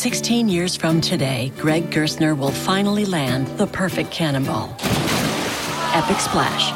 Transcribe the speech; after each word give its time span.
16 0.00 0.48
years 0.48 0.76
from 0.76 1.00
today, 1.02 1.52
Greg 1.58 1.90
Gerstner 1.90 2.34
will 2.34 2.50
finally 2.50 3.04
land 3.04 3.46
the 3.58 3.66
perfect 3.66 4.10
cannonball. 4.10 4.74
Epic 5.92 6.18
splash. 6.18 6.72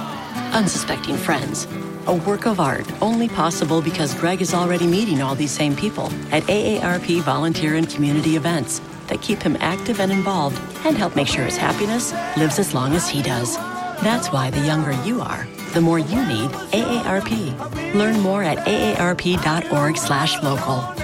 Unsuspecting 0.55 1.17
friends. 1.17 1.67
A 2.07 2.15
work 2.15 2.45
of 2.45 2.61
art 2.61 2.85
only 3.01 3.31
possible 3.31 3.81
because 3.81 4.13
Greg 4.13 4.43
is 4.43 4.53
already 4.53 4.87
meeting 4.87 5.23
all 5.23 5.35
these 5.35 5.53
same 5.53 5.75
people 5.75 6.13
at 6.33 6.43
AARP 6.43 7.23
volunteer 7.23 7.77
and 7.77 7.89
community 7.89 8.37
events 8.37 8.83
that 9.07 9.23
keep 9.23 9.43
him 9.43 9.57
active 9.59 10.01
and 10.01 10.13
involved 10.13 10.61
and 10.85 10.95
help 10.95 11.17
make 11.17 11.29
sure 11.29 11.47
his 11.47 11.57
happiness 11.57 12.13
lives 12.37 12.59
as 12.59 12.75
long 12.75 12.93
as 12.93 13.09
he 13.09 13.23
does. 13.23 13.57
That's 14.03 14.33
why 14.33 14.51
the 14.51 14.67
younger 14.67 14.93
you 15.03 15.23
are, 15.23 15.47
the 15.73 15.81
more 15.81 15.99
you 15.99 16.27
need 16.27 16.51
AARP. 16.75 17.95
Learn 17.95 18.21
more 18.21 18.43
at 18.43 18.59
aarp.org/local. 18.67 21.04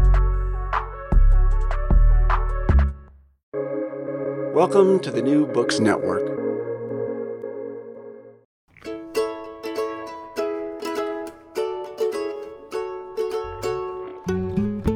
Welcome 4.53 4.99
to 4.99 5.11
the 5.11 5.21
New 5.21 5.47
Books 5.47 5.79
Network. 5.79 6.27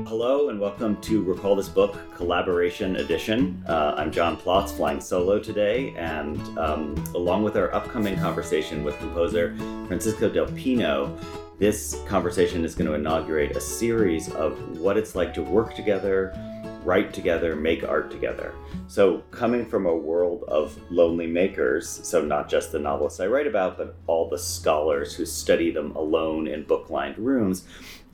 Hello 0.05 0.49
and 0.49 0.59
welcome 0.59 0.99
to 0.99 1.23
Recall 1.23 1.55
This 1.55 1.69
Book 1.69 1.97
Collaboration 2.17 2.97
Edition. 2.97 3.63
Uh, 3.65 3.95
I'm 3.97 4.11
John 4.11 4.35
Plotz, 4.35 4.71
flying 4.71 4.99
solo 4.99 5.39
today, 5.39 5.95
and 5.95 6.37
um, 6.59 7.01
along 7.15 7.43
with 7.43 7.55
our 7.55 7.73
upcoming 7.73 8.17
conversation 8.17 8.83
with 8.83 8.97
composer 8.97 9.55
Francisco 9.87 10.29
Del 10.29 10.47
Pino, 10.47 11.17
this 11.59 12.01
conversation 12.09 12.65
is 12.65 12.75
going 12.75 12.87
to 12.87 12.95
inaugurate 12.95 13.55
a 13.55 13.61
series 13.61 14.29
of 14.33 14.59
what 14.79 14.97
it's 14.97 15.15
like 15.15 15.33
to 15.35 15.41
work 15.41 15.73
together, 15.73 16.33
write 16.85 17.13
together, 17.13 17.55
make 17.55 17.83
art 17.83 18.11
together. 18.11 18.53
So, 18.87 19.19
coming 19.31 19.65
from 19.65 19.85
a 19.85 19.95
world 19.95 20.43
of 20.47 20.79
lonely 20.91 21.27
makers, 21.27 21.89
so 21.89 22.23
not 22.23 22.47
just 22.47 22.71
the 22.71 22.79
novelists 22.79 23.19
I 23.19 23.27
write 23.27 23.47
about, 23.47 23.77
but 23.77 23.95
all 24.07 24.29
the 24.29 24.37
scholars 24.37 25.15
who 25.15 25.25
study 25.25 25.71
them 25.71 25.95
alone 25.95 26.47
in 26.47 26.63
book 26.63 26.89
lined 26.89 27.17
rooms, 27.17 27.65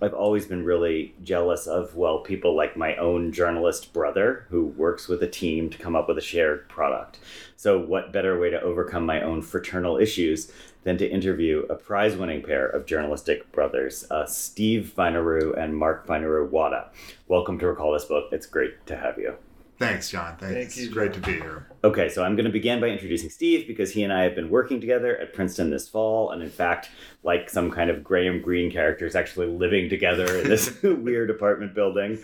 I've 0.02 0.14
always 0.16 0.48
been 0.48 0.66
really 0.66 1.14
jealous 1.22 1.68
of, 1.68 1.96
well, 1.96 2.20
people 2.20 2.56
like 2.56 2.76
my 2.76 2.96
own 2.96 3.32
journalist 3.32 3.94
brother 3.94 4.48
who 4.50 4.66
works 4.66 5.08
with 5.08 5.22
a 5.22 5.28
team 5.28 5.70
to 5.70 5.78
come 5.78 5.96
up 5.96 6.08
with 6.08 6.18
a 6.18 6.22
shared 6.22 6.68
product. 6.70 7.20
So, 7.56 7.78
what 7.80 8.14
better 8.14 8.40
way 8.40 8.50
to 8.50 8.62
overcome 8.62 9.06
my 9.06 9.22
own 9.22 9.42
fraternal 9.42 9.98
issues 9.98 10.52
than 10.84 10.98
to 10.98 11.08
interview 11.08 11.66
a 11.70 11.76
prize 11.76 12.16
winning 12.16 12.42
pair 12.42 12.68
of 12.68 12.86
journalistic 12.86 13.52
brothers, 13.52 14.06
uh, 14.10 14.26
Steve 14.26 14.94
Fainaru 14.96 15.58
and 15.58 15.76
Mark 15.76 16.08
Fainaru-Wada. 16.08 16.90
Welcome 17.28 17.60
to 17.60 17.68
Recall 17.68 17.94
This 17.94 18.06
Book. 18.06 18.30
It's 18.32 18.46
great 18.46 18.86
to 18.88 18.98
have 18.98 19.18
you. 19.18 19.36
Thanks, 19.82 20.12
John. 20.12 20.38
Thanks. 20.38 20.54
Thank 20.54 20.78
you, 20.78 20.84
it's 20.84 20.94
great 20.94 21.14
to 21.14 21.20
be 21.20 21.32
here. 21.32 21.66
Okay, 21.84 22.08
so 22.08 22.24
I'm 22.24 22.36
going 22.36 22.46
to 22.46 22.52
begin 22.52 22.80
by 22.80 22.90
introducing 22.90 23.32
Steve 23.32 23.66
because 23.66 23.92
he 23.92 24.04
and 24.04 24.14
I 24.14 24.22
have 24.22 24.36
been 24.36 24.52
working 24.52 24.80
together 24.80 25.18
at 25.18 25.34
Princeton 25.34 25.72
this 25.72 25.88
fall, 25.88 26.30
and 26.30 26.44
in 26.44 26.52
fact, 26.52 26.92
like 27.24 27.50
some 27.50 27.72
kind 27.72 27.90
of 27.90 28.04
Graham 28.04 28.44
Greene 28.44 28.72
characters, 28.72 29.16
actually 29.16 29.48
living 29.48 29.90
together 29.90 30.38
in 30.38 30.48
this 30.48 30.80
weird 30.84 31.32
apartment 31.32 31.74
building. 31.74 32.20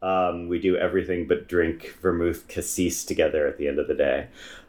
Um, 0.00 0.48
we 0.48 0.58
do 0.58 0.78
everything 0.78 1.28
but 1.28 1.46
drink 1.46 1.94
vermouth 2.00 2.48
cassis 2.48 3.04
together 3.04 3.46
at 3.46 3.58
the 3.58 3.68
end 3.68 3.78
of 3.78 3.86
the 3.86 3.94
day. 3.94 4.28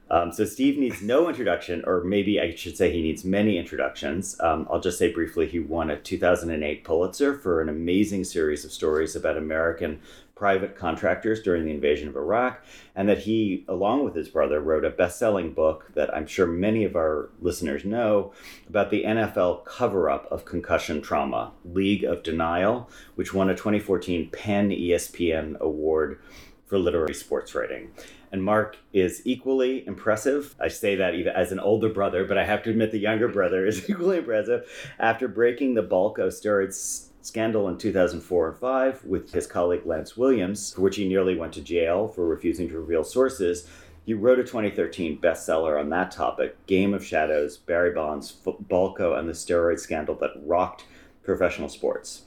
Um, 0.10 0.32
so 0.32 0.46
Steve 0.46 0.78
needs 0.78 1.02
no 1.02 1.28
introduction, 1.28 1.84
or 1.86 2.04
maybe 2.04 2.40
I 2.40 2.54
should 2.54 2.78
say 2.78 2.92
he 2.92 3.02
needs 3.02 3.26
many 3.26 3.58
introductions. 3.58 4.40
Um, 4.40 4.68
I'll 4.70 4.80
just 4.80 5.00
say 5.00 5.12
briefly 5.12 5.48
he 5.48 5.60
won 5.60 5.90
a 5.90 6.00
2008 6.00 6.84
Pulitzer 6.84 7.38
for 7.38 7.62
an 7.62 7.70
amazing 7.70 8.24
series 8.24 8.64
of 8.64 8.72
stories 8.72 9.16
about 9.16 9.38
American 9.38 10.00
private 10.36 10.76
contractors 10.76 11.42
during 11.42 11.64
the 11.64 11.72
invasion 11.72 12.10
of 12.10 12.16
Iraq, 12.16 12.62
and 12.94 13.08
that 13.08 13.20
he, 13.20 13.64
along 13.70 14.04
with 14.04 14.14
his 14.14 14.28
brother, 14.28 14.60
wrote 14.60 14.84
a 14.84 14.90
best-selling 14.90 15.54
book 15.54 15.90
that 15.96 16.14
I'm 16.14 16.28
sure 16.28 16.46
many 16.46 16.84
of 16.84 16.96
our 16.96 17.30
listeners 17.40 17.86
know 17.86 18.34
about 18.68 18.92
the 18.92 19.06
NFL 19.06 19.64
cover-up 19.64 20.28
of 20.30 20.44
concussion 20.44 21.02
trauma, 21.02 21.54
League 21.64 22.04
of 22.04 22.22
Denial, 22.22 22.90
which 23.16 23.34
won 23.34 23.50
a 23.50 23.56
2014 23.56 24.30
PEN 24.30 24.70
ESPN 24.70 25.58
award 25.60 26.20
for 26.66 26.78
literary 26.78 27.14
sports 27.14 27.56
writing. 27.56 27.92
And 28.36 28.44
Mark 28.44 28.76
is 28.92 29.22
equally 29.24 29.88
impressive. 29.88 30.56
I 30.60 30.68
say 30.68 30.98
that 30.98 31.16
even 31.16 31.32
as 31.32 31.54
an 31.54 31.60
older 31.62 31.88
brother, 31.88 32.26
but 32.26 32.38
I 32.38 32.44
have 32.44 32.64
to 32.64 32.70
admit 32.70 32.92
the 32.92 32.98
younger 32.98 33.30
brother 33.30 33.66
is 33.66 33.90
equally 33.90 34.18
impressive. 34.18 34.70
After 35.00 35.30
breaking 35.30 35.74
the 35.74 35.84
Balco 35.84 36.28
steroids 36.28 37.08
scandal 37.22 37.70
in 37.70 37.78
2004 37.78 38.50
and 38.50 38.58
5 38.58 39.06
with 39.06 39.32
his 39.32 39.48
colleague 39.48 39.86
Lance 39.86 40.18
Williams, 40.18 40.74
for 40.74 40.82
which 40.82 40.98
he 40.98 41.08
nearly 41.08 41.38
went 41.38 41.54
to 41.54 41.62
jail 41.62 42.10
for 42.10 42.28
refusing 42.28 42.68
to 42.68 42.78
reveal 42.78 43.06
sources, 43.06 43.70
he 44.06 44.14
wrote 44.14 44.40
a 44.40 44.44
2013 44.44 45.22
bestseller 45.22 45.80
on 45.80 45.90
that 45.92 46.12
topic, 46.12 46.58
Game 46.66 46.94
of 46.94 47.06
Shadows, 47.06 47.56
Barry 47.56 47.94
Bonds, 47.94 48.36
Balco, 48.46 49.18
and 49.18 49.30
the 49.30 49.34
steroid 49.34 49.80
scandal 49.80 50.16
that 50.16 50.32
rocked 50.46 50.84
professional 51.24 51.70
sports. 51.70 52.24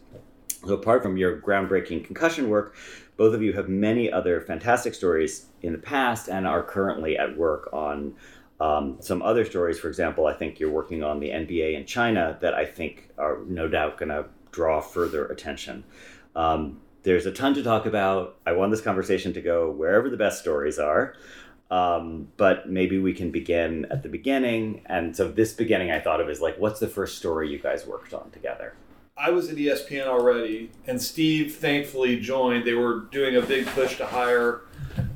So 0.67 0.73
apart 0.73 1.03
from 1.03 1.19
your 1.19 1.39
groundbreaking 1.39 2.07
concussion 2.07 2.49
work, 2.49 2.75
both 3.19 3.35
of 3.35 3.43
you 3.43 3.53
have 3.53 3.69
many 3.69 4.11
other 4.11 4.41
fantastic 4.41 4.95
stories 4.95 5.47
in 5.61 5.73
the 5.73 5.79
past 5.79 6.29
and 6.29 6.47
are 6.47 6.63
currently 6.63 7.19
at 7.19 7.37
work 7.37 7.69
on 7.73 8.15
um, 8.61 8.97
some 9.01 9.21
other 9.23 9.45
stories. 9.45 9.79
For 9.79 9.89
example, 9.89 10.27
I 10.27 10.33
think 10.33 10.59
you're 10.59 10.71
working 10.71 11.03
on 11.03 11.21
the 11.21 11.29
NBA 11.29 11.75
in 11.75 11.85
China 11.85 12.39
that 12.41 12.55
I 12.55 12.65
think 12.65 13.11
are 13.19 13.41
no 13.47 13.69
doubt 13.69 13.99
going 13.99 14.09
to 14.11 14.27
draw 14.53 14.81
further 14.81 15.27
attention. 15.27 15.85
Um, 16.35 16.81
there's 17.03 17.27
a 17.27 17.33
ton 17.33 17.55
to 17.55 17.63
talk 17.63 17.87
about. 17.87 18.37
I 18.47 18.53
want 18.53 18.71
this 18.71 18.81
conversation 18.81 19.33
to 19.33 19.41
go 19.41 19.71
wherever 19.71 20.09
the 20.09 20.17
best 20.17 20.41
stories 20.41 20.79
are. 20.79 21.15
Um, 21.71 22.29
but 22.37 22.69
maybe 22.69 22.99
we 22.99 23.13
can 23.13 23.31
begin 23.31 23.87
at 23.91 24.03
the 24.03 24.09
beginning. 24.09 24.83
And 24.87 25.15
so, 25.15 25.31
this 25.31 25.53
beginning 25.53 25.91
I 25.91 26.01
thought 26.01 26.21
of 26.21 26.31
is 26.31 26.41
like, 26.41 26.57
what's 26.59 26.81
the 26.81 26.89
first 26.89 27.19
story 27.19 27.51
you 27.51 27.59
guys 27.59 27.87
worked 27.87 28.15
on 28.15 28.31
together? 28.31 28.75
I 29.19 29.31
was 29.31 29.49
at 29.51 29.57
ESPN 29.57 30.07
already, 30.07 30.71
and 30.87 31.01
Steve 31.03 31.57
thankfully 31.57 32.21
joined. 32.21 32.65
They 32.65 32.75
were 32.75 33.01
doing 33.11 33.35
a 33.37 33.43
big 33.43 33.67
push 33.67 33.97
to 33.97 34.07
hire, 34.07 34.61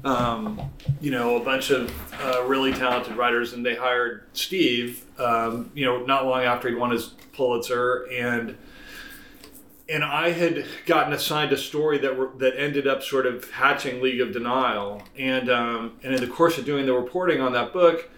um, 0.04 0.60
you 1.00 1.12
know, 1.12 1.36
a 1.36 1.44
bunch 1.44 1.70
of 1.70 1.92
uh, 2.20 2.42
really 2.44 2.72
talented 2.72 3.16
writers, 3.16 3.52
and 3.52 3.64
they 3.64 3.76
hired 3.76 4.24
Steve. 4.32 5.04
Um, 5.18 5.70
you 5.74 5.84
know, 5.84 6.04
not 6.04 6.26
long 6.26 6.42
after 6.42 6.68
he 6.68 6.74
won 6.74 6.90
his 6.90 7.14
Pulitzer, 7.32 8.08
and 8.10 8.56
and 9.88 10.02
I 10.02 10.30
had 10.32 10.64
gotten 10.86 11.12
assigned 11.12 11.52
a 11.52 11.58
story 11.58 11.98
that 11.98 12.38
that 12.40 12.58
ended 12.58 12.88
up 12.88 13.04
sort 13.04 13.24
of 13.24 13.48
hatching 13.52 14.02
League 14.02 14.20
of 14.20 14.32
Denial, 14.32 15.02
and 15.16 15.48
um, 15.48 15.92
and 16.02 16.12
in 16.12 16.20
the 16.20 16.26
course 16.26 16.58
of 16.58 16.64
doing 16.64 16.86
the 16.86 16.92
reporting 16.92 17.40
on 17.40 17.52
that 17.52 17.72
book, 17.72 18.10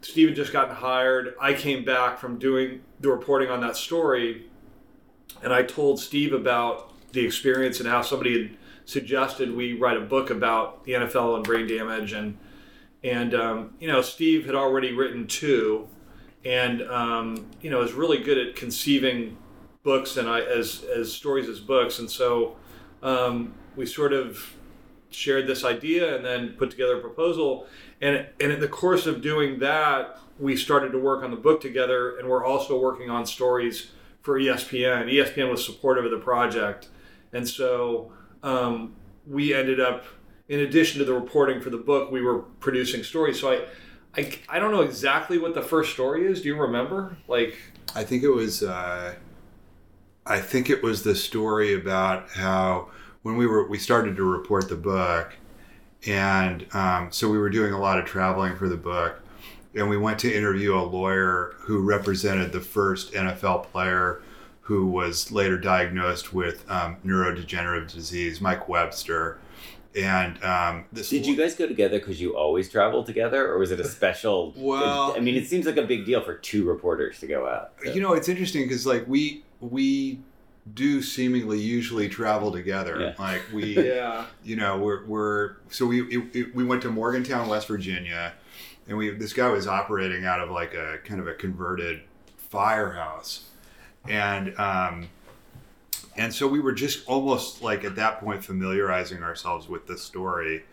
Steve 0.00 0.28
had 0.28 0.36
just 0.36 0.54
gotten 0.54 0.74
hired. 0.74 1.34
I 1.38 1.52
came 1.52 1.84
back 1.84 2.18
from 2.18 2.38
doing 2.38 2.80
the 3.00 3.10
reporting 3.10 3.50
on 3.50 3.60
that 3.60 3.76
story, 3.76 4.46
and 5.42 5.52
I 5.52 5.62
told 5.62 6.00
Steve 6.00 6.32
about 6.32 6.92
the 7.12 7.24
experience 7.24 7.80
and 7.80 7.88
how 7.88 8.02
somebody 8.02 8.42
had 8.42 8.56
suggested 8.84 9.54
we 9.54 9.74
write 9.74 9.96
a 9.96 10.00
book 10.00 10.30
about 10.30 10.84
the 10.84 10.92
NFL 10.92 11.36
and 11.36 11.44
brain 11.44 11.66
damage, 11.66 12.12
and 12.12 12.38
and 13.04 13.34
um, 13.34 13.74
you 13.78 13.88
know 13.88 14.02
Steve 14.02 14.46
had 14.46 14.54
already 14.54 14.92
written 14.92 15.26
two, 15.26 15.88
and 16.44 16.82
um, 16.82 17.46
you 17.60 17.70
know 17.70 17.82
is 17.82 17.92
really 17.92 18.18
good 18.18 18.38
at 18.38 18.56
conceiving 18.56 19.36
books 19.82 20.16
and 20.16 20.28
I 20.28 20.40
as 20.40 20.84
as 20.84 21.12
stories 21.12 21.48
as 21.48 21.60
books, 21.60 21.98
and 21.98 22.10
so 22.10 22.56
um, 23.02 23.54
we 23.76 23.86
sort 23.86 24.12
of 24.12 24.54
shared 25.10 25.46
this 25.46 25.64
idea 25.64 26.16
and 26.16 26.24
then 26.24 26.50
put 26.50 26.70
together 26.70 26.96
a 26.96 27.00
proposal. 27.00 27.66
And 28.00 28.26
and 28.40 28.52
in 28.52 28.60
the 28.60 28.68
course 28.68 29.06
of 29.06 29.20
doing 29.20 29.58
that, 29.60 30.18
we 30.38 30.56
started 30.56 30.92
to 30.92 30.98
work 30.98 31.22
on 31.22 31.30
the 31.30 31.36
book 31.36 31.60
together, 31.60 32.16
and 32.18 32.28
we're 32.28 32.44
also 32.44 32.78
working 32.78 33.10
on 33.10 33.26
stories 33.26 33.90
for 34.22 34.38
ESPN. 34.38 35.12
ESPN 35.12 35.50
was 35.50 35.64
supportive 35.64 36.04
of 36.04 36.10
the 36.10 36.18
project, 36.18 36.88
and 37.32 37.48
so 37.48 38.12
um, 38.42 38.94
we 39.26 39.54
ended 39.54 39.80
up, 39.80 40.04
in 40.48 40.60
addition 40.60 40.98
to 41.00 41.04
the 41.04 41.12
reporting 41.12 41.60
for 41.60 41.70
the 41.70 41.78
book, 41.78 42.10
we 42.10 42.22
were 42.22 42.40
producing 42.60 43.02
stories. 43.02 43.40
So 43.40 43.52
I. 43.52 43.64
I, 44.14 44.30
I 44.46 44.58
don't 44.58 44.72
know 44.72 44.82
exactly 44.82 45.38
what 45.38 45.54
the 45.54 45.62
first 45.62 45.94
story 45.94 46.26
is. 46.26 46.42
Do 46.42 46.48
you 46.48 46.60
remember? 46.60 47.16
Like, 47.28 47.56
I 47.94 48.04
think 48.04 48.22
it 48.22 48.28
was. 48.28 48.62
Uh, 48.62 49.14
I 50.26 50.40
think 50.40 50.68
it 50.68 50.82
was 50.82 51.02
the 51.02 51.14
story 51.14 51.74
about 51.74 52.28
how 52.30 52.90
when 53.22 53.36
we 53.36 53.46
were 53.46 53.66
we 53.68 53.78
started 53.78 54.16
to 54.16 54.24
report 54.24 54.68
the 54.68 54.76
book, 54.76 55.34
and 56.06 56.66
um, 56.74 57.10
so 57.10 57.30
we 57.30 57.38
were 57.38 57.50
doing 57.50 57.72
a 57.72 57.80
lot 57.80 57.98
of 57.98 58.04
traveling 58.04 58.56
for 58.56 58.68
the 58.68 58.76
book, 58.76 59.21
and 59.74 59.88
we 59.88 59.96
went 59.96 60.18
to 60.20 60.34
interview 60.34 60.74
a 60.74 60.82
lawyer 60.82 61.54
who 61.60 61.80
represented 61.80 62.52
the 62.52 62.60
first 62.60 63.12
NFL 63.12 63.64
player 63.66 64.22
who 64.62 64.86
was 64.86 65.32
later 65.32 65.58
diagnosed 65.58 66.32
with 66.32 66.64
um, 66.70 66.96
neurodegenerative 67.04 67.92
disease, 67.92 68.40
Mike 68.40 68.68
Webster. 68.68 69.38
And 69.94 70.42
um, 70.42 70.84
this 70.92 71.10
Did 71.10 71.26
you 71.26 71.36
guys 71.36 71.54
go 71.54 71.66
together 71.66 71.98
because 71.98 72.20
you 72.20 72.36
always 72.36 72.70
travel 72.70 73.02
together, 73.04 73.46
or 73.46 73.58
was 73.58 73.70
it 73.72 73.80
a 73.80 73.84
special? 73.84 74.54
Well- 74.56 75.14
I 75.16 75.20
mean, 75.20 75.34
it 75.34 75.46
seems 75.48 75.66
like 75.66 75.76
a 75.76 75.82
big 75.82 76.06
deal 76.06 76.22
for 76.22 76.34
two 76.34 76.64
reporters 76.64 77.18
to 77.20 77.26
go 77.26 77.46
out. 77.48 77.72
so. 77.84 77.92
You 77.92 78.00
know, 78.00 78.14
it's 78.14 78.28
interesting 78.28 78.62
because 78.62 78.86
like 78.86 79.06
we 79.06 79.42
we 79.60 80.20
do 80.74 81.02
seemingly 81.02 81.58
usually 81.60 82.08
travel 82.08 82.52
together. 82.52 83.00
Yeah. 83.00 83.14
Like 83.22 83.42
we, 83.52 83.76
yeah, 83.88 84.26
you 84.44 84.56
know, 84.56 84.78
we're 84.78 85.04
we're 85.04 85.56
so 85.68 85.84
we 85.86 86.02
it, 86.02 86.36
it- 86.36 86.54
we 86.54 86.64
went 86.64 86.80
to 86.82 86.90
Morgantown, 86.90 87.48
West 87.48 87.68
Virginia, 87.68 88.32
and 88.88 88.96
we 88.96 89.10
this 89.10 89.32
guy 89.32 89.48
was 89.48 89.66
operating 89.66 90.24
out 90.24 90.40
of 90.40 90.50
like 90.50 90.74
a 90.74 90.98
kind 91.04 91.20
of 91.20 91.28
a 91.28 91.34
converted 91.34 92.02
firehouse, 92.36 93.48
and 94.08 94.58
um, 94.58 95.08
and 96.16 96.32
so 96.34 96.46
we 96.46 96.60
were 96.60 96.72
just 96.72 97.06
almost 97.08 97.62
like 97.62 97.84
at 97.84 97.96
that 97.96 98.20
point 98.20 98.44
familiarizing 98.44 99.22
ourselves 99.22 99.68
with 99.68 99.86
the 99.86 99.96
story. 99.96 100.64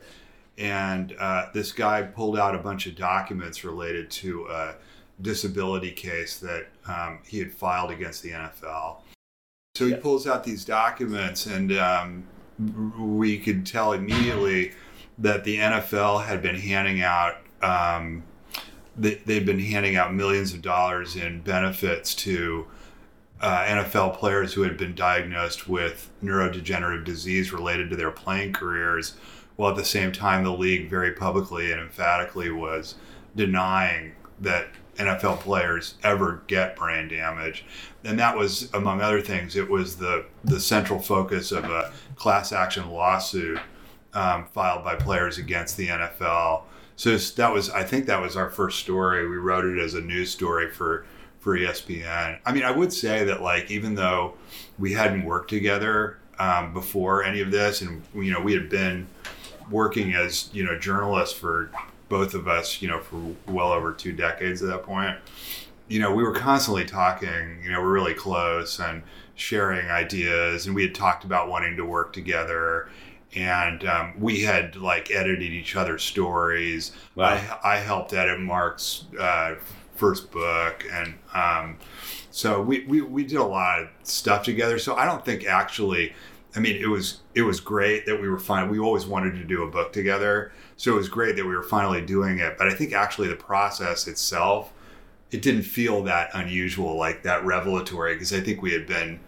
And 0.57 1.15
uh, 1.17 1.45
this 1.53 1.71
guy 1.71 2.01
pulled 2.01 2.37
out 2.37 2.53
a 2.53 2.57
bunch 2.57 2.85
of 2.85 2.95
documents 2.97 3.63
related 3.63 4.11
to 4.11 4.45
a 4.47 4.75
disability 5.21 5.91
case 5.91 6.37
that 6.39 6.67
um, 6.85 7.19
he 7.25 7.39
had 7.39 7.51
filed 7.53 7.91
against 7.91 8.23
the 8.23 8.31
NFL. 8.31 8.97
So 9.75 9.85
he 9.85 9.91
Yeah. 9.91 9.99
pulls 10.01 10.27
out 10.27 10.43
these 10.43 10.65
documents, 10.65 11.45
and 11.45 11.71
um, 11.77 12.23
we 12.97 13.37
could 13.39 13.65
tell 13.65 13.93
immediately 13.93 14.73
that 15.17 15.45
the 15.45 15.59
NFL 15.59 16.25
had 16.25 16.41
been 16.41 16.55
handing 16.55 17.01
out. 17.01 17.37
Um, 17.61 18.23
they, 18.97 19.15
they'd 19.15 19.45
been 19.45 19.59
handing 19.59 19.95
out 19.95 20.13
millions 20.13 20.53
of 20.53 20.61
dollars 20.61 21.15
in 21.15 21.41
benefits 21.41 22.13
to 22.15 22.67
uh, 23.41 23.63
NFL 23.65 24.17
players 24.17 24.53
who 24.53 24.63
had 24.63 24.77
been 24.77 24.93
diagnosed 24.93 25.67
with 25.67 26.09
neurodegenerative 26.23 27.05
disease 27.05 27.53
related 27.53 27.89
to 27.89 27.95
their 27.95 28.11
playing 28.11 28.53
careers, 28.53 29.15
while 29.55 29.71
at 29.71 29.77
the 29.77 29.85
same 29.85 30.11
time 30.11 30.43
the 30.43 30.51
league 30.51 30.89
very 30.89 31.13
publicly 31.13 31.71
and 31.71 31.79
emphatically 31.79 32.51
was 32.51 32.95
denying 33.35 34.13
that 34.41 34.67
NFL 34.97 35.39
players 35.39 35.95
ever 36.03 36.43
get 36.47 36.75
brain 36.75 37.07
damage. 37.07 37.65
And 38.03 38.19
that 38.19 38.35
was, 38.35 38.71
among 38.73 39.01
other 39.01 39.21
things, 39.21 39.55
it 39.55 39.69
was 39.69 39.95
the, 39.97 40.25
the 40.43 40.59
central 40.59 40.99
focus 40.99 41.51
of 41.53 41.65
a 41.65 41.93
class 42.15 42.51
action 42.51 42.89
lawsuit 42.89 43.59
um, 44.13 44.45
filed 44.47 44.83
by 44.83 44.95
players 44.95 45.37
against 45.37 45.77
the 45.77 45.87
NFL. 45.87 46.63
So 46.99 47.15
that 47.15 47.53
was, 47.53 47.69
I 47.69 47.83
think 47.83 48.07
that 48.07 48.21
was 48.21 48.35
our 48.35 48.49
first 48.49 48.79
story. 48.79 49.25
We 49.25 49.37
wrote 49.37 49.63
it 49.63 49.79
as 49.79 49.93
a 49.93 50.01
news 50.01 50.31
story 50.31 50.69
for 50.69 51.05
for 51.39 51.57
ESPN. 51.57 52.39
I 52.45 52.51
mean, 52.51 52.63
I 52.63 52.71
would 52.71 52.91
say 52.91 53.23
that 53.23 53.41
like 53.41 53.71
even 53.71 53.95
though 53.95 54.33
we 54.77 54.91
hadn't 54.91 55.23
worked 55.23 55.49
together 55.49 56.17
um, 56.39 56.73
before 56.73 57.23
any 57.23 57.39
of 57.39 57.51
this, 57.51 57.79
and 57.79 58.03
you 58.13 58.33
know 58.33 58.41
we 58.41 58.51
had 58.51 58.67
been 58.67 59.07
working 59.71 60.13
as 60.13 60.49
you 60.51 60.65
know 60.65 60.77
journalists 60.77 61.33
for 61.39 61.71
both 62.09 62.33
of 62.33 62.49
us, 62.49 62.81
you 62.81 62.89
know, 62.89 62.99
for 62.99 63.33
well 63.47 63.71
over 63.71 63.93
two 63.93 64.11
decades 64.11 64.61
at 64.61 64.67
that 64.67 64.83
point. 64.83 65.17
You 65.87 66.01
know, 66.01 66.13
we 66.13 66.23
were 66.23 66.35
constantly 66.35 66.83
talking. 66.83 67.61
You 67.63 67.71
know, 67.71 67.79
we're 67.79 67.93
really 67.93 68.13
close 68.13 68.77
and 68.77 69.03
sharing 69.35 69.89
ideas, 69.89 70.65
and 70.65 70.75
we 70.75 70.81
had 70.81 70.93
talked 70.93 71.23
about 71.23 71.47
wanting 71.47 71.77
to 71.77 71.85
work 71.85 72.11
together. 72.11 72.89
And 73.35 73.85
um, 73.85 74.19
we 74.19 74.41
had 74.41 74.75
like 74.75 75.11
edited 75.11 75.51
each 75.51 75.75
other's 75.75 76.03
stories. 76.03 76.91
Wow. 77.15 77.59
I, 77.63 77.75
I 77.75 77.77
helped 77.77 78.13
edit 78.13 78.39
Mark's 78.39 79.05
uh, 79.19 79.55
first 79.99 80.31
book, 80.31 80.85
and 80.91 81.13
um, 81.33 81.77
so 82.31 82.61
we, 82.61 82.85
we 82.85 83.01
we 83.01 83.23
did 83.23 83.37
a 83.37 83.43
lot 83.43 83.81
of 83.81 83.89
stuff 84.03 84.43
together. 84.43 84.79
So 84.79 84.95
I 84.95 85.05
don't 85.05 85.23
think 85.23 85.45
actually, 85.45 86.13
I 86.55 86.59
mean, 86.59 86.77
it 86.77 86.87
was 86.87 87.19
it 87.35 87.43
was 87.43 87.59
great 87.59 88.05
that 88.07 88.19
we 88.19 88.27
were 88.29 88.39
fine. 88.39 88.69
We 88.69 88.79
always 88.79 89.05
wanted 89.05 89.35
to 89.35 89.43
do 89.43 89.63
a 89.63 89.69
book 89.69 89.93
together, 89.93 90.51
so 90.77 90.93
it 90.93 90.95
was 90.95 91.09
great 91.09 91.35
that 91.35 91.45
we 91.45 91.55
were 91.55 91.63
finally 91.63 92.01
doing 92.01 92.39
it. 92.39 92.57
But 92.57 92.67
I 92.67 92.73
think 92.73 92.93
actually 92.93 93.27
the 93.27 93.35
process 93.35 94.07
itself, 94.07 94.73
it 95.29 95.41
didn't 95.41 95.63
feel 95.63 96.01
that 96.03 96.31
unusual, 96.33 96.95
like 96.95 97.23
that 97.23 97.45
revelatory, 97.45 98.13
because 98.13 98.33
I 98.33 98.39
think 98.39 98.61
we 98.61 98.71
had 98.71 98.87
been 98.87 99.19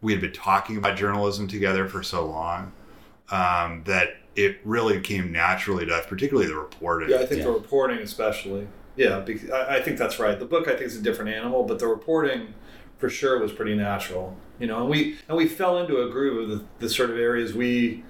we 0.00 0.12
had 0.12 0.20
been 0.22 0.32
talking 0.32 0.78
about 0.78 0.96
journalism 0.96 1.48
together 1.48 1.86
for 1.86 2.02
so 2.02 2.24
long 2.24 2.72
um, 3.32 3.82
that 3.86 4.16
it 4.36 4.58
really 4.64 5.00
came 5.00 5.32
naturally 5.32 5.84
to 5.86 5.94
us, 5.94 6.06
particularly 6.06 6.48
the 6.48 6.54
reporting. 6.54 7.08
yeah. 7.10 7.16
I 7.16 7.26
think 7.26 7.40
Yeah. 7.40 7.46
the 7.46 7.52
reporting, 7.52 7.98
especially. 7.98 8.66
Yeah, 8.96 9.20
because 9.20 9.50
I, 9.50 9.76
I 9.76 9.82
think 9.82 9.98
that's 9.98 10.18
right. 10.18 10.38
The 10.38 10.44
book, 10.44 10.68
I 10.68 10.72
think, 10.72 10.82
is 10.82 10.96
a 10.96 11.02
different 11.02 11.30
animal, 11.34 11.64
but 11.64 11.78
the 11.78 11.86
reporting, 11.86 12.54
for 12.98 13.08
sure, 13.08 13.38
was 13.40 13.50
pretty 13.52 13.74
natural. 13.74 14.36
You 14.58 14.66
know, 14.68 14.80
and 14.82 14.88
we 14.90 15.16
and 15.28 15.36
we 15.36 15.48
fell 15.48 15.78
into 15.78 16.02
a 16.02 16.10
groove 16.10 16.42
of 16.50 16.58
the, 16.58 16.64
the 16.78 16.88
sort 16.88 17.10
of 17.10 17.16
areas 17.16 17.52
we 17.54 18.04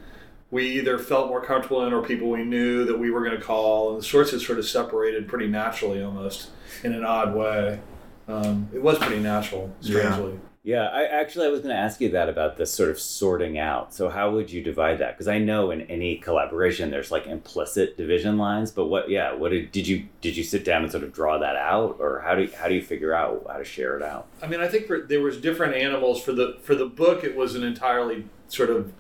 we 0.50 0.66
either 0.78 0.98
felt 0.98 1.28
more 1.28 1.40
comfortable 1.42 1.86
in 1.86 1.92
or 1.94 2.02
people 2.02 2.28
we 2.28 2.44
knew 2.44 2.84
that 2.84 2.98
we 2.98 3.10
were 3.10 3.20
going 3.24 3.34
to 3.36 3.42
call, 3.42 3.92
and 3.92 4.00
the 4.00 4.04
sources 4.04 4.44
sort 4.44 4.58
of 4.58 4.66
separated 4.66 5.26
pretty 5.28 5.46
naturally, 5.46 6.02
almost 6.02 6.50
in 6.84 6.92
an 6.92 7.04
odd 7.04 7.34
way. 7.34 7.80
Um, 8.28 8.68
it 8.74 8.82
was 8.82 8.98
pretty 8.98 9.20
natural, 9.20 9.72
Yeah. 9.80 10.00
strangely. 10.12 10.38
Yeah, 10.64 10.84
I 10.84 11.06
actually 11.06 11.46
I 11.46 11.50
was 11.50 11.60
going 11.60 11.74
to 11.74 11.80
ask 11.80 12.00
you 12.00 12.10
that 12.10 12.28
about 12.28 12.56
this 12.56 12.72
sort 12.72 12.90
of 12.90 13.00
sorting 13.00 13.58
out. 13.58 13.92
So 13.92 14.08
how 14.08 14.30
would 14.30 14.52
you 14.52 14.62
divide 14.62 14.98
that? 14.98 15.14
Because 15.14 15.26
I 15.26 15.38
know 15.38 15.72
in 15.72 15.80
any 15.82 16.18
collaboration 16.18 16.90
there's 16.90 17.10
like 17.10 17.26
implicit 17.26 17.96
division 17.96 18.38
lines, 18.38 18.70
but 18.70 18.86
what? 18.86 19.10
Yeah, 19.10 19.34
what 19.34 19.50
did 19.50 19.72
did 19.72 19.88
you 19.88 20.06
did 20.20 20.36
you 20.36 20.44
sit 20.44 20.64
down 20.64 20.84
and 20.84 20.92
sort 20.92 21.02
of 21.02 21.12
draw 21.12 21.38
that 21.38 21.56
out, 21.56 21.96
or 21.98 22.20
how 22.20 22.36
do 22.36 22.42
you, 22.42 22.50
how 22.56 22.68
do 22.68 22.74
you 22.74 22.82
figure 22.82 23.12
out 23.12 23.44
how 23.50 23.56
to 23.56 23.64
share 23.64 23.96
it 23.96 24.04
out? 24.04 24.28
I 24.40 24.46
mean, 24.46 24.60
I 24.60 24.68
think 24.68 24.86
for, 24.86 25.00
there 25.00 25.20
was 25.20 25.36
different 25.40 25.74
animals 25.74 26.22
for 26.22 26.32
the 26.32 26.58
for 26.62 26.76
the 26.76 26.86
book. 26.86 27.24
It 27.24 27.34
was 27.34 27.56
an 27.56 27.64
entirely 27.64 28.26
sort 28.46 28.70
of 28.70 28.92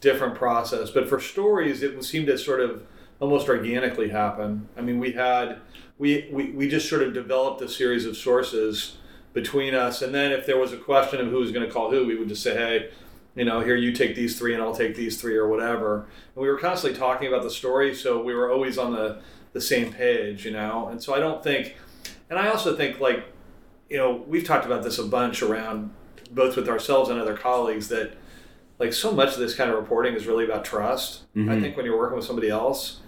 different 0.00 0.34
process, 0.34 0.90
but 0.90 1.10
for 1.10 1.20
stories, 1.20 1.82
it 1.82 2.02
seemed 2.04 2.28
to 2.28 2.38
sort 2.38 2.60
of 2.60 2.86
almost 3.20 3.50
organically 3.50 4.08
happen. 4.08 4.66
I 4.78 4.80
mean, 4.80 4.98
we 4.98 5.12
had 5.12 5.58
we 5.98 6.26
we, 6.32 6.52
we 6.52 6.70
just 6.70 6.88
sort 6.88 7.02
of 7.02 7.12
developed 7.12 7.60
a 7.60 7.68
series 7.68 8.06
of 8.06 8.16
sources 8.16 8.96
between 9.32 9.74
us, 9.74 10.02
and 10.02 10.14
then 10.14 10.32
if 10.32 10.46
there 10.46 10.58
was 10.58 10.72
a 10.72 10.76
question 10.76 11.20
of 11.20 11.28
who 11.28 11.38
was 11.38 11.52
going 11.52 11.66
to 11.66 11.72
call 11.72 11.90
who, 11.90 12.06
we 12.06 12.16
would 12.16 12.28
just 12.28 12.42
say, 12.42 12.54
hey. 12.54 12.90
You 13.34 13.46
know, 13.46 13.60
here 13.60 13.76
you 13.76 13.92
take 13.92 14.14
these 14.14 14.38
three, 14.38 14.52
and 14.52 14.62
I'll 14.62 14.74
take 14.74 14.94
these 14.94 15.18
three, 15.18 15.36
or 15.36 15.48
whatever. 15.48 16.00
And 16.34 16.42
we 16.42 16.48
were 16.48 16.58
constantly 16.58 16.98
talking 16.98 17.28
about 17.28 17.42
the 17.42 17.48
story, 17.48 17.94
so 17.94 18.22
we 18.22 18.34
were 18.34 18.52
always 18.52 18.76
on 18.76 18.92
the 18.92 19.22
the 19.54 19.60
same 19.62 19.90
page. 19.90 20.44
You 20.44 20.50
know, 20.50 20.88
and 20.88 21.02
so 21.02 21.14
I 21.14 21.18
don't 21.18 21.42
think, 21.42 21.74
and 22.28 22.38
I 22.38 22.48
also 22.50 22.76
think 22.76 23.00
like 23.00 23.24
you 23.88 23.96
know, 23.96 24.22
we've 24.28 24.44
talked 24.44 24.66
about 24.66 24.82
this 24.82 24.98
a 24.98 25.04
bunch 25.04 25.40
around 25.40 25.92
both 26.30 26.56
with 26.56 26.68
ourselves 26.68 27.08
and 27.08 27.18
other 27.18 27.34
colleagues 27.34 27.88
that 27.88 28.18
like 28.78 28.92
so 28.92 29.10
much 29.12 29.32
of 29.32 29.38
this 29.38 29.54
kind 29.54 29.70
of 29.70 29.76
reporting 29.78 30.12
is 30.12 30.26
really 30.26 30.44
about 30.44 30.62
trust. 30.62 31.22
I 31.34 31.38
Mhm. 31.38 31.60
think 31.62 31.74
when 31.78 31.86
you're 31.86 31.96
working 31.96 32.16
with 32.16 32.26
somebody 32.26 32.50
else, 32.50 33.00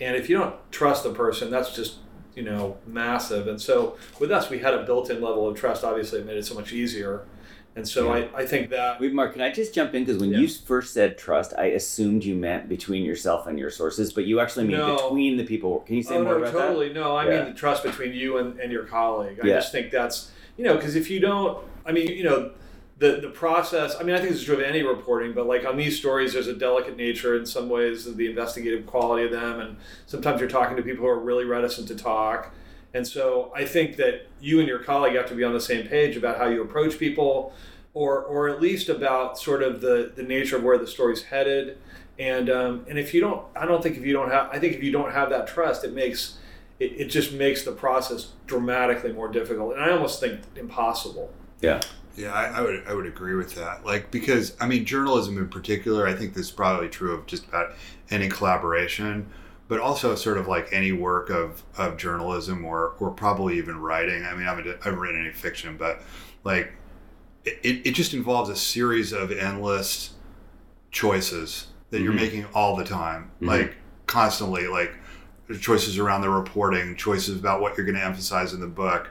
and 0.00 0.16
if 0.16 0.28
you 0.28 0.36
don't 0.38 0.56
trust 0.72 1.04
the 1.04 1.10
person, 1.10 1.52
that's 1.52 1.72
just 1.72 1.98
you 2.38 2.44
know 2.44 2.76
massive. 2.86 3.48
And 3.48 3.60
so 3.60 3.96
with 4.20 4.30
us, 4.30 4.48
we 4.48 4.60
had 4.60 4.72
a 4.72 4.84
built-in 4.84 5.20
level 5.20 5.48
of 5.48 5.58
trust. 5.58 5.82
Obviously, 5.82 6.20
it 6.20 6.26
made 6.26 6.36
it 6.36 6.46
so 6.46 6.54
much 6.54 6.72
easier. 6.72 7.26
And 7.74 7.86
so 7.86 8.10
I, 8.12 8.28
I 8.42 8.46
think 8.46 8.70
that 8.70 9.00
Wait, 9.00 9.12
Mark, 9.12 9.32
can 9.34 9.42
I 9.42 9.52
just 9.52 9.74
jump 9.74 9.94
in? 9.94 10.04
Because 10.04 10.20
when 10.20 10.30
Yeah. 10.30 10.38
you 10.38 10.48
first 10.48 10.94
said 10.94 11.18
trust, 11.18 11.52
I 11.58 11.66
assumed 11.66 12.24
you 12.24 12.34
meant 12.34 12.68
between 12.68 13.04
yourself 13.04 13.46
and 13.48 13.58
your 13.58 13.70
sources, 13.70 14.12
but 14.12 14.24
you 14.24 14.40
actually 14.40 14.66
mean 14.66 14.78
No. 14.78 14.96
between 14.96 15.36
the 15.36 15.44
people. 15.44 15.80
Can 15.80 15.96
you 15.96 16.02
say 16.02 16.16
oh 16.16 16.22
more 16.24 16.34
no, 16.38 16.44
about 16.44 16.52
totally 16.52 16.92
no. 16.92 17.14
I 17.16 17.24
Yeah. 17.28 17.36
mean 17.44 17.44
the 17.52 17.58
trust 17.58 17.82
between 17.84 18.12
you 18.14 18.38
and, 18.38 18.58
and 18.60 18.70
your 18.72 18.84
colleague. 18.84 19.38
I 19.42 19.46
Yeah. 19.48 19.54
just 19.56 19.70
think 19.72 19.90
that's 19.90 20.30
you 20.56 20.64
know 20.64 20.74
because 20.76 20.94
if 20.96 21.10
you 21.10 21.18
don't, 21.20 21.58
I 21.86 21.90
mean 21.92 22.08
you 22.08 22.24
know. 22.24 22.52
The, 22.98 23.20
the 23.20 23.30
process, 23.30 23.94
I 23.98 24.02
mean, 24.02 24.16
I 24.16 24.18
think 24.18 24.30
this 24.30 24.40
is 24.40 24.44
true 24.44 24.56
of 24.56 24.60
any 24.60 24.82
reporting, 24.82 25.32
but 25.32 25.46
like 25.46 25.64
on 25.64 25.76
these 25.76 25.96
stories, 25.96 26.32
there's 26.32 26.48
a 26.48 26.54
delicate 26.54 26.96
nature 26.96 27.36
in 27.36 27.46
some 27.46 27.68
ways 27.68 28.08
of 28.08 28.16
the 28.16 28.28
investigative 28.28 28.86
quality 28.86 29.24
of 29.24 29.30
them. 29.30 29.60
And 29.60 29.76
sometimes 30.06 30.40
you're 30.40 30.48
talking 30.48 30.76
to 30.76 30.82
people 30.82 31.04
who 31.04 31.08
are 31.08 31.18
really 31.18 31.44
reticent 31.44 31.86
to 31.88 31.94
talk. 31.94 32.52
And 32.92 33.06
so 33.06 33.52
I 33.54 33.64
think 33.64 33.96
that 33.96 34.26
you 34.40 34.58
and 34.58 34.66
your 34.66 34.80
colleague 34.80 35.14
have 35.14 35.28
to 35.28 35.34
be 35.34 35.44
on 35.44 35.52
the 35.52 35.60
same 35.60 35.86
page 35.86 36.16
about 36.16 36.38
how 36.38 36.46
you 36.48 36.60
approach 36.60 36.98
people, 36.98 37.52
or, 37.94 38.20
or 38.22 38.48
at 38.48 38.60
least 38.60 38.88
about 38.88 39.38
sort 39.38 39.62
of 39.62 39.80
the, 39.80 40.12
the 40.16 40.22
nature 40.22 40.56
of 40.56 40.64
where 40.64 40.78
the 40.78 40.86
story's 40.86 41.22
headed. 41.22 41.78
And, 42.18 42.50
um, 42.50 42.84
and 42.88 42.98
if 42.98 43.14
you 43.14 43.20
don't, 43.20 43.44
I 43.54 43.64
don't 43.64 43.82
think 43.82 43.96
if 43.96 44.04
you 44.04 44.12
don't 44.12 44.30
have, 44.30 44.50
I 44.50 44.58
think 44.58 44.74
if 44.74 44.82
you 44.82 44.90
don't 44.90 45.12
have 45.12 45.30
that 45.30 45.46
trust, 45.46 45.84
it 45.84 45.92
makes, 45.92 46.38
it, 46.80 46.92
it 46.92 47.04
just 47.04 47.32
makes 47.32 47.62
the 47.62 47.72
process 47.72 48.32
dramatically 48.46 49.12
more 49.12 49.28
difficult. 49.28 49.74
And 49.74 49.84
I 49.84 49.90
almost 49.90 50.18
think 50.18 50.40
impossible. 50.56 51.32
that? 51.60 51.80
Yeah, 52.18 52.32
I, 52.32 52.46
I 52.46 52.60
would 52.62 52.82
I 52.88 52.94
would 52.94 53.06
agree 53.06 53.34
with 53.36 53.54
that. 53.54 53.86
Like 53.86 54.10
because 54.10 54.56
I 54.60 54.66
mean 54.66 54.84
journalism 54.84 55.38
in 55.38 55.48
particular, 55.48 56.06
I 56.06 56.14
think 56.14 56.34
this 56.34 56.46
is 56.46 56.52
probably 56.52 56.88
true 56.88 57.14
of 57.14 57.26
just 57.26 57.46
about 57.46 57.74
any 58.10 58.28
collaboration, 58.28 59.28
but 59.68 59.78
also 59.78 60.16
sort 60.16 60.36
of 60.36 60.48
like 60.48 60.68
any 60.72 60.90
work 60.90 61.30
of, 61.30 61.62
of 61.76 61.96
journalism 61.96 62.64
or 62.64 62.94
or 62.98 63.10
probably 63.12 63.56
even 63.58 63.80
writing. 63.80 64.24
I 64.24 64.34
mean, 64.34 64.48
I 64.48 64.54
haven't, 64.54 64.66
I 64.80 64.84
haven't 64.84 64.98
written 64.98 65.20
any 65.24 65.32
fiction, 65.32 65.76
but 65.76 66.02
like 66.42 66.72
it, 67.44 67.86
it 67.86 67.92
just 67.94 68.12
involves 68.14 68.50
a 68.50 68.56
series 68.56 69.12
of 69.12 69.30
endless 69.30 70.14
choices 70.90 71.68
that 71.90 72.00
you're 72.00 72.12
Mhm. 72.12 72.16
making 72.16 72.44
all 72.52 72.74
the 72.76 72.84
time, 72.84 73.30
Mhm. 73.40 73.46
like 73.46 73.76
constantly, 74.06 74.66
like 74.66 74.92
choices 75.60 75.98
around 75.98 76.22
the 76.22 76.30
reporting, 76.30 76.96
choices 76.96 77.38
about 77.38 77.60
what 77.60 77.76
you're 77.76 77.86
going 77.86 77.96
to 77.96 78.04
emphasize 78.04 78.52
in 78.52 78.60
the 78.60 78.66
book, 78.66 79.08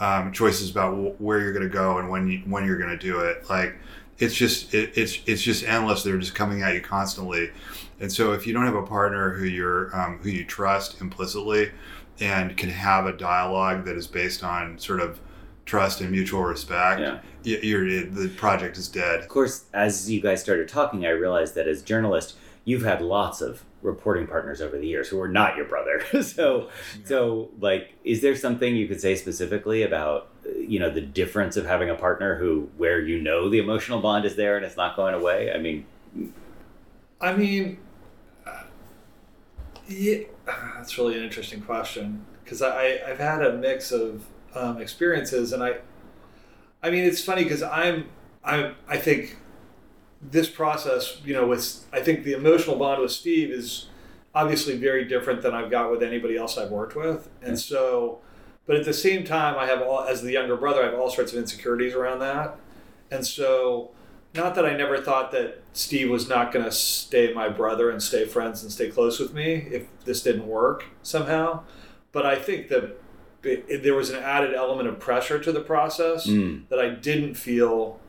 um, 0.00 0.32
choices 0.32 0.70
about 0.70 0.94
wh- 0.94 1.20
where 1.20 1.40
you're 1.40 1.52
going 1.52 1.68
to 1.68 1.72
go 1.72 1.98
and 1.98 2.08
when 2.10 2.28
you, 2.28 2.38
when 2.46 2.64
you're 2.64 2.78
going 2.78 2.90
to 2.90 2.98
do 2.98 3.20
it. 3.20 3.48
Like 3.50 3.76
it's 4.18 4.34
just 4.34 4.74
it, 4.74 4.92
it's 4.96 5.18
it's 5.26 5.42
just 5.42 5.64
endless. 5.64 6.02
They're 6.02 6.18
just 6.18 6.34
coming 6.34 6.62
at 6.62 6.74
you 6.74 6.80
constantly, 6.80 7.50
and 8.00 8.10
so 8.12 8.32
if 8.32 8.46
you 8.46 8.52
don't 8.52 8.64
have 8.64 8.74
a 8.74 8.82
partner 8.86 9.30
who 9.34 9.44
you're 9.44 9.94
um, 9.98 10.18
who 10.22 10.30
you 10.30 10.44
trust 10.44 11.00
implicitly, 11.00 11.70
and 12.20 12.56
can 12.56 12.70
have 12.70 13.06
a 13.06 13.12
dialogue 13.12 13.84
that 13.84 13.96
is 13.96 14.06
based 14.06 14.42
on 14.42 14.78
sort 14.78 15.00
of 15.00 15.20
trust 15.66 16.00
and 16.00 16.10
mutual 16.10 16.42
respect, 16.44 16.98
Yeah. 17.00 17.18
the 17.42 18.32
project 18.38 18.78
is 18.78 18.88
dead. 18.88 19.20
Of 19.20 19.28
course, 19.28 19.64
as 19.74 20.10
you 20.10 20.20
guys 20.20 20.40
started 20.40 20.66
talking, 20.66 21.04
I 21.04 21.10
realized 21.10 21.54
that 21.56 21.68
as 21.68 21.82
journalists, 21.82 22.36
you've 22.64 22.82
had 22.84 23.02
lots 23.02 23.42
of 23.42 23.62
reporting 23.82 24.26
partners 24.26 24.60
over 24.60 24.76
the 24.78 24.86
years 24.86 25.08
who 25.08 25.20
are 25.20 25.28
not 25.28 25.56
your 25.56 25.64
brother. 25.64 26.02
so, 26.22 26.68
so 27.04 27.50
like, 27.60 27.94
is 28.04 28.20
there 28.22 28.34
something 28.34 28.76
you 28.76 28.88
could 28.88 29.00
say 29.00 29.14
specifically 29.14 29.82
about, 29.82 30.28
uh, 30.46 30.58
you 30.58 30.78
know, 30.78 30.90
the 30.90 31.00
difference 31.00 31.56
of 31.56 31.66
having 31.66 31.88
a 31.90 31.94
partner 31.94 32.36
who, 32.36 32.68
where 32.76 33.00
you 33.00 33.20
know 33.20 33.48
the 33.48 33.58
emotional 33.58 34.00
bond 34.00 34.24
is 34.24 34.36
there 34.36 34.56
and 34.56 34.64
it's 34.64 34.76
not 34.76 34.96
going 34.96 35.14
away? 35.14 35.52
I 35.52 35.58
mean, 35.58 35.86
I 37.20 37.34
mean, 37.34 37.78
uh, 38.46 38.62
yeah, 39.88 40.18
that's 40.46 40.96
really 40.98 41.16
an 41.16 41.24
interesting 41.24 41.60
question 41.60 42.24
because 42.44 42.62
I 42.62 43.00
I've 43.06 43.18
had 43.18 43.42
a 43.42 43.54
mix 43.54 43.92
of 43.92 44.24
um, 44.54 44.80
experiences, 44.80 45.52
and 45.52 45.62
I, 45.62 45.78
I 46.82 46.90
mean, 46.90 47.04
it's 47.04 47.22
funny 47.22 47.42
because 47.42 47.62
I'm 47.62 48.08
I'm 48.44 48.76
I 48.88 48.96
think 48.96 49.36
this 50.20 50.48
process, 50.48 51.20
you 51.24 51.32
know, 51.34 51.46
with 51.46 51.84
I 51.92 52.00
think 52.00 52.24
the 52.24 52.32
emotional 52.32 52.76
bond 52.76 53.00
with 53.00 53.12
Steve 53.12 53.50
is 53.50 53.88
obviously 54.34 54.76
very 54.76 55.04
different 55.04 55.42
than 55.42 55.54
I've 55.54 55.70
got 55.70 55.90
with 55.90 56.02
anybody 56.02 56.36
else 56.36 56.58
I've 56.58 56.70
worked 56.70 56.94
with, 56.96 57.28
and 57.42 57.58
so, 57.58 58.20
but 58.66 58.76
at 58.76 58.84
the 58.84 58.92
same 58.92 59.24
time, 59.24 59.56
I 59.56 59.66
have 59.66 59.80
all 59.82 60.02
as 60.02 60.22
the 60.22 60.32
younger 60.32 60.56
brother, 60.56 60.82
I 60.82 60.86
have 60.90 60.98
all 60.98 61.10
sorts 61.10 61.32
of 61.32 61.38
insecurities 61.38 61.94
around 61.94 62.18
that, 62.20 62.56
and 63.10 63.26
so. 63.26 63.90
Not 64.34 64.54
that 64.56 64.66
I 64.66 64.76
never 64.76 64.98
thought 65.00 65.32
that 65.32 65.62
Steve 65.72 66.10
was 66.10 66.28
not 66.28 66.52
going 66.52 66.64
to 66.66 66.70
stay 66.70 67.32
my 67.32 67.48
brother 67.48 67.90
and 67.90 68.00
stay 68.00 68.26
friends 68.26 68.62
and 68.62 68.70
stay 68.70 68.90
close 68.90 69.18
with 69.18 69.32
me 69.32 69.66
if 69.72 69.86
this 70.04 70.22
didn't 70.22 70.46
work 70.46 70.84
somehow, 71.02 71.62
but 72.12 72.26
I 72.26 72.36
think 72.38 72.68
that 72.68 73.00
there 73.42 73.94
was 73.94 74.10
an 74.10 74.22
added 74.22 74.52
element 74.54 74.86
of 74.86 75.00
pressure 75.00 75.38
to 75.38 75.50
the 75.50 75.62
process 75.62 76.26
Mm. 76.26 76.68
that 76.68 76.78
I 76.78 76.90
didn't 76.90 77.34
feel 77.36 78.00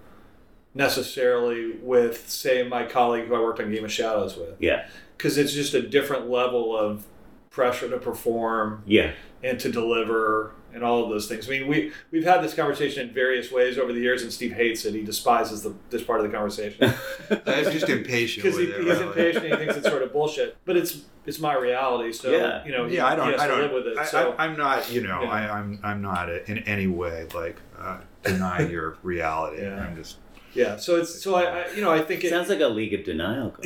necessarily 0.73 1.73
with, 1.81 2.29
say, 2.29 2.67
my 2.67 2.85
colleague 2.85 3.27
who 3.27 3.35
I 3.35 3.39
worked 3.39 3.59
on 3.59 3.71
Game 3.71 3.85
of 3.85 3.91
Shadows 3.91 4.38
with, 4.38 4.55
yeah, 4.59 4.88
because 5.17 5.38
it's 5.38 5.53
just 5.53 5.73
a 5.73 5.81
different 5.81 6.29
level 6.29 6.75
of 6.77 7.05
pressure 7.49 7.89
to 7.89 7.97
perform 7.97 8.83
yeah, 8.85 9.11
and 9.43 9.59
to 9.59 9.71
deliver 9.71 10.53
and 10.71 10.83
all 10.83 11.03
of 11.03 11.09
those 11.09 11.27
things. 11.27 11.47
I 11.47 11.51
mean, 11.51 11.67
we 11.67 11.91
we've 12.11 12.23
had 12.23 12.41
this 12.43 12.53
conversation 12.53 13.07
in 13.07 13.13
various 13.13 13.51
ways 13.51 13.77
over 13.79 13.91
the 13.91 13.99
years, 13.99 14.21
and 14.21 14.31
Steve 14.31 14.53
hates 14.53 14.85
it. 14.85 14.93
He 14.93 15.03
despises 15.03 15.63
the, 15.63 15.73
this 15.89 16.03
part 16.03 16.19
of 16.23 16.27
the 16.29 16.31
conversation 16.35 16.83
I'm 17.31 17.63
just 17.71 17.89
impatient 17.89 18.43
because 18.43 18.59
he, 18.59 18.65
he's 18.67 18.75
really. 18.75 19.07
impatient. 19.07 19.45
and 19.45 19.53
He 19.53 19.59
thinks 19.59 19.77
it's 19.77 19.88
sort 19.89 20.03
of 20.03 20.13
bullshit, 20.13 20.57
but 20.65 20.77
it's 20.77 21.01
it's 21.25 21.39
my 21.39 21.55
reality. 21.55 22.13
So 22.13 22.29
Yeah. 22.31 22.63
you 22.65 22.71
know, 22.71 22.85
he, 22.88 22.97
yeah, 22.97 23.07
I 23.07 23.15
don't. 23.15 23.31
has 23.31 23.41
I 23.41 23.47
don't. 23.47 23.61
live 23.61 23.71
with 23.71 23.88
it. 23.88 23.97
I, 23.97 24.05
so 24.05 24.35
I, 24.38 24.45
I'm 24.45 24.55
not. 24.57 24.91
You 24.91 25.01
know, 25.01 25.23
Yeah. 25.23 25.29
I, 25.29 25.59
I'm. 25.59 25.79
I'm 25.83 26.01
not 26.03 26.29
in 26.29 26.59
any 26.59 26.85
way 26.88 27.27
like 27.33 27.57
uh, 27.79 27.97
denying 28.23 28.69
your 28.69 28.97
reality. 29.01 29.63
Yeah. 29.63 29.83
I'm 29.83 29.95
just. 29.95 30.17
Yeah, 30.53 30.77
so 30.77 30.96
it's 30.98 31.22
so 31.24 31.36
I, 31.36 31.44
I 31.63 31.72
you 31.74 31.82
know 31.82 31.91
I 31.91 32.01
think 32.01 32.24
it. 32.24 32.29
sounds 32.29 32.50
like 32.50 32.60
a 32.62 32.68
League 32.68 32.94
of 32.94 33.03
Denial. 33.03 33.56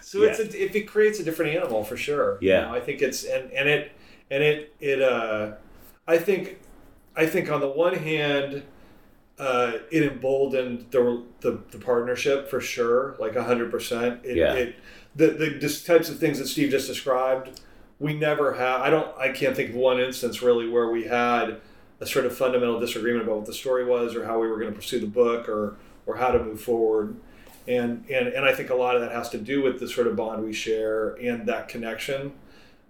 so 0.00 0.22
it's 0.22 0.38
a, 0.38 0.62
if 0.64 0.74
it 0.74 0.82
creates 0.88 1.20
a 1.20 1.24
different 1.24 1.54
animal 1.56 1.84
for 1.84 1.96
sure. 1.96 2.38
You 2.40 2.50
Yeah. 2.50 2.60
know, 2.62 2.74
I 2.74 2.80
think 2.80 3.02
it's 3.02 3.24
and 3.24 3.50
and 3.52 3.68
it 3.68 3.92
and 4.30 4.42
it 4.42 4.74
it 4.80 5.02
uh, 5.02 5.52
I 6.06 6.18
think 6.18 6.58
I 7.16 7.26
think 7.26 7.50
on 7.50 7.60
the 7.60 7.68
one 7.68 7.94
hand, 7.94 8.62
uh, 9.38 9.72
it 9.90 10.02
emboldened 10.04 10.86
the, 10.90 11.22
the 11.40 11.60
the 11.70 11.78
partnership 11.78 12.48
for 12.50 12.60
sure, 12.60 13.16
like 13.18 13.36
a 13.36 13.44
hundred 13.44 13.70
percent. 13.70 14.20
Yeah. 14.24 14.54
it 14.54 14.76
the 15.16 15.28
the 15.28 15.82
types 15.86 16.08
of 16.08 16.18
things 16.18 16.38
that 16.38 16.46
Steve 16.48 16.70
just 16.70 16.86
described. 16.86 17.60
We 18.00 18.14
never 18.14 18.54
had. 18.54 18.80
I 18.80 18.90
don't. 18.90 19.08
I 19.18 19.30
can't 19.30 19.56
think 19.56 19.70
of 19.70 19.76
one 19.76 19.98
instance 19.98 20.40
really 20.40 20.68
where 20.68 20.88
we 20.88 21.04
had 21.04 21.60
a 22.00 22.06
sort 22.06 22.26
of 22.26 22.36
fundamental 22.36 22.78
disagreement 22.78 23.24
about 23.24 23.36
what 23.38 23.46
the 23.46 23.54
story 23.54 23.84
was 23.84 24.14
or 24.14 24.24
how 24.24 24.40
we 24.40 24.48
were 24.48 24.58
going 24.58 24.70
to 24.70 24.76
pursue 24.76 25.00
the 25.00 25.06
book 25.06 25.48
or 25.48 25.76
or 26.06 26.16
how 26.16 26.30
to 26.30 26.42
move 26.42 26.60
forward 26.60 27.16
and 27.68 28.04
and 28.10 28.28
and 28.28 28.44
I 28.44 28.54
think 28.54 28.70
a 28.70 28.74
lot 28.74 28.96
of 28.96 29.02
that 29.02 29.12
has 29.12 29.28
to 29.30 29.38
do 29.38 29.62
with 29.62 29.78
the 29.78 29.88
sort 29.88 30.06
of 30.06 30.16
bond 30.16 30.42
we 30.42 30.52
share 30.52 31.10
and 31.20 31.46
that 31.46 31.68
connection. 31.68 32.32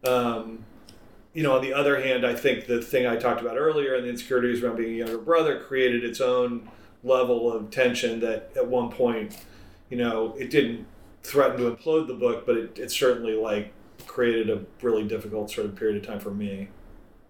Um, 0.04 0.64
you 1.34 1.42
know, 1.42 1.56
on 1.56 1.62
the 1.62 1.74
other 1.74 2.00
hand, 2.00 2.24
I 2.24 2.34
think 2.34 2.66
the 2.66 2.80
thing 2.80 3.06
I 3.06 3.16
talked 3.16 3.40
about 3.40 3.56
earlier 3.56 3.94
and 3.94 4.04
the 4.04 4.08
insecurities 4.08 4.62
around 4.62 4.76
being 4.76 4.94
a 4.94 4.98
younger 4.98 5.18
brother 5.18 5.60
created 5.60 6.04
its 6.04 6.20
own 6.20 6.70
level 7.04 7.52
of 7.52 7.70
tension 7.70 8.20
that 8.20 8.52
at 8.56 8.66
one 8.66 8.90
point, 8.90 9.36
you 9.90 9.96
know, 9.96 10.34
it 10.38 10.50
didn't 10.50 10.86
threaten 11.22 11.58
to 11.58 11.70
implode 11.70 12.06
the 12.06 12.14
book, 12.14 12.46
but 12.46 12.56
it, 12.56 12.78
it 12.78 12.90
certainly 12.90 13.34
like 13.34 13.72
created 14.06 14.48
a 14.48 14.64
really 14.80 15.06
difficult 15.06 15.50
sort 15.50 15.66
of 15.66 15.76
period 15.76 15.96
of 15.96 16.06
time 16.06 16.20
for 16.20 16.30
me. 16.30 16.68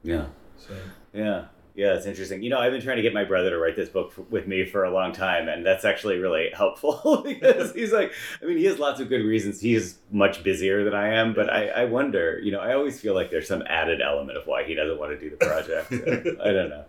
Yeah. 0.03 0.27
So 0.57 0.75
Yeah. 1.13 1.47
Yeah, 1.79 1.95
it's 1.95 2.07
interesting. 2.07 2.43
You 2.43 2.51
know, 2.51 2.59
I've 2.59 2.73
been 2.73 2.83
trying 2.83 2.97
to 2.97 3.03
get 3.03 3.15
my 3.15 3.23
brother 3.23 3.51
to 3.51 3.57
write 3.57 3.77
this 3.77 3.89
book 3.89 4.13
with 4.31 4.49
me 4.49 4.65
for 4.65 4.83
a 4.83 4.91
long 4.91 5.13
time, 5.13 5.49
and 5.49 5.65
that's 5.65 5.85
actually 5.85 6.19
really 6.19 6.51
helpful 6.53 7.23
because 7.25 7.73
he's 7.73 7.93
like, 7.93 8.13
I 8.43 8.47
mean, 8.47 8.59
he 8.59 8.65
has 8.65 8.81
lots 8.81 8.99
of 8.99 9.09
good 9.09 9.25
reasons. 9.25 9.61
He's 9.61 9.97
much 10.11 10.43
busier 10.43 10.83
than 10.83 10.93
I 10.93 11.11
am, 11.11 11.35
but 11.35 11.49
I, 11.49 11.69
I 11.69 11.85
wonder, 11.85 12.41
you 12.43 12.51
know, 12.51 12.59
I 12.59 12.75
always 12.75 12.99
feel 12.99 13.15
like 13.15 13.31
there's 13.31 13.47
some 13.47 13.63
added 13.69 14.03
element 14.03 14.37
of 14.37 14.49
why 14.49 14.65
he 14.65 14.75
doesn't 14.75 14.99
want 14.99 15.13
to 15.13 15.21
do 15.21 15.31
the 15.31 15.37
project. 15.37 15.91
So, 15.91 16.37
I 16.45 16.53
don't 16.53 16.69
know. 16.69 16.85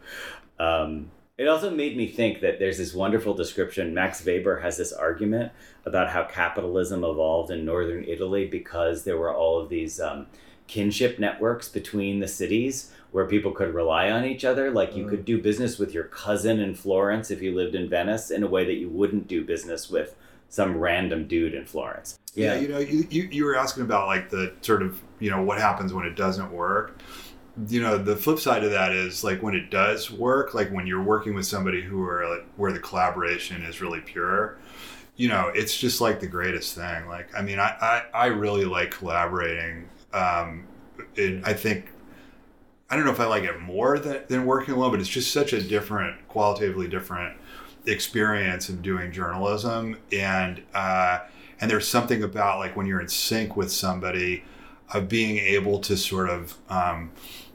Um, 0.58 1.12
it 1.38 1.48
also 1.48 1.70
made 1.70 1.96
me 1.96 2.08
think 2.08 2.42
that 2.42 2.58
there's 2.58 2.80
this 2.80 2.96
wonderful 2.96 3.36
description. 3.36 3.94
Max 3.94 4.26
Weber 4.26 4.60
has 4.62 4.78
this 4.78 4.92
argument 4.92 5.52
about 5.86 6.10
how 6.10 6.24
capitalism 6.24 7.04
evolved 7.04 7.52
in 7.52 7.64
northern 7.64 8.06
Italy 8.06 8.48
because 8.48 9.04
there 9.04 9.20
were 9.20 9.36
all 9.36 9.60
of 9.60 9.70
these 9.70 10.00
um, 10.02 10.26
kinship 10.66 11.20
networks 11.20 11.70
between 11.70 12.22
the 12.22 12.28
cities 12.28 12.92
where 13.12 13.26
people 13.26 13.52
could 13.52 13.74
rely 13.74 14.12
on 14.12 14.26
each 14.26 14.46
other. 14.46 14.72
Like 14.72 14.96
you 14.96 15.08
could 15.08 15.26
do 15.26 15.42
business 15.42 15.80
with 15.80 15.94
your 15.94 16.04
cousin 16.06 16.60
in 16.60 16.76
Florence 16.76 17.32
if 17.32 17.42
you 17.42 17.56
lived 17.56 17.76
in 17.76 17.90
Venice 17.90 18.30
in 18.30 18.44
a 18.44 18.48
way 18.48 18.66
that 18.66 18.76
you 18.76 18.90
wouldn't 18.90 19.28
do 19.28 19.44
business 19.44 19.90
with 19.90 20.16
some 20.50 20.78
random 20.78 21.28
dude 21.28 21.54
in 21.54 21.66
Florence. 21.66 22.20
Yeah. 22.36 22.56
you 22.56 22.68
know, 22.68 22.80
you, 22.80 23.08
you 23.10 23.24
you 23.32 23.46
were 23.46 23.56
asking 23.56 23.84
about 23.84 24.08
like 24.08 24.30
the 24.30 24.54
sort 24.62 24.82
of 24.82 25.02
you 25.20 25.30
know 25.30 25.42
what 25.42 25.60
happens 25.60 25.94
when 25.94 26.06
it 26.06 26.16
doesn't 26.16 26.52
work. 26.52 27.00
You 27.68 27.82
know, 27.82 27.98
the 27.98 28.16
flip 28.16 28.40
side 28.40 28.64
of 28.64 28.72
that 28.72 28.94
is 28.94 29.24
like 29.24 29.42
when 29.42 29.54
it 29.54 29.70
does 29.70 30.10
work, 30.12 30.54
like 30.54 30.72
when 30.72 30.88
you're 30.88 31.04
working 31.04 31.34
with 31.34 31.46
somebody 31.46 31.82
who 31.82 32.04
are 32.04 32.30
like 32.30 32.46
where 32.56 32.72
the 32.72 32.80
collaboration 32.80 33.64
is 33.64 33.82
really 33.82 34.02
pure. 34.02 34.58
You 35.18 35.28
know, 35.28 35.52
it's 35.54 35.78
just 35.78 36.00
like 36.00 36.22
the 36.22 36.28
greatest 36.28 36.76
thing. 36.76 37.08
Like, 37.08 37.36
I 37.36 37.42
mean, 37.42 37.60
I 37.60 37.76
I, 37.82 38.04
I 38.14 38.26
really 38.28 38.66
like 38.66 38.92
collaborating. 38.92 39.90
Um, 40.14 40.66
and 41.18 41.46
I 41.46 41.54
think 41.54 41.92
I 42.90 42.96
don't 42.96 43.06
know 43.06 43.12
if 43.12 43.20
I 43.20 43.26
like 43.26 43.44
it 43.44 43.60
more 43.60 44.00
than, 44.00 44.24
than 44.28 44.46
working 44.46 44.74
alone, 44.74 44.92
but 44.92 45.00
it's 45.00 45.10
just 45.10 45.32
such 45.32 45.54
a 45.54 45.62
different, 45.62 46.28
qualitatively 46.28 46.88
different 46.88 47.38
experience 47.86 48.68
of 48.70 48.82
doing 48.82 49.12
journalism. 49.12 49.98
And 50.12 50.64
uh, 50.74 51.20
and 51.62 51.70
there's 51.70 51.88
something 51.88 52.24
about 52.24 52.60
like 52.60 52.76
when 52.76 52.86
you're 52.86 53.02
in 53.02 53.10
sync 53.10 53.56
with 53.56 53.72
somebody, 53.72 54.44
of 54.94 55.08
being 55.08 55.38
able 55.38 55.80
to 55.80 55.96
sort 55.98 56.30
of 56.30 56.58
um, 56.70 57.12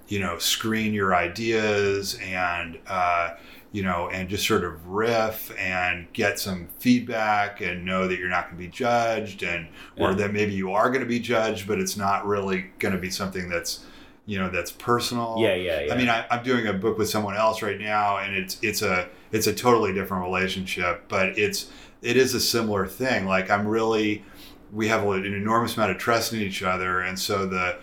you 0.08 0.20
know 0.20 0.38
screen 0.38 0.92
your 0.92 1.14
ideas 1.14 2.18
and 2.22 2.78
uh, 2.86 3.34
you 3.72 3.82
know 3.82 4.08
and 4.10 4.28
just 4.28 4.46
sort 4.46 4.64
of 4.64 4.86
riff 4.86 5.52
and 5.58 6.06
get 6.12 6.38
some 6.38 6.68
feedback 6.78 7.60
and 7.60 7.84
know 7.84 8.06
that 8.06 8.18
you're 8.18 8.28
not 8.28 8.44
going 8.44 8.56
to 8.56 8.62
be 8.62 8.70
judged 8.70 9.42
and 9.42 9.66
or 9.96 10.14
that 10.14 10.32
maybe 10.32 10.52
you 10.52 10.70
are 10.72 10.88
going 10.90 11.00
to 11.00 11.08
be 11.08 11.18
judged, 11.20 11.66
but 11.66 11.80
it's 11.80 11.96
not 11.96 12.26
really 12.26 12.70
going 12.78 12.94
to 12.94 13.00
be 13.00 13.10
something 13.10 13.48
that's 13.48 13.84
you 14.26 14.38
know 14.38 14.49
that's 14.50 14.73
personal 14.73 15.37
Yeah, 15.38 15.54
yeah, 15.54 15.81
yeah. 15.83 15.95
i 15.95 15.97
mean 15.97 16.09
I, 16.09 16.25
i'm 16.31 16.43
doing 16.43 16.66
a 16.66 16.73
book 16.73 16.97
with 16.99 17.09
someone 17.11 17.37
else 17.37 17.61
right 17.62 17.78
now 17.78 18.19
and 18.19 18.35
it's 18.35 18.59
it's 18.62 18.81
a 18.83 19.09
it's 19.33 19.47
a 19.47 19.52
totally 19.54 19.93
different 19.93 20.25
relationship 20.25 21.04
but 21.09 21.38
it's 21.38 21.71
it 22.02 22.16
is 22.16 22.35
a 22.35 22.40
similar 22.40 22.87
thing 22.87 23.26
like 23.26 23.50
i'm 23.50 23.66
really 23.69 24.25
we 24.73 24.88
have 24.88 25.04
an 25.07 25.25
enormous 25.26 25.76
amount 25.76 25.90
of 25.93 25.99
trust 25.99 26.33
in 26.33 26.40
each 26.40 26.62
other 26.62 27.00
and 27.00 27.19
so 27.19 27.47
the 27.47 27.76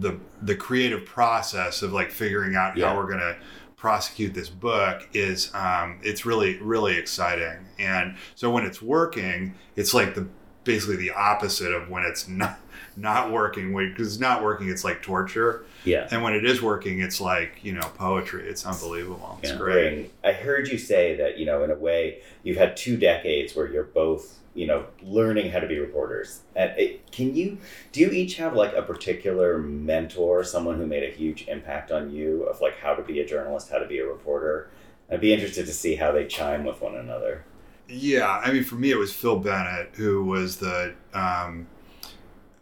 the 0.00 0.18
the 0.42 0.54
creative 0.56 1.04
process 1.04 1.82
of 1.82 1.92
like 1.92 2.10
figuring 2.10 2.54
out 2.56 2.76
Yeah. 2.76 2.88
how 2.88 2.96
we're 2.96 3.06
going 3.06 3.20
to 3.20 3.36
prosecute 3.76 4.34
this 4.34 4.48
book 4.50 5.08
is 5.14 5.50
um, 5.54 5.98
it's 6.02 6.26
really 6.26 6.58
really 6.60 6.96
exciting 6.96 7.64
and 7.78 8.16
so 8.34 8.50
when 8.50 8.64
it's 8.66 8.82
working 8.82 9.54
it's 9.76 9.94
like 9.94 10.14
the 10.14 10.26
basically 10.64 10.96
the 10.96 11.10
opposite 11.12 11.72
of 11.72 11.88
when 11.88 12.02
it's 12.04 12.28
not 12.42 12.58
not 12.96 13.30
working 13.32 13.74
because 13.76 14.08
it's 14.14 14.20
not 14.20 14.42
working 14.42 14.68
it's 14.68 14.84
like 14.84 15.02
torture 15.02 15.64
Yeah. 15.84 16.08
and 16.10 16.22
when 16.22 16.34
it 16.34 16.44
is 16.44 16.60
working 16.62 17.00
it's 17.00 17.20
like 17.20 17.60
you 17.62 17.72
know 17.72 17.80
poetry 17.96 18.48
it's 18.48 18.64
unbelievable 18.66 19.38
it's 19.42 19.52
Yeah. 19.52 19.58
great 19.58 19.92
And 19.92 20.10
I 20.24 20.32
heard 20.32 20.68
you 20.68 20.78
say 20.78 21.16
that, 21.16 21.38
you 21.38 21.46
know, 21.46 21.62
in 21.64 21.70
a 21.70 21.74
way, 21.74 22.20
you've 22.42 22.56
had 22.58 22.76
two 22.76 22.96
decades 22.96 23.56
where 23.56 23.66
you're 23.72 23.84
both, 23.84 24.38
you 24.54 24.66
know, 24.66 24.84
learning 25.02 25.50
how 25.50 25.60
to 25.60 25.66
be 25.66 25.78
reporters. 25.78 26.40
And 26.54 26.70
it, 26.78 27.10
can 27.10 27.34
you, 27.34 27.58
do 27.92 28.00
you 28.00 28.10
each 28.10 28.36
have 28.36 28.54
like 28.54 28.74
a 28.74 28.82
particular 28.82 29.58
mentor, 29.58 30.44
someone 30.44 30.76
who 30.76 30.86
made 30.86 31.02
a 31.02 31.10
huge 31.14 31.48
impact 31.48 31.90
on 31.90 32.10
you 32.10 32.42
of 32.44 32.60
like 32.60 32.76
how 32.78 32.94
to 32.94 33.02
be 33.02 33.20
a 33.20 33.26
journalist, 33.26 33.70
how 33.70 33.78
to 33.78 33.86
be 33.86 33.98
a 33.98 34.06
reporter? 34.06 34.68
I'd 35.10 35.20
be 35.20 35.32
interested 35.32 35.66
to 35.66 35.72
see 35.72 35.94
how 35.96 36.12
they 36.12 36.26
chime 36.26 36.64
with 36.64 36.80
one 36.82 36.94
another. 36.96 37.44
Yeah, 37.88 38.28
I 38.44 38.52
mean, 38.52 38.62
for 38.64 38.76
me, 38.76 38.90
it 38.90 38.98
was 38.98 39.12
Phil 39.12 39.38
Bennett, 39.38 39.90
who 39.94 40.22
was 40.24 40.58
the. 40.58 40.94
Um, 41.14 41.66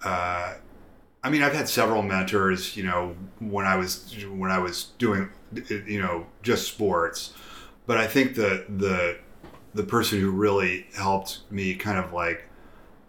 uh, 0.04 0.54
I 1.22 1.30
mean, 1.30 1.42
I've 1.42 1.52
had 1.52 1.68
several 1.68 2.02
mentors. 2.02 2.76
You 2.76 2.84
know, 2.84 3.16
when 3.40 3.66
I 3.66 3.76
was 3.76 4.14
when 4.28 4.50
I 4.50 4.58
was 4.58 4.84
doing, 4.98 5.30
you 5.68 6.00
know, 6.00 6.26
just 6.42 6.68
sports, 6.68 7.34
but 7.86 7.96
I 7.98 8.06
think 8.06 8.34
the 8.34 8.64
the 8.68 9.18
the 9.74 9.82
person 9.82 10.20
who 10.20 10.30
really 10.30 10.86
helped 10.94 11.40
me 11.50 11.74
kind 11.74 11.98
of 11.98 12.12
like 12.12 12.44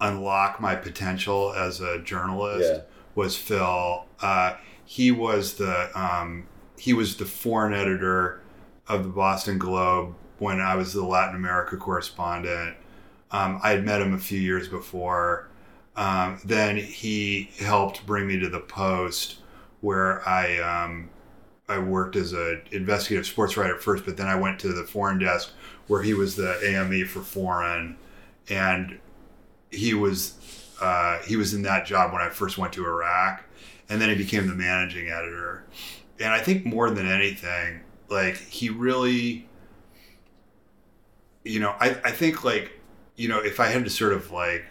unlock 0.01 0.59
my 0.61 0.75
potential 0.75 1.53
as 1.53 1.81
a 1.81 1.99
journalist 1.99 2.71
Yeah. 2.73 2.81
was 3.15 3.35
Phil. 3.35 4.05
Uh, 4.21 4.53
he 4.85 5.11
was 5.11 5.55
the 5.55 5.89
um, 5.99 6.47
he 6.77 6.93
was 6.93 7.17
the 7.17 7.25
foreign 7.25 7.73
editor 7.73 8.41
of 8.87 9.03
the 9.03 9.09
Boston 9.09 9.57
Globe 9.59 10.15
when 10.39 10.59
I 10.61 10.75
was 10.75 10.93
the 10.93 11.03
Latin 11.03 11.35
America 11.35 11.77
correspondent. 11.77 12.75
Um, 13.31 13.59
I 13.61 13.71
had 13.71 13.85
met 13.85 14.01
him 14.01 14.13
a 14.13 14.17
few 14.17 14.39
years 14.39 14.67
before. 14.67 15.48
Um, 15.99 16.39
then 16.45 16.77
he 16.77 17.49
helped 17.59 18.05
bring 18.05 18.25
me 18.25 18.39
to 18.39 18.47
the 18.47 18.61
Post, 18.61 19.39
where 19.81 20.27
I 20.27 20.57
um, 20.59 21.09
I 21.67 21.77
worked 21.79 22.15
as 22.15 22.31
an 22.31 22.61
investigative 22.71 23.27
sports 23.27 23.57
writer 23.57 23.77
first, 23.77 24.05
but 24.05 24.15
then 24.15 24.27
I 24.27 24.35
went 24.35 24.59
to 24.61 24.69
the 24.69 24.85
foreign 24.85 25.19
desk 25.19 25.51
where 25.87 26.01
he 26.01 26.13
was 26.13 26.37
the 26.37 26.57
AME 26.65 27.05
for 27.05 27.19
foreign, 27.19 27.97
and 28.47 28.97
he 29.71 29.93
was 29.93 30.35
uh, 30.79 31.19
he 31.19 31.35
was 31.35 31.53
in 31.53 31.63
that 31.63 31.85
job 31.85 32.13
when 32.13 32.21
I 32.21 32.29
first 32.29 32.57
went 32.57 32.71
to 32.73 32.85
Iraq, 32.85 33.43
and 33.89 33.99
then 33.99 34.07
he 34.07 34.15
became 34.15 34.47
the 34.47 34.55
managing 34.55 35.09
editor. 35.09 35.65
And 36.17 36.31
I 36.31 36.39
think 36.39 36.65
more 36.65 36.89
than 36.91 37.07
anything, 37.11 37.81
like 38.09 38.37
he 38.37 38.69
really, 38.69 39.49
you 41.43 41.59
know, 41.59 41.75
I, 41.81 41.89
I 42.05 42.11
think 42.11 42.45
like, 42.45 42.71
you 43.17 43.27
know, 43.27 43.39
if 43.39 43.59
I 43.59 43.67
had 43.67 43.83
to 43.83 43.89
sort 43.89 44.13
of 44.13 44.31
like 44.31 44.63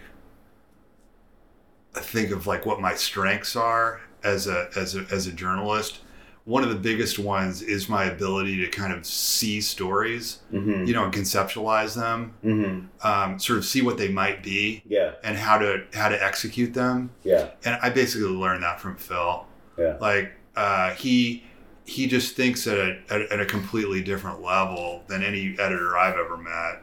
think 1.94 2.30
of 2.30 2.46
like 2.46 2.66
what 2.66 2.80
my 2.80 2.94
strengths 2.94 3.56
are 3.56 4.00
as 4.24 4.46
a 4.46 4.68
as 4.76 4.94
a 4.96 5.06
as 5.10 5.26
a 5.26 5.32
journalist, 5.32 6.00
one 6.44 6.62
of 6.62 6.70
the 6.70 6.76
biggest 6.76 7.18
ones 7.18 7.60
is 7.62 7.88
my 7.88 8.04
ability 8.04 8.56
to 8.64 8.68
kind 8.68 8.92
of 8.92 9.04
see 9.06 9.60
stories, 9.60 10.38
Mm-hmm. 10.52 10.84
you 10.86 10.94
know, 10.94 11.04
and 11.04 11.12
conceptualize 11.12 11.94
them, 11.94 12.34
Mm-hmm. 12.44 13.06
um, 13.06 13.38
sort 13.38 13.58
of 13.58 13.64
see 13.64 13.82
what 13.82 13.98
they 13.98 14.08
might 14.08 14.42
be 14.42 14.82
Yeah. 14.86 15.12
and 15.22 15.36
how 15.36 15.58
to 15.58 15.84
how 15.94 16.08
to 16.08 16.22
execute 16.24 16.74
them. 16.74 17.10
Yeah. 17.24 17.50
And 17.64 17.78
I 17.82 17.90
basically 17.90 18.28
learned 18.28 18.62
that 18.62 18.80
from 18.80 18.96
Phil. 18.96 19.46
Yeah. 19.78 19.96
Like 20.00 20.32
uh, 20.56 20.90
he 20.94 21.44
he 21.84 22.06
just 22.06 22.36
thinks 22.36 22.66
at 22.66 22.76
a 22.78 22.98
at, 23.10 23.20
at 23.32 23.40
a 23.40 23.46
completely 23.46 24.02
different 24.02 24.42
level 24.42 25.02
than 25.06 25.22
any 25.22 25.54
editor 25.58 25.96
I've 25.96 26.16
ever 26.18 26.36
met, 26.36 26.82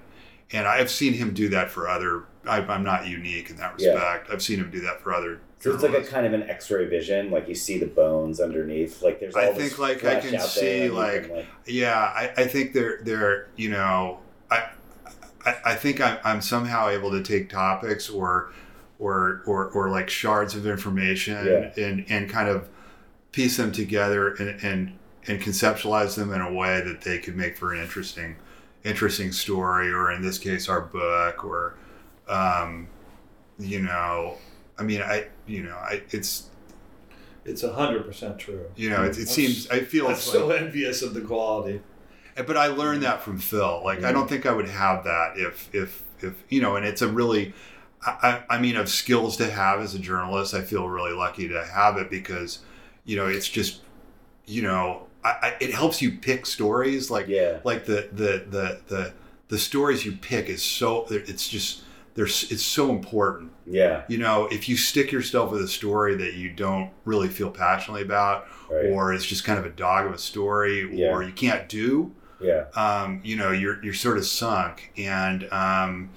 and 0.51 0.67
I've 0.67 0.89
seen 0.89 1.13
him 1.13 1.33
do 1.33 1.49
that 1.49 1.69
for 1.69 1.87
other. 1.87 2.23
I, 2.47 2.57
I'm 2.57 2.83
not 2.83 3.07
unique 3.07 3.49
in 3.49 3.57
that 3.57 3.79
Yeah. 3.79 3.91
respect. 3.93 4.29
I've 4.31 4.41
seen 4.41 4.59
him 4.59 4.69
do 4.71 4.81
that 4.81 5.01
for 5.01 5.13
other. 5.13 5.39
So 5.59 5.73
it's 5.73 5.83
like 5.83 5.93
a 5.95 6.03
kind 6.03 6.25
of 6.27 6.33
an 6.33 6.43
X-ray 6.49 6.85
vision, 6.85 7.31
like 7.31 7.47
you 7.47 7.55
see 7.55 7.79
the 7.79 7.87
bones 7.87 8.39
underneath. 8.39 9.01
Like 9.01 9.19
there's 9.19 9.35
all 9.35 9.41
I 9.41 9.53
think, 9.53 9.79
like, 9.79 10.03
I 10.05 10.19
can 10.19 10.39
see, 10.39 10.83
you 10.83 10.93
like, 10.93 11.31
Yeah, 11.65 11.97
I, 11.97 12.31
I 12.37 12.45
think 12.47 12.73
they're 12.73 12.99
they're 13.03 13.47
you 13.55 13.69
know 13.69 14.19
I 14.51 14.69
I, 15.45 15.55
I 15.65 15.75
think 15.75 16.01
I'm, 16.01 16.19
I'm 16.23 16.41
somehow 16.41 16.89
able 16.89 17.11
to 17.11 17.23
take 17.23 17.49
topics 17.49 18.09
or 18.09 18.51
or 18.99 19.41
or, 19.47 19.69
or 19.71 19.89
like 19.89 20.09
shards 20.09 20.53
of 20.55 20.67
information 20.67 21.45
Yeah. 21.47 21.83
and 21.83 22.05
and 22.09 22.29
kind 22.29 22.47
of 22.47 22.69
piece 23.31 23.57
them 23.57 23.71
together 23.71 24.35
and, 24.35 24.61
and 24.63 24.99
and 25.27 25.41
conceptualize 25.41 26.15
them 26.15 26.31
in 26.31 26.41
a 26.41 26.53
way 26.53 26.81
that 26.81 27.01
they 27.01 27.17
could 27.17 27.35
make 27.35 27.57
for 27.57 27.73
an 27.73 27.81
interesting 27.81 28.35
interesting 28.83 29.31
story 29.31 29.91
or 29.91 30.11
in 30.11 30.21
this 30.21 30.37
case 30.37 30.69
our 30.69 30.81
book 30.81 31.43
or 31.43 31.75
um, 32.27 32.87
you 33.59 33.79
know 33.81 34.35
I 34.77 34.83
mean 34.83 35.01
I 35.01 35.27
you 35.47 35.63
know 35.63 35.75
I 35.75 36.01
it's 36.11 36.49
It's 37.45 37.63
a 37.63 37.73
hundred 37.73 38.05
percent 38.05 38.39
true. 38.39 38.65
you 38.75 38.89
know 38.89 39.03
it, 39.03 39.17
it 39.17 39.27
seems 39.27 39.69
I 39.69 39.81
feel 39.81 40.05
I'm 40.05 40.13
like 40.13 40.21
so 40.21 40.49
envious 40.51 41.01
of 41.01 41.13
the 41.13 41.21
quality. 41.21 41.81
but 42.35 42.57
I 42.57 42.67
learned 42.67 43.03
that 43.03 43.21
from 43.21 43.37
Phil. 43.37 43.81
Like 43.83 44.03
I 44.03 44.11
don't 44.11 44.27
think 44.27 44.45
I 44.45 44.51
would 44.51 44.67
have 44.67 45.03
that 45.05 45.37
if 45.37 45.73
if 45.73 46.03
if 46.21 46.33
you 46.49 46.61
know. 46.61 46.75
And 46.75 46.85
it's 46.85 47.01
a 47.01 47.07
really, 47.07 47.53
I, 48.05 48.43
I 48.49 48.55
I 48.55 48.59
mean, 48.59 48.75
of 48.75 48.89
skills 48.89 49.37
to 49.37 49.49
have 49.49 49.79
as 49.79 49.95
a 49.95 49.99
journalist. 49.99 50.53
I 50.53 50.61
feel 50.61 50.89
really 50.89 51.13
lucky 51.13 51.47
to 51.47 51.63
have 51.65 51.97
it 51.97 52.09
because, 52.09 52.59
you 53.05 53.15
know, 53.15 53.27
it's 53.27 53.47
just, 53.47 53.81
you 54.45 54.63
know, 54.63 55.07
I, 55.23 55.29
I, 55.29 55.53
it 55.61 55.73
helps 55.73 56.01
you 56.01 56.11
pick 56.17 56.45
stories. 56.45 57.09
Like 57.09 57.27
Yeah. 57.27 57.59
like 57.63 57.85
the 57.85 58.09
the 58.11 58.43
the 58.49 58.81
the 58.87 59.13
the 59.47 59.57
stories 59.57 60.05
you 60.05 60.11
pick 60.13 60.49
is 60.49 60.61
so 60.63 61.05
it's 61.09 61.47
just 61.47 61.83
there's 62.15 62.49
it's 62.51 62.63
so 62.63 62.89
important 62.89 63.51
Yeah. 63.67 64.03
you 64.07 64.17
know, 64.17 64.47
if 64.51 64.67
you 64.69 64.77
stick 64.77 65.11
yourself 65.11 65.51
with 65.51 65.61
a 65.61 65.67
story 65.67 66.15
that 66.15 66.33
you 66.33 66.49
don't 66.49 66.89
really 67.03 67.27
feel 67.29 67.51
passionately 67.51 68.01
about, 68.03 68.47
Right. 68.69 68.85
or 68.87 69.13
it's 69.13 69.25
just 69.25 69.43
kind 69.43 69.59
of 69.59 69.65
a 69.65 69.69
dog 69.69 70.05
of 70.07 70.13
a 70.13 70.17
story, 70.17 70.87
Yeah. 70.91 71.09
or 71.13 71.23
you 71.23 71.33
can't 71.33 71.67
do, 71.69 72.13
Yeah. 72.39 72.65
um, 72.75 73.21
you 73.23 73.35
know, 73.35 73.51
you're 73.51 73.83
you're 73.83 73.93
sort 73.93 74.17
of 74.17 74.25
sunk. 74.25 74.91
And 74.97 75.47
um, 75.51 76.09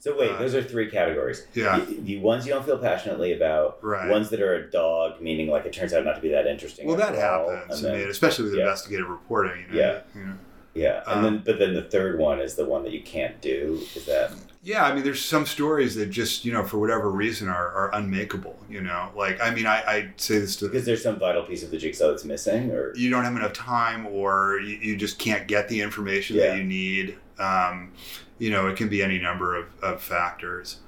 So 0.00 0.16
wait, 0.18 0.30
Uh, 0.30 0.38
those 0.38 0.54
are 0.54 0.62
three 0.62 0.88
categories. 0.90 1.46
yeah. 1.54 1.80
The, 1.80 1.94
the 2.00 2.18
ones 2.20 2.46
you 2.46 2.52
don't 2.54 2.64
feel 2.64 2.78
passionately 2.78 3.32
about, 3.34 3.78
Right. 3.82 4.08
ones 4.08 4.30
that 4.30 4.40
are 4.40 4.54
a 4.54 4.70
dog, 4.70 5.20
meaning 5.20 5.48
like 5.48 5.66
it 5.66 5.72
turns 5.74 5.92
out 5.92 6.04
not 6.04 6.14
to 6.16 6.22
be 6.22 6.30
that 6.30 6.46
interesting. 6.46 6.86
well, 6.86 6.96
that 6.96 7.14
all, 7.22 7.50
happens. 7.50 7.82
and 7.82 7.94
I 7.94 7.98
mean, 7.98 8.08
especially 8.08 8.44
with 8.44 8.54
yeah. 8.54 8.62
investigative 8.62 9.08
reporting. 9.08 9.64
You 9.68 9.74
know, 9.74 9.78
Yeah. 9.80 9.98
You 10.14 10.26
know. 10.26 10.34
yeah, 10.74 11.02
and 11.06 11.16
um, 11.18 11.22
then 11.24 11.42
but 11.44 11.58
then 11.58 11.74
the 11.74 11.82
third 11.82 12.18
one 12.18 12.40
is 12.40 12.54
the 12.54 12.64
one 12.64 12.82
that 12.84 12.92
you 12.92 13.02
can't 13.02 13.40
do. 13.42 13.80
Is 13.96 14.06
that 14.06 14.30
Yeah, 14.62 14.84
I 14.84 14.92
mean, 14.92 15.04
there's 15.04 15.24
some 15.24 15.46
stories 15.46 15.94
that 15.94 16.06
just, 16.06 16.44
you 16.44 16.52
know, 16.52 16.64
for 16.64 16.78
whatever 16.78 17.10
reason 17.10 17.48
are, 17.48 17.68
are 17.70 17.94
unmakeable, 17.94 18.56
you 18.68 18.80
know? 18.80 19.10
Like, 19.16 19.40
I 19.40 19.54
mean, 19.54 19.66
I, 19.66 19.82
I 19.86 20.12
say 20.16 20.38
this 20.40 20.56
to 20.56 20.66
because 20.66 20.84
there's 20.84 21.02
some 21.02 21.18
vital 21.18 21.44
piece 21.44 21.62
of 21.62 21.70
the 21.70 21.78
jigsaw 21.78 22.08
that's 22.08 22.24
missing, 22.24 22.70
or 22.72 22.92
you 22.96 23.08
don't 23.08 23.22
have 23.24 23.36
enough 23.36 23.52
time 23.52 24.06
or 24.08 24.58
you, 24.60 24.76
you 24.78 24.96
just 24.96 25.18
can't 25.18 25.46
get 25.46 25.68
the 25.68 25.80
information 25.80 26.36
Yeah. 26.36 26.48
that 26.48 26.58
you 26.58 26.64
need. 26.64 27.16
Um, 27.38 27.92
you 28.38 28.50
know, 28.50 28.66
it 28.66 28.76
can 28.76 28.88
be 28.88 29.00
any 29.02 29.18
number 29.18 29.54
of, 29.54 29.66
of 29.80 30.02
factors. 30.02 30.78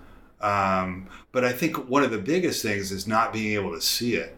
Um, 0.41 1.09
but 1.33 1.45
I 1.45 1.53
think 1.53 1.89
one 1.89 2.03
of 2.03 2.11
the 2.11 2.19
biggest 2.19 2.63
things 2.63 2.91
is 2.91 3.07
not 3.07 3.33
being 3.33 3.55
able 3.55 3.73
to 3.73 3.81
see 3.81 4.15
it. 4.17 4.37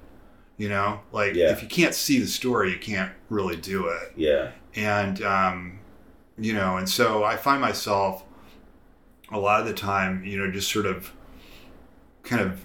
You 0.58 0.68
know, 0.68 1.00
like 1.10 1.34
Yeah. 1.34 1.50
if 1.52 1.62
you 1.62 1.68
can't 1.68 1.94
see 1.94 2.18
the 2.18 2.26
story, 2.26 2.70
you 2.72 2.78
can't 2.78 3.12
really 3.30 3.56
do 3.56 3.88
it. 3.88 4.12
yeah, 4.14 4.50
And, 4.76 5.22
um, 5.22 5.78
you 6.38 6.52
know, 6.52 6.76
and 6.76 6.88
so 6.88 7.24
I 7.24 7.36
find 7.36 7.60
myself 7.62 8.24
a 9.32 9.38
lot 9.38 9.60
of 9.60 9.66
the 9.66 9.74
time, 9.74 10.24
you 10.24 10.38
know, 10.38 10.50
just 10.50 10.70
sort 10.70 10.86
of 10.86 11.12
kind 12.22 12.42
of 12.42 12.64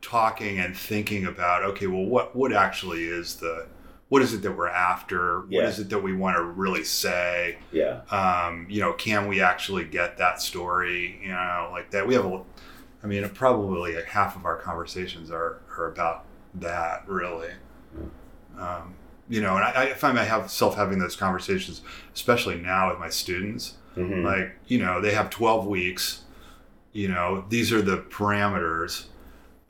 talking 0.00 0.58
and 0.58 0.76
thinking 0.76 1.26
about, 1.26 1.62
okay, 1.62 1.86
well, 1.86 2.04
what, 2.04 2.34
what 2.36 2.52
actually 2.52 3.04
is 3.04 3.36
the, 3.36 3.66
what 4.08 4.22
is 4.22 4.32
it 4.34 4.42
that 4.42 4.52
we're 4.52 4.68
after? 4.68 5.40
What 5.40 5.50
Yeah. 5.50 5.62
is 5.68 5.78
it 5.78 5.88
that 5.90 5.98
we 6.02 6.14
want 6.14 6.36
to 6.36 6.42
really 6.42 6.84
say? 6.84 7.58
Yeah. 7.72 8.02
Um, 8.10 8.66
you 8.68 8.80
know, 8.80 8.92
can 8.92 9.28
we 9.28 9.40
actually 9.40 9.84
get 9.84 10.18
that 10.18 10.40
story? 10.40 11.18
You 11.22 11.28
know, 11.30 11.68
like 11.72 11.90
that. 11.90 12.06
We 12.06 12.14
have 12.14 12.26
a, 12.26 12.42
I 13.02 13.06
mean, 13.06 13.28
probably 13.30 13.96
like 13.96 14.04
half 14.06 14.36
of 14.36 14.44
our 14.44 14.56
conversations 14.56 15.30
are 15.30 15.60
are 15.76 15.86
about 15.90 16.24
that, 16.54 17.08
really. 17.08 17.50
Um, 18.58 18.94
you 19.28 19.40
know, 19.40 19.56
and 19.56 19.64
I, 19.64 19.90
I 19.90 19.94
find 19.94 20.18
I 20.18 20.24
have 20.24 20.50
self 20.50 20.76
having 20.76 20.98
those 20.98 21.16
conversations, 21.16 21.80
especially 22.14 22.56
now 22.56 22.90
with 22.90 22.98
my 22.98 23.08
students. 23.08 23.74
Mhm. 23.96 24.24
Like, 24.24 24.56
you 24.66 24.78
know, 24.78 25.00
they 25.00 25.12
have 25.14 25.30
12 25.30 25.66
weeks. 25.66 26.22
You 26.92 27.08
know, 27.08 27.44
these 27.48 27.72
are 27.72 27.82
the 27.82 27.98
parameters. 27.98 29.04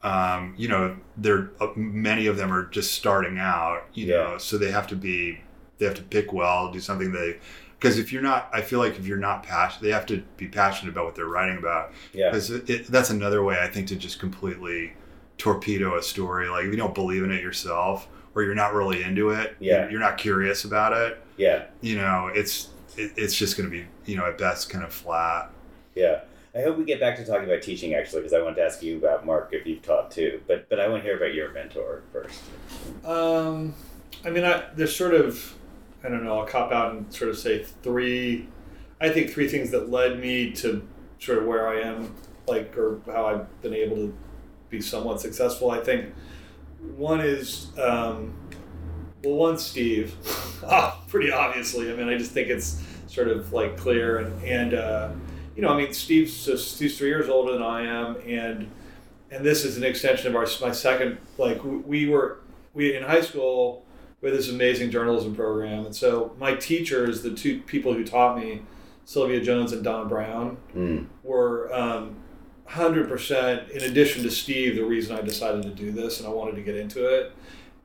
Um, 0.02 0.54
you 0.58 0.68
know, 0.68 0.96
they're 1.16 1.50
uh, 1.60 1.68
many 1.76 2.26
of 2.26 2.36
them 2.36 2.52
are 2.52 2.64
just 2.66 2.92
starting 2.94 3.38
out. 3.38 3.84
You 3.94 4.06
Yeah. 4.06 4.16
know, 4.16 4.38
so 4.38 4.58
they 4.58 4.70
have 4.70 4.86
to 4.88 4.96
be, 4.96 5.40
they 5.78 5.86
have 5.86 5.94
to 5.94 6.02
pick 6.02 6.32
well, 6.32 6.70
do 6.70 6.80
something 6.80 7.12
they, 7.12 7.38
because 7.78 7.98
if 7.98 8.12
you're 8.12 8.22
not, 8.22 8.48
I 8.52 8.60
feel 8.60 8.78
like 8.78 8.98
if 8.98 9.06
you're 9.06 9.16
not 9.18 9.42
passionate, 9.42 9.82
they 9.82 9.92
have 9.92 10.06
to 10.06 10.22
be 10.36 10.46
passionate 10.48 10.92
about 10.92 11.06
what 11.06 11.14
they're 11.14 11.26
writing 11.26 11.56
about. 11.58 11.92
Yeah. 12.12 12.30
Because 12.30 12.86
that's 12.88 13.10
another 13.10 13.42
way 13.42 13.58
I 13.60 13.66
think 13.68 13.88
to 13.88 13.96
just 13.96 14.18
completely 14.20 14.92
torpedo 15.38 15.96
a 15.96 16.02
story. 16.02 16.48
Like 16.48 16.64
if 16.66 16.70
you 16.70 16.76
don't 16.76 16.94
believe 16.94 17.22
in 17.24 17.30
it 17.32 17.42
yourself, 17.42 18.06
or 18.34 18.42
you're 18.42 18.54
not 18.54 18.74
really 18.74 19.02
into 19.02 19.30
it, 19.30 19.56
Yeah. 19.60 19.88
you're 19.88 20.00
not 20.00 20.18
curious 20.18 20.64
about 20.64 20.92
it. 20.92 21.20
Yeah. 21.36 21.64
You 21.80 21.96
know, 21.96 22.30
it's 22.34 22.68
it, 22.96 23.12
it's 23.16 23.34
just 23.34 23.56
going 23.56 23.68
to 23.68 23.76
be 23.76 23.86
you 24.04 24.16
know 24.16 24.26
at 24.26 24.38
best 24.38 24.70
kind 24.70 24.84
of 24.84 24.92
flat. 24.92 25.50
Yeah. 25.94 26.20
I 26.56 26.62
hope 26.62 26.78
we 26.78 26.84
get 26.84 27.00
back 27.00 27.16
to 27.16 27.26
talking 27.26 27.50
about 27.50 27.62
teaching 27.62 27.94
actually, 27.94 28.20
because 28.20 28.32
I 28.32 28.40
want 28.40 28.54
to 28.56 28.62
ask 28.62 28.80
you 28.80 28.98
about 28.98 29.26
Mark 29.26 29.48
if 29.50 29.66
you've 29.66 29.82
taught 29.82 30.12
too. 30.12 30.40
But 30.46 30.68
but 30.68 30.78
I 30.78 30.86
want 30.86 31.02
to 31.02 31.08
hear 31.08 31.16
about 31.16 31.34
your 31.34 31.52
mentor 31.52 32.02
first. 32.12 32.40
Um, 33.04 33.74
I 34.24 34.30
mean, 34.30 34.44
I, 34.44 34.64
there's 34.74 34.94
sort 34.94 35.14
of, 35.14 35.54
I 36.04 36.08
don't 36.08 36.22
know, 36.22 36.38
I'll 36.38 36.46
cop 36.46 36.70
out 36.70 36.94
and 36.94 37.12
sort 37.12 37.30
of 37.30 37.38
say 37.38 37.64
three, 37.82 38.48
I 39.00 39.08
think 39.08 39.32
three 39.32 39.48
things 39.48 39.70
that 39.72 39.90
led 39.90 40.20
me 40.20 40.52
to 40.52 40.86
sort 41.18 41.38
of 41.38 41.46
where 41.46 41.68
I 41.68 41.80
am, 41.80 42.14
like, 42.46 42.76
or 42.78 43.00
how 43.06 43.26
I've 43.26 43.60
been 43.62 43.74
able 43.74 43.96
to 43.96 44.14
be 44.70 44.80
somewhat 44.80 45.20
successful. 45.20 45.72
I 45.72 45.80
think 45.80 46.14
one 46.96 47.20
is, 47.20 47.76
um, 47.78 48.34
well, 49.24 49.34
one, 49.34 49.58
Steve, 49.58 50.14
Ah, 50.66 51.00
pretty 51.08 51.30
obviously. 51.30 51.90
I 51.92 51.96
mean, 51.96 52.08
I 52.08 52.16
just 52.16 52.32
think 52.32 52.48
it's 52.48 52.82
sort 53.06 53.28
of 53.28 53.52
like 53.52 53.76
clear 53.76 54.18
and, 54.18 54.42
and, 54.44 54.74
uh, 54.74 55.10
you 55.56 55.62
know, 55.62 55.68
I 55.68 55.76
mean, 55.76 55.92
Steve's, 55.92 56.32
so 56.34 56.56
Steve's 56.56 56.98
three 56.98 57.08
years 57.08 57.28
older 57.28 57.52
than 57.52 57.62
I 57.62 57.82
am, 57.82 58.16
and 58.26 58.70
and 59.30 59.44
this 59.44 59.64
is 59.64 59.76
an 59.76 59.84
extension 59.84 60.28
of 60.28 60.36
our 60.36 60.46
my 60.60 60.72
second 60.72 61.18
like 61.38 61.60
we 61.64 62.08
were 62.08 62.38
we 62.72 62.94
in 62.96 63.02
high 63.02 63.20
school 63.20 63.84
with 64.20 64.32
this 64.32 64.48
amazing 64.48 64.90
journalism 64.90 65.34
program 65.34 65.86
and 65.86 65.94
so 65.96 66.34
my 66.38 66.54
teachers 66.54 67.22
the 67.22 67.30
two 67.34 67.60
people 67.62 67.92
who 67.94 68.04
taught 68.04 68.38
me 68.38 68.62
sylvia 69.06 69.40
jones 69.40 69.72
and 69.72 69.82
don 69.82 70.06
brown 70.08 70.56
Mm. 70.76 71.06
were 71.24 71.72
um, 71.74 72.14
100% 72.68 73.70
in 73.70 73.82
addition 73.82 74.22
to 74.22 74.30
steve 74.30 74.76
the 74.76 74.84
reason 74.84 75.16
i 75.16 75.20
decided 75.20 75.62
to 75.62 75.70
do 75.70 75.90
this 75.90 76.20
and 76.20 76.28
i 76.28 76.30
wanted 76.30 76.54
to 76.56 76.62
get 76.62 76.76
into 76.76 77.06
it 77.06 77.32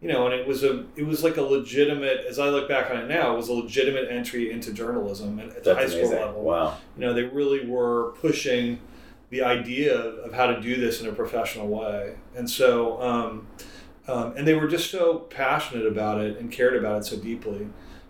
you 0.02 0.08
know 0.08 0.26
and 0.26 0.34
it 0.34 0.48
was 0.48 0.64
a 0.64 0.86
it 0.96 1.06
was 1.06 1.24
like 1.24 1.38
a 1.38 1.42
legitimate 1.42 2.26
as 2.28 2.40
i 2.40 2.50
look 2.50 2.70
back 2.70 2.90
on 2.90 2.98
it 2.98 3.08
now 3.08 3.34
it 3.34 3.38
was 3.38 3.50
a 3.50 3.54
legitimate 3.54 4.10
entry 4.10 4.52
into 4.52 4.72
journalism 4.72 5.40
at, 5.40 5.50
at 5.50 5.64
the 5.64 5.76
high 5.76 5.82
That's 5.82 5.94
school 5.94 6.10
level. 6.10 6.44
Wow. 6.44 6.78
you 6.96 7.02
know 7.02 7.14
they 7.14 7.24
really 7.24 7.68
were 7.68 8.14
pushing 8.22 8.80
the 9.30 9.44
idea 9.44 9.96
of, 9.96 10.18
of 10.20 10.34
how 10.34 10.48
to 10.48 10.60
do 10.60 10.76
this 10.76 11.02
in 11.02 11.08
a 11.08 11.12
professional 11.12 11.68
way. 11.68 12.16
And 12.36 12.50
so 12.50 13.02
um, 13.02 13.48
um, 14.08 14.34
and 14.36 14.48
they 14.48 14.56
were 14.56 14.68
just 14.68 14.90
so 14.90 15.20
passionate 15.20 15.86
about 15.86 16.20
it 16.20 16.40
and 16.40 16.52
cared 16.52 16.76
about 16.76 17.02
it 17.02 17.06
so 17.06 17.18
deeply. 17.18 17.68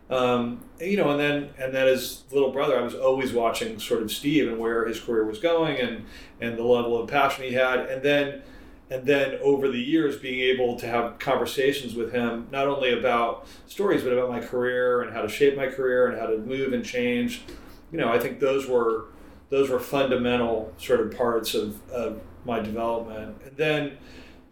Um, 0.10 0.64
you 0.80 0.98
know 0.98 1.12
and 1.12 1.20
then 1.20 1.50
and 1.60 1.74
then 1.74 1.88
as 1.88 2.24
little 2.32 2.52
brother 2.52 2.80
i 2.80 2.82
was 2.82 2.96
always 2.96 3.32
watching 3.32 3.78
sort 3.78 4.02
of 4.02 4.12
steve 4.12 4.48
and 4.48 4.58
where 4.58 4.88
his 4.88 5.00
career 5.00 5.24
was 5.24 5.38
going 5.38 5.78
and 5.78 6.04
and 6.42 6.58
the 6.58 6.64
level 6.64 7.00
of 7.00 7.08
passion 7.08 7.44
he 7.44 7.54
had. 7.54 7.82
And 7.82 8.02
then 8.02 8.42
and 8.90 9.06
then 9.06 9.38
over 9.44 9.68
the 9.70 9.80
years 9.80 10.18
being 10.18 10.40
able 10.40 10.76
to 10.80 10.88
have 10.88 11.20
conversations 11.20 11.94
with 11.94 12.12
him 12.12 12.48
not 12.52 12.68
only 12.68 12.92
about 12.98 13.46
stories 13.68 14.04
but 14.04 14.12
about 14.14 14.30
my 14.30 14.40
career 14.40 15.02
and 15.02 15.14
how 15.14 15.22
to 15.22 15.30
shape 15.30 15.56
my 15.56 15.68
career 15.68 16.08
and 16.08 16.20
how 16.20 16.26
to 16.26 16.38
move 16.38 16.74
and 16.74 16.84
change. 16.84 17.44
You 17.92 17.98
know 18.00 18.12
i 18.12 18.20
think 18.20 18.40
those 18.40 18.68
were 18.68 19.06
those 19.50 19.70
were 19.70 19.80
fundamental 19.80 20.74
sort 20.78 21.02
of 21.02 21.16
parts 21.16 21.56
of, 21.56 21.82
of 21.90 22.22
my 22.46 22.60
development. 22.60 23.38
And 23.46 23.58
then 23.58 23.98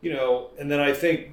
you 0.02 0.13
know 0.13 0.50
and 0.60 0.69
then 0.69 0.80
i 0.80 0.93
think 0.93 1.32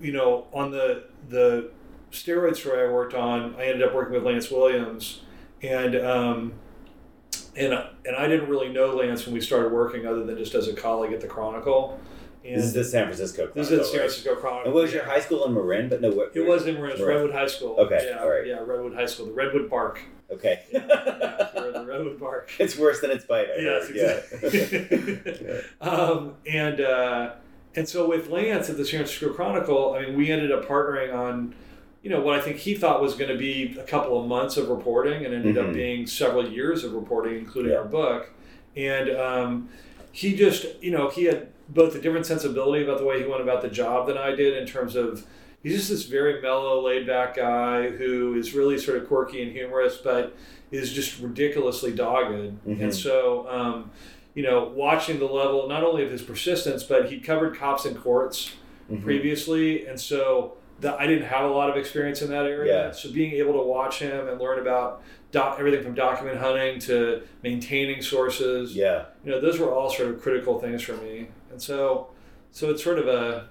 you 0.00 0.12
know 0.12 0.46
on 0.52 0.70
the 0.70 1.04
the 1.28 1.70
steroid 2.10 2.56
story 2.56 2.88
i 2.88 2.90
worked 2.90 3.14
on 3.14 3.54
i 3.56 3.64
ended 3.64 3.82
up 3.82 3.94
working 3.94 4.14
with 4.14 4.24
lance 4.24 4.50
williams. 4.50 5.22
And 5.62 5.94
um, 5.94 6.54
and 7.54 7.74
and 8.06 8.16
i 8.16 8.26
didn't 8.26 8.48
really 8.48 8.70
know 8.70 8.94
lance 8.94 9.26
when 9.26 9.34
we 9.34 9.40
started 9.42 9.72
working 9.72 10.06
other 10.06 10.24
than 10.24 10.38
just 10.38 10.54
as 10.54 10.68
a 10.68 10.72
colleague 10.72 11.12
at 11.12 11.20
the 11.20 11.26
chronicle 11.26 12.00
and 12.44 12.56
This 12.56 12.64
is 12.64 12.72
the 12.72 12.84
San 12.84 13.04
Francisco. 13.06 13.50
this 13.54 13.70
is 13.70 13.70
the 13.70 13.76
Chronicle, 13.76 13.90
San? 13.92 14.00
Francisco 14.00 14.34
Chronicle. 14.36 14.64
And 14.66 14.74
what 14.74 14.82
was 14.84 14.92
your 14.94 15.04
high 15.04 15.20
school 15.20 15.44
in 15.46 15.52
Marin? 15.54 15.88
But 15.88 16.00
no, 16.00 16.10
what, 16.10 16.32
It 16.34 16.46
was 16.46 16.66
in 16.66 16.74
Marin, 16.74 16.92
it 16.92 16.98
was. 16.98 17.06
Redwood 17.08 17.32
High 17.32 17.46
School. 17.46 17.76
Okay, 17.78 18.06
yeah, 18.10 18.18
all 18.22 18.30
right. 18.30 18.46
yeah, 18.46 18.58
Redwood 18.60 18.94
High 18.94 19.06
School, 19.06 19.26
the 19.26 19.32
Redwood 19.32 19.68
Bark. 19.68 20.00
Okay. 20.30 20.60
Yeah, 20.72 21.48
we're 21.56 21.72
the 21.72 21.84
Redwood 21.84 22.20
Bark. 22.20 22.50
it's 22.58 22.78
worse 22.78 23.00
than 23.00 23.10
its 23.10 23.24
bite. 23.24 23.48
I 23.50 23.60
Yes, 23.60 23.90
exactly. 23.90 25.20
Yeah. 25.46 25.60
um, 25.80 26.34
and 26.50 26.80
uh, 26.80 27.32
and 27.74 27.88
so 27.88 28.08
with 28.08 28.28
Lance 28.28 28.70
at 28.70 28.76
the 28.76 28.84
San 28.84 28.98
Francisco 29.00 29.32
Chronicle, 29.32 29.94
I 29.94 30.02
mean, 30.06 30.16
we 30.16 30.30
ended 30.30 30.52
up 30.52 30.64
partnering 30.66 31.12
on, 31.14 31.54
you 32.02 32.10
know, 32.10 32.20
what 32.20 32.36
I 32.38 32.40
think 32.40 32.58
he 32.58 32.74
thought 32.74 33.00
was 33.02 33.14
going 33.14 33.30
to 33.30 33.36
be 33.36 33.76
a 33.78 33.82
couple 33.84 34.20
of 34.20 34.26
months 34.28 34.56
of 34.56 34.68
reporting, 34.68 35.24
and 35.24 35.34
ended 35.34 35.56
Mhm. 35.56 35.68
up 35.68 35.74
being 35.74 36.06
several 36.06 36.48
years 36.48 36.84
of 36.84 36.92
reporting, 36.94 37.36
including 37.36 37.72
Yeah. 37.72 37.78
our 37.78 37.84
book. 37.84 38.30
And 38.76 39.10
um, 39.10 39.68
he 40.12 40.34
just, 40.36 40.66
you 40.80 40.90
know, 40.92 41.08
he 41.10 41.24
had 41.24 41.48
both 41.70 41.94
a 41.94 42.00
different 42.00 42.26
sensibility 42.26 42.84
about 42.84 42.98
the 42.98 43.04
way 43.04 43.20
he 43.20 43.26
went 43.26 43.42
about 43.42 43.62
the 43.62 43.68
job 43.68 44.06
than 44.06 44.18
I 44.18 44.34
did 44.34 44.56
in 44.56 44.66
terms 44.66 44.96
of 44.96 45.24
he's 45.62 45.76
just 45.76 45.88
this 45.90 46.04
very 46.04 46.40
mellow, 46.42 46.80
laid 46.84 47.06
back 47.06 47.36
guy 47.36 47.88
who 47.90 48.34
is 48.34 48.54
really 48.54 48.78
sort 48.78 48.98
of 48.98 49.06
quirky 49.08 49.42
and 49.42 49.52
humorous, 49.52 49.96
but 49.98 50.36
is 50.70 50.92
just 50.92 51.20
ridiculously 51.20 51.92
dogged. 51.92 52.32
Mhm. 52.66 52.80
And 52.80 52.94
so, 52.94 53.46
um, 53.48 53.90
you 54.34 54.42
know, 54.42 54.64
watching 54.74 55.18
the 55.18 55.26
level 55.26 55.68
not 55.68 55.82
only 55.84 56.02
of 56.04 56.10
his 56.10 56.22
persistence, 56.22 56.82
but 56.82 57.10
he 57.10 57.18
covered 57.20 57.56
cops 57.56 57.84
in 57.84 57.94
courts 57.94 58.52
Mhm. 58.90 59.02
previously, 59.02 59.86
and 59.86 60.00
so 60.00 60.54
the, 60.80 60.94
I 60.98 61.06
didn't 61.06 61.24
have 61.26 61.44
a 61.44 61.52
lot 61.52 61.68
of 61.68 61.76
experience 61.76 62.22
in 62.22 62.30
that 62.30 62.46
area. 62.46 62.86
Yeah. 62.86 62.90
So 62.92 63.12
being 63.12 63.32
able 63.34 63.52
to 63.52 63.62
watch 63.62 63.98
him 63.98 64.28
and 64.28 64.40
learn 64.40 64.58
about 64.58 65.02
doc, 65.30 65.56
everything 65.58 65.82
from 65.82 65.94
document 65.94 66.38
hunting 66.38 66.78
to 66.80 67.20
maintaining 67.42 68.00
sources, 68.00 68.74
Yeah. 68.74 69.04
you 69.24 69.30
know, 69.30 69.40
those 69.40 69.58
were 69.58 69.70
all 69.72 69.90
sort 69.90 70.08
of 70.08 70.22
critical 70.22 70.58
things 70.58 70.82
for 70.82 70.94
me. 70.94 71.28
And 71.50 71.60
so, 71.60 72.08
so 72.52 72.70
it's 72.70 72.82
sort 72.82 72.98
of 72.98 73.08
a, 73.08 73.48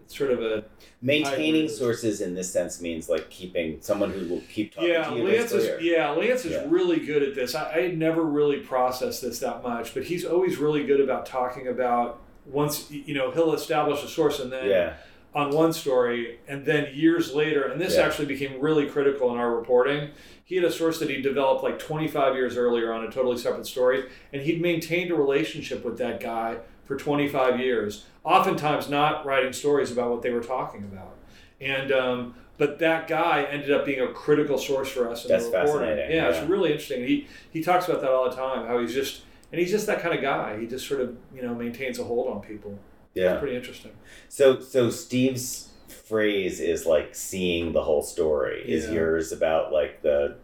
it's 0.00 0.16
sort 0.16 0.30
of 0.30 0.42
a 0.42 0.64
Maintaining 1.04 1.62
Hybrid. 1.62 1.70
sources 1.70 2.20
in 2.20 2.34
this 2.34 2.52
sense 2.52 2.80
means 2.80 3.08
like 3.08 3.28
keeping 3.28 3.78
someone 3.80 4.10
who 4.12 4.26
will 4.28 4.42
keep 4.48 4.72
talking 4.72 4.90
yeah, 4.90 5.10
to 5.10 5.16
you. 5.16 5.24
Lance 5.24 5.50
is 5.50 5.82
yeah, 5.82 6.10
Lance 6.10 6.44
is 6.44 6.52
Yeah. 6.52 6.64
really 6.68 7.00
good 7.04 7.24
at 7.24 7.34
this. 7.34 7.56
I, 7.56 7.72
I 7.74 7.80
had 7.82 7.98
never 7.98 8.22
really 8.22 8.58
processed 8.58 9.20
this 9.22 9.40
that 9.40 9.64
much, 9.64 9.94
but 9.94 10.04
he's 10.04 10.24
always 10.24 10.58
really 10.58 10.84
good 10.84 11.00
about 11.00 11.26
talking 11.26 11.66
about 11.66 12.20
once 12.46 12.88
you 12.90 13.14
know 13.14 13.32
he'll 13.32 13.52
establish 13.52 14.02
a 14.04 14.08
source 14.08 14.38
and 14.38 14.52
then 14.52 14.68
Yeah. 14.68 14.92
on 15.34 15.50
one 15.50 15.72
story, 15.72 16.38
and 16.46 16.64
then 16.64 16.94
years 16.94 17.34
later, 17.34 17.62
and 17.62 17.80
this 17.80 17.96
Yeah. 17.96 18.02
actually 18.02 18.26
became 18.26 18.60
really 18.60 18.86
critical 18.86 19.32
in 19.32 19.38
our 19.38 19.52
reporting. 19.56 20.10
He 20.44 20.54
had 20.56 20.64
a 20.64 20.70
source 20.72 20.98
that 21.00 21.10
he 21.10 21.20
developed 21.20 21.64
like 21.64 21.78
25 21.80 22.34
years 22.36 22.56
earlier 22.56 22.92
on 22.92 23.04
a 23.04 23.10
totally 23.10 23.38
separate 23.38 23.66
story, 23.66 24.04
and 24.32 24.42
he'd 24.42 24.60
maintained 24.60 25.10
a 25.10 25.14
relationship 25.16 25.84
with 25.84 25.98
that 25.98 26.20
guy 26.20 26.58
for 26.84 26.96
25 26.96 27.60
years, 27.60 28.04
oftentimes 28.24 28.88
not 28.88 29.24
writing 29.26 29.52
stories 29.52 29.90
about 29.90 30.10
what 30.10 30.22
they 30.22 30.30
were 30.30 30.42
talking 30.42 30.82
about. 30.84 31.14
And 31.60 31.92
um, 31.92 32.34
but 32.58 32.78
that 32.80 33.08
guy 33.08 33.44
ended 33.44 33.70
up 33.70 33.84
being 33.86 34.00
a 34.00 34.08
critical 34.12 34.58
source 34.58 34.90
for 34.90 35.08
us 35.08 35.24
in 35.24 35.30
That's 35.30 35.48
the 35.48 35.52
reporting. 35.58 35.88
fascinating, 35.88 36.16
Yeah, 36.16 36.28
yeah. 36.30 36.36
it's 36.40 36.48
really 36.48 36.70
interesting. 36.72 37.06
He 37.06 37.26
he 37.50 37.62
talks 37.62 37.88
about 37.88 38.00
that 38.02 38.10
all 38.10 38.28
the 38.28 38.36
time. 38.36 38.66
How 38.66 38.78
he's 38.80 38.94
just 38.94 39.22
and 39.52 39.60
he's 39.60 39.70
just 39.70 39.86
that 39.86 40.00
kind 40.00 40.14
of 40.14 40.20
guy. 40.22 40.58
He 40.58 40.66
just 40.66 40.86
sort 40.86 41.00
of 41.00 41.16
you 41.34 41.42
know 41.42 41.54
maintains 41.54 41.98
a 41.98 42.04
hold 42.04 42.28
on 42.28 42.40
people. 42.40 42.78
Yeah. 43.14 43.36
Pretty 43.38 43.56
interesting. 43.56 43.92
So 44.28 44.58
so 44.60 44.90
Steve's 44.90 45.68
phrase 45.88 46.58
is 46.60 46.84
like 46.86 47.14
seeing 47.14 47.72
the 47.72 47.82
whole 47.82 48.02
story. 48.02 48.62
Is 48.66 48.90
yours 48.90 49.30
about 49.32 49.72
like 49.72 50.02
the 50.02 50.36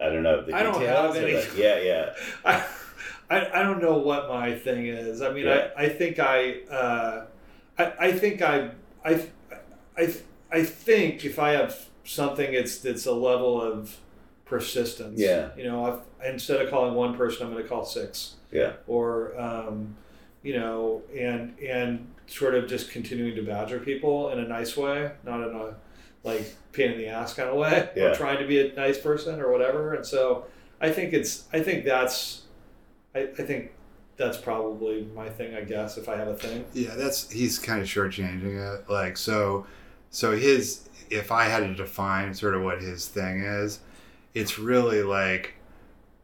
I 0.00 0.06
don't 0.10 0.22
know 0.22 0.44
the 0.44 0.54
I 0.54 0.62
don't 0.62 0.80
have 0.82 1.16
any. 1.16 1.32
yeah, 1.56 1.78
yeah. 1.80 2.14
I, 2.44 2.66
I, 3.30 3.60
I 3.60 3.62
don't 3.62 3.80
know 3.80 3.96
what 3.98 4.28
my 4.28 4.54
thing 4.54 4.86
is. 4.86 5.22
I 5.22 5.30
mean, 5.32 5.46
Yeah. 5.46 5.68
I, 5.76 5.84
I 5.84 5.88
think 5.88 6.18
I, 6.18 6.60
uh, 6.70 7.26
I, 7.78 7.92
I 8.00 8.12
think 8.12 8.42
I, 8.42 8.70
I, 9.04 9.24
I, 9.96 10.14
I 10.50 10.64
think 10.64 11.24
if 11.24 11.38
I 11.38 11.52
have 11.52 11.86
something, 12.04 12.52
it's 12.52 12.78
that's 12.78 13.06
a 13.06 13.12
level 13.12 13.60
of 13.62 13.96
persistence. 14.44 15.20
Yeah. 15.20 15.50
You 15.56 15.64
know, 15.64 15.84
I've, 15.86 16.28
instead 16.32 16.60
of 16.60 16.70
calling 16.70 16.94
one 16.94 17.16
person, 17.16 17.46
I'm 17.46 17.52
going 17.52 17.62
to 17.62 17.68
call 17.68 17.84
six. 17.84 18.34
Yeah. 18.50 18.72
Or, 18.88 19.38
um, 19.40 19.96
you 20.42 20.54
know, 20.58 21.02
and 21.16 21.56
and 21.60 22.06
sort 22.26 22.54
of 22.54 22.66
just 22.68 22.90
continuing 22.90 23.34
to 23.36 23.42
badger 23.42 23.78
people 23.78 24.30
in 24.30 24.38
a 24.40 24.48
nice 24.48 24.76
way, 24.76 25.10
not 25.24 25.40
in 25.46 25.54
a 25.54 25.74
like 26.24 26.54
pain 26.72 26.92
in 26.92 26.98
the 26.98 27.06
ass 27.08 27.34
kind 27.34 27.48
of 27.48 27.56
way, 27.56 27.90
Yeah. 27.94 28.04
or 28.06 28.14
trying 28.14 28.38
to 28.38 28.46
be 28.46 28.60
a 28.60 28.72
nice 28.74 28.98
person 28.98 29.40
or 29.40 29.52
whatever. 29.52 29.94
And 29.94 30.04
so 30.04 30.46
I 30.80 30.90
think 30.90 31.12
it's 31.12 31.44
I 31.52 31.60
think 31.60 31.84
that's 31.84 32.42
I, 33.14 33.20
I 33.20 33.42
think 33.42 33.72
that's 34.16 34.36
probably 34.36 35.08
my 35.14 35.28
thing. 35.28 35.54
I 35.54 35.62
guess 35.62 35.96
if 35.96 36.08
I 36.08 36.16
have 36.16 36.28
a 36.28 36.34
thing. 36.34 36.64
Yeah, 36.72 36.94
that's 36.94 37.30
he's 37.30 37.58
kind 37.58 37.80
of 37.80 37.88
shortchanging 37.88 38.76
it. 38.76 38.90
Like 38.90 39.16
so, 39.16 39.66
so 40.10 40.36
his 40.36 40.88
if 41.10 41.32
I 41.32 41.44
had 41.44 41.60
to 41.60 41.74
define 41.74 42.34
sort 42.34 42.54
of 42.54 42.62
what 42.62 42.80
his 42.80 43.08
thing 43.08 43.40
is, 43.40 43.80
it's 44.34 44.58
really 44.58 45.02
like 45.02 45.54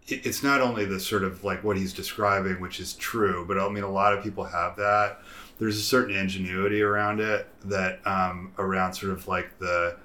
it's 0.09 0.43
not 0.43 0.61
only 0.61 0.85
the 0.85 1.01
sort 1.01 1.25
of 1.25 1.43
like 1.43 1.65
what 1.65 1.77
he's 1.77 1.93
describing, 1.93 2.61
which 2.61 2.79
is 2.79 2.95
true, 2.95 3.45
but 3.47 3.59
I 3.59 3.69
mean 3.69 3.83
a 3.83 3.91
lot 3.91 4.17
of 4.17 4.23
people 4.23 4.45
have 4.45 4.77
that. 4.77 5.21
There's 5.59 5.79
a 5.79 5.83
certain 5.83 6.15
ingenuity 6.15 6.83
around 6.83 7.21
it 7.21 7.49
that 7.65 8.07
um, 8.07 8.53
around 8.59 8.93
sort 8.93 9.13
of 9.13 9.27
like 9.27 9.59
the 9.59 9.97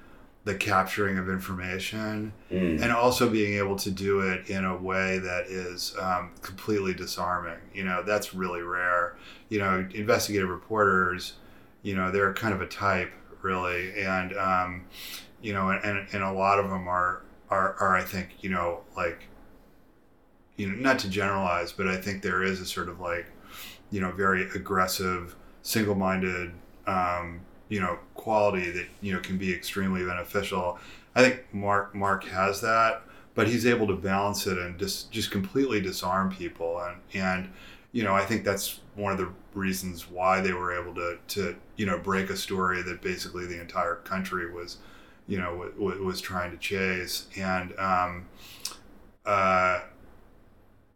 the 0.43 0.55
capturing 0.55 1.17
of 1.19 1.29
information 1.29 2.33
Mm. 2.51 2.81
and 2.81 2.91
also 2.91 3.29
being 3.29 3.57
able 3.59 3.75
to 3.75 3.91
do 3.91 4.21
it 4.21 4.49
in 4.49 4.65
a 4.65 4.75
way 4.75 5.19
that 5.19 5.45
is 5.45 5.95
um, 5.99 6.31
completely 6.41 6.93
disarming. 6.95 7.59
You 7.73 7.83
know, 7.83 8.01
that's 8.03 8.33
really 8.33 8.61
rare. 8.63 9.15
You 9.49 9.59
know, 9.59 9.87
investigative 9.93 10.49
reporters, 10.49 11.33
you 11.83 11.95
know, 11.95 12.09
they're 12.11 12.33
kind 12.33 12.53
of 12.55 12.61
a 12.61 12.67
type, 12.67 13.11
really, 13.43 14.01
and 14.01 14.35
um, 14.35 14.85
you 15.41 15.53
know, 15.53 15.69
and, 15.69 16.07
and 16.11 16.23
a 16.23 16.31
lot 16.31 16.57
of 16.59 16.69
them 16.69 16.87
are 16.87 17.21
are 17.49 17.75
are 17.79 17.95
I 17.95 18.01
think 18.03 18.43
you 18.43 18.49
know 18.49 18.81
like 18.97 19.27
you 20.55 20.67
know 20.69 20.75
not 20.75 20.99
to 20.99 21.09
generalize, 21.09 21.71
but 21.71 21.87
I 21.87 21.97
think 21.97 22.21
there 22.23 22.43
is 22.43 22.59
a 22.61 22.65
sort 22.65 22.89
of 22.89 22.99
like 22.99 23.27
you 23.91 24.01
know 24.01 24.11
very 24.11 24.43
aggressive, 24.55 25.35
single-minded. 25.61 26.51
Um, 26.87 27.41
you 27.71 27.79
know, 27.81 27.97
quality 28.15 28.69
that 28.71 28.87
you 29.01 29.13
know 29.13 29.19
can 29.21 29.39
be 29.39 29.51
extremely 29.53 30.05
beneficial. 30.05 30.77
I 31.15 31.23
think 31.23 31.43
Mark 31.53 31.95
Mark 31.95 32.25
has 32.25 32.61
that, 32.61 33.03
but 33.35 33.47
he's 33.47 33.65
able 33.65 33.87
to 33.87 33.95
balance 33.95 34.45
it 34.47 34.57
and 34.59 34.77
just 34.79 35.11
just 35.11 35.31
completely 35.31 35.81
disarm 35.81 36.31
people, 36.31 36.79
and 36.79 36.97
and 37.15 37.49
you 37.93 38.03
know 38.03 38.13
I 38.13 38.25
think 38.25 38.43
that's 38.45 38.81
one 38.95 39.11
of 39.13 39.17
the 39.17 39.29
reasons 39.55 40.09
why 40.09 40.41
they 40.41 40.53
were 40.53 40.71
able 40.79 40.93
to 40.95 41.17
to 41.29 41.55
you 41.77 41.85
know 41.87 41.97
break 41.97 42.29
a 42.29 42.37
story 42.37 42.83
that 42.83 43.01
basically 43.01 43.47
the 43.47 43.59
entire 43.59 43.95
country 43.95 44.51
was 44.51 44.77
you 45.27 45.37
know 45.39 45.51
w- 45.51 45.73
w- 45.73 46.03
was 46.05 46.21
trying 46.21 46.51
to 46.51 46.57
chase, 46.57 47.27
and 47.37 47.73
um, 47.79 48.25
uh, 49.25 49.81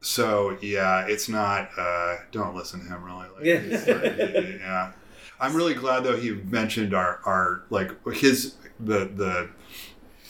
so 0.01 0.57
yeah, 0.61 1.05
it's 1.07 1.29
not. 1.29 1.69
Uh, 1.77 2.17
don't 2.31 2.55
listen 2.55 2.81
to 2.81 2.85
him 2.87 3.03
really. 3.03 3.27
Like, 3.35 3.43
Yeah. 3.45 3.93
like, 3.93 4.59
yeah. 4.59 4.91
I'm 5.39 5.55
really 5.55 5.73
glad 5.73 6.03
though 6.03 6.15
he 6.17 6.31
mentioned 6.31 6.93
our 6.93 7.19
our 7.25 7.63
like 7.69 7.91
his 8.13 8.55
the 8.79 9.05
the 9.05 9.49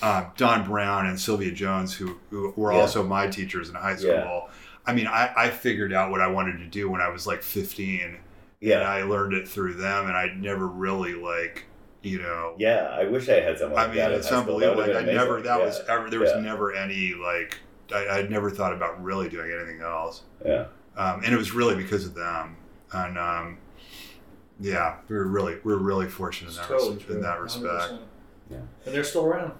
uh, 0.02 0.26
Don 0.38 0.66
Brown 0.68 1.06
and 1.08 1.20
Sylvia 1.20 1.52
Jones 1.52 1.94
who 1.94 2.18
who 2.30 2.54
were 2.56 2.74
Yeah. 2.74 2.80
also 2.80 3.04
my 3.04 3.28
teachers 3.28 3.70
in 3.70 3.76
high 3.76 3.96
school. 3.96 4.12
Yeah. 4.12 4.42
I 4.88 4.94
mean, 4.94 5.08
I, 5.08 5.34
I 5.36 5.50
figured 5.50 5.94
out 5.94 6.12
what 6.12 6.22
I 6.22 6.28
wanted 6.28 6.60
to 6.60 6.66
do 6.68 6.90
when 6.92 7.02
I 7.02 7.10
was 7.10 7.26
like 7.26 7.42
15, 7.42 8.18
and 8.62 8.74
I 8.74 9.02
learned 9.02 9.34
it 9.34 9.48
through 9.48 9.74
them, 9.76 10.06
and 10.06 10.16
I 10.16 10.28
never 10.36 10.68
really 10.68 11.14
like 11.16 11.66
you 12.04 12.20
know. 12.22 12.54
Yeah, 12.60 12.90
I 12.92 13.06
wish 13.06 13.28
I 13.30 13.40
had 13.40 13.58
someone. 13.58 13.80
I 13.82 13.88
mean, 13.88 13.98
it's 13.98 14.30
high 14.30 14.42
school. 14.44 14.60
That 14.60 14.70
unbelievable. 14.72 14.96
Like, 15.02 15.10
I 15.10 15.12
never 15.14 15.42
that 15.42 15.60
Yeah. 15.60 15.66
was 15.66 15.82
ever 15.90 16.10
there 16.12 16.20
was 16.20 16.32
Yeah. 16.36 16.42
never 16.42 16.74
any 16.76 17.14
like 17.16 17.58
I, 17.94 18.18
I'd 18.20 18.30
never 18.30 18.50
thought 18.52 18.74
about 18.74 19.02
really 19.04 19.30
doing 19.30 19.52
anything 19.52 19.82
else 19.82 20.24
Yeah. 20.44 20.66
um, 20.98 21.22
and 21.24 21.34
it 21.34 21.38
was 21.38 21.52
really 21.52 21.76
because 21.76 22.06
of 22.06 22.14
them. 22.16 22.58
And 22.92 23.18
um, 23.18 23.58
yeah, 24.60 24.98
we 25.08 25.16
were 25.16 25.28
really 25.28 25.56
we 25.64 25.74
were 25.74 25.80
really 25.80 26.08
fortunate 26.08 26.52
in 26.52 26.56
that, 26.58 26.68
totally 26.68 26.98
res- 26.98 27.10
in 27.10 27.22
that 27.22 27.42
respect. 27.42 27.66
100%. 27.94 28.00
Yeah. 28.50 28.58
And 28.86 28.96
they're 28.96 29.04
still 29.04 29.26
around. 29.26 29.54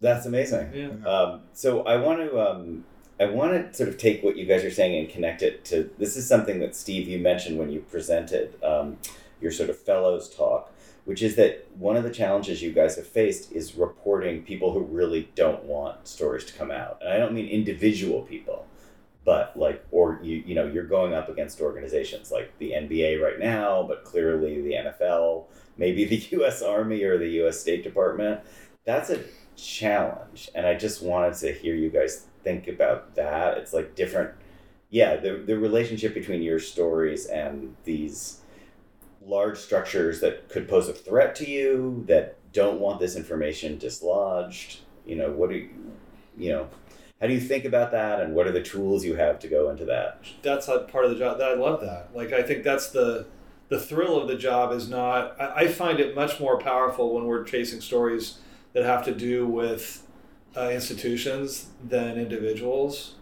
That's 0.00 0.26
amazing. 0.26 0.70
Yeah. 0.74 1.08
Um, 1.08 1.42
so 1.52 1.82
I 1.84 1.96
want 1.96 2.20
to 2.20 2.40
um, 2.40 2.84
I 3.20 3.26
want 3.26 3.52
to 3.52 3.74
sort 3.74 3.88
of 3.88 3.98
take 3.98 4.22
what 4.24 4.36
you 4.36 4.46
guys 4.46 4.64
are 4.64 4.70
saying 4.70 4.98
and 4.98 5.08
connect 5.08 5.42
it 5.42 5.64
to 5.66 5.90
this 5.98 6.16
is 6.16 6.26
something 6.26 6.58
that 6.60 6.74
Steve 6.74 7.08
you 7.08 7.18
mentioned 7.18 7.58
when 7.58 7.70
you 7.70 7.80
presented 7.80 8.62
um, 8.64 8.98
your 9.40 9.52
sort 9.52 9.70
of 9.70 9.78
fellows 9.78 10.28
talk, 10.34 10.72
which 11.04 11.22
is 11.22 11.36
that 11.36 11.68
one 11.78 11.96
of 11.96 12.02
the 12.02 12.10
challenges 12.10 12.62
you 12.62 12.72
guys 12.72 12.96
have 12.96 13.06
faced 13.06 13.52
is 13.52 13.76
reporting 13.76 14.42
people 14.42 14.72
who 14.72 14.80
really 14.80 15.30
don't 15.36 15.64
want 15.64 16.08
stories 16.08 16.44
to 16.46 16.52
come 16.54 16.70
out, 16.70 16.98
and 17.00 17.12
I 17.12 17.18
don't 17.18 17.32
mean 17.32 17.46
individual 17.48 18.22
people, 18.22 18.66
but 19.24 19.56
like 19.56 19.84
or 19.90 20.18
you 20.22 20.42
you 20.46 20.54
know 20.54 20.66
you're 20.66 20.86
going 20.86 21.14
up 21.14 21.28
against 21.28 21.60
organizations 21.60 22.30
like 22.30 22.56
the 22.58 22.72
NBA 22.72 23.22
right 23.22 23.38
now, 23.38 23.84
but 23.86 24.04
clearly 24.04 24.60
the 24.60 24.72
NFL, 24.72 25.46
maybe 25.76 26.04
the 26.04 26.16
U.S. 26.32 26.62
Army 26.62 27.02
or 27.02 27.18
the 27.18 27.28
U.S. 27.28 27.60
State 27.60 27.82
Department. 27.84 28.40
That's 28.84 29.10
a 29.10 29.20
challenge 29.56 30.50
and 30.54 30.66
i 30.66 30.74
just 30.74 31.02
wanted 31.02 31.34
to 31.34 31.52
hear 31.52 31.74
you 31.74 31.90
guys 31.90 32.26
think 32.42 32.68
about 32.68 33.14
that 33.14 33.58
it's 33.58 33.72
like 33.72 33.94
different 33.94 34.30
yeah 34.90 35.16
the, 35.16 35.42
the 35.46 35.58
relationship 35.58 36.14
between 36.14 36.42
your 36.42 36.58
stories 36.58 37.26
and 37.26 37.76
these 37.84 38.40
large 39.24 39.58
structures 39.58 40.20
that 40.20 40.48
could 40.48 40.68
pose 40.68 40.88
a 40.88 40.92
threat 40.92 41.34
to 41.34 41.48
you 41.48 42.02
that 42.08 42.36
don't 42.52 42.80
want 42.80 42.98
this 42.98 43.14
information 43.14 43.78
dislodged 43.78 44.80
you 45.06 45.14
know 45.14 45.30
what 45.30 45.50
do 45.50 45.56
you 45.56 45.70
you 46.36 46.50
know 46.50 46.66
how 47.22 47.28
do 47.28 47.34
you 47.34 47.40
think 47.40 47.64
about 47.64 47.92
that 47.92 48.20
and 48.20 48.34
what 48.34 48.48
are 48.48 48.52
the 48.52 48.62
tools 48.62 49.04
you 49.04 49.14
have 49.14 49.38
to 49.38 49.48
go 49.48 49.70
into 49.70 49.84
that 49.84 50.18
that's 50.42 50.66
a 50.66 50.80
part 50.80 51.04
of 51.04 51.12
the 51.12 51.16
job 51.16 51.38
that 51.38 51.48
I 51.50 51.54
love 51.54 51.80
that. 51.80 52.10
Like 52.14 52.32
I 52.32 52.42
think 52.42 52.64
that's 52.64 52.88
the 52.88 53.26
the 53.68 53.80
thrill 53.80 54.20
of 54.20 54.28
the 54.28 54.34
job 54.34 54.72
is 54.72 54.88
not 54.88 55.40
I, 55.40 55.62
I 55.62 55.68
find 55.68 56.00
it 56.00 56.14
much 56.16 56.40
more 56.40 56.58
powerful 56.58 57.14
when 57.14 57.24
we're 57.24 57.44
chasing 57.44 57.80
stories 57.80 58.38
that 58.72 58.84
have 58.84 59.04
to 59.04 59.14
do 59.14 59.46
with 59.46 60.06
uh, 60.56 60.70
institutions 60.70 61.68
than 61.82 62.18
individuals. 62.18 63.14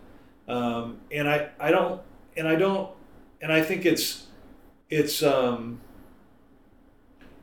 Um, 0.49 0.99
and 1.13 1.29
I, 1.29 1.51
I 1.61 1.71
don't 1.71 2.01
and 2.37 2.49
I 2.49 2.57
don't 2.57 2.91
and 3.43 3.53
I 3.53 3.63
think 3.63 3.85
it's 3.85 4.27
it's 4.89 5.23
um 5.23 5.81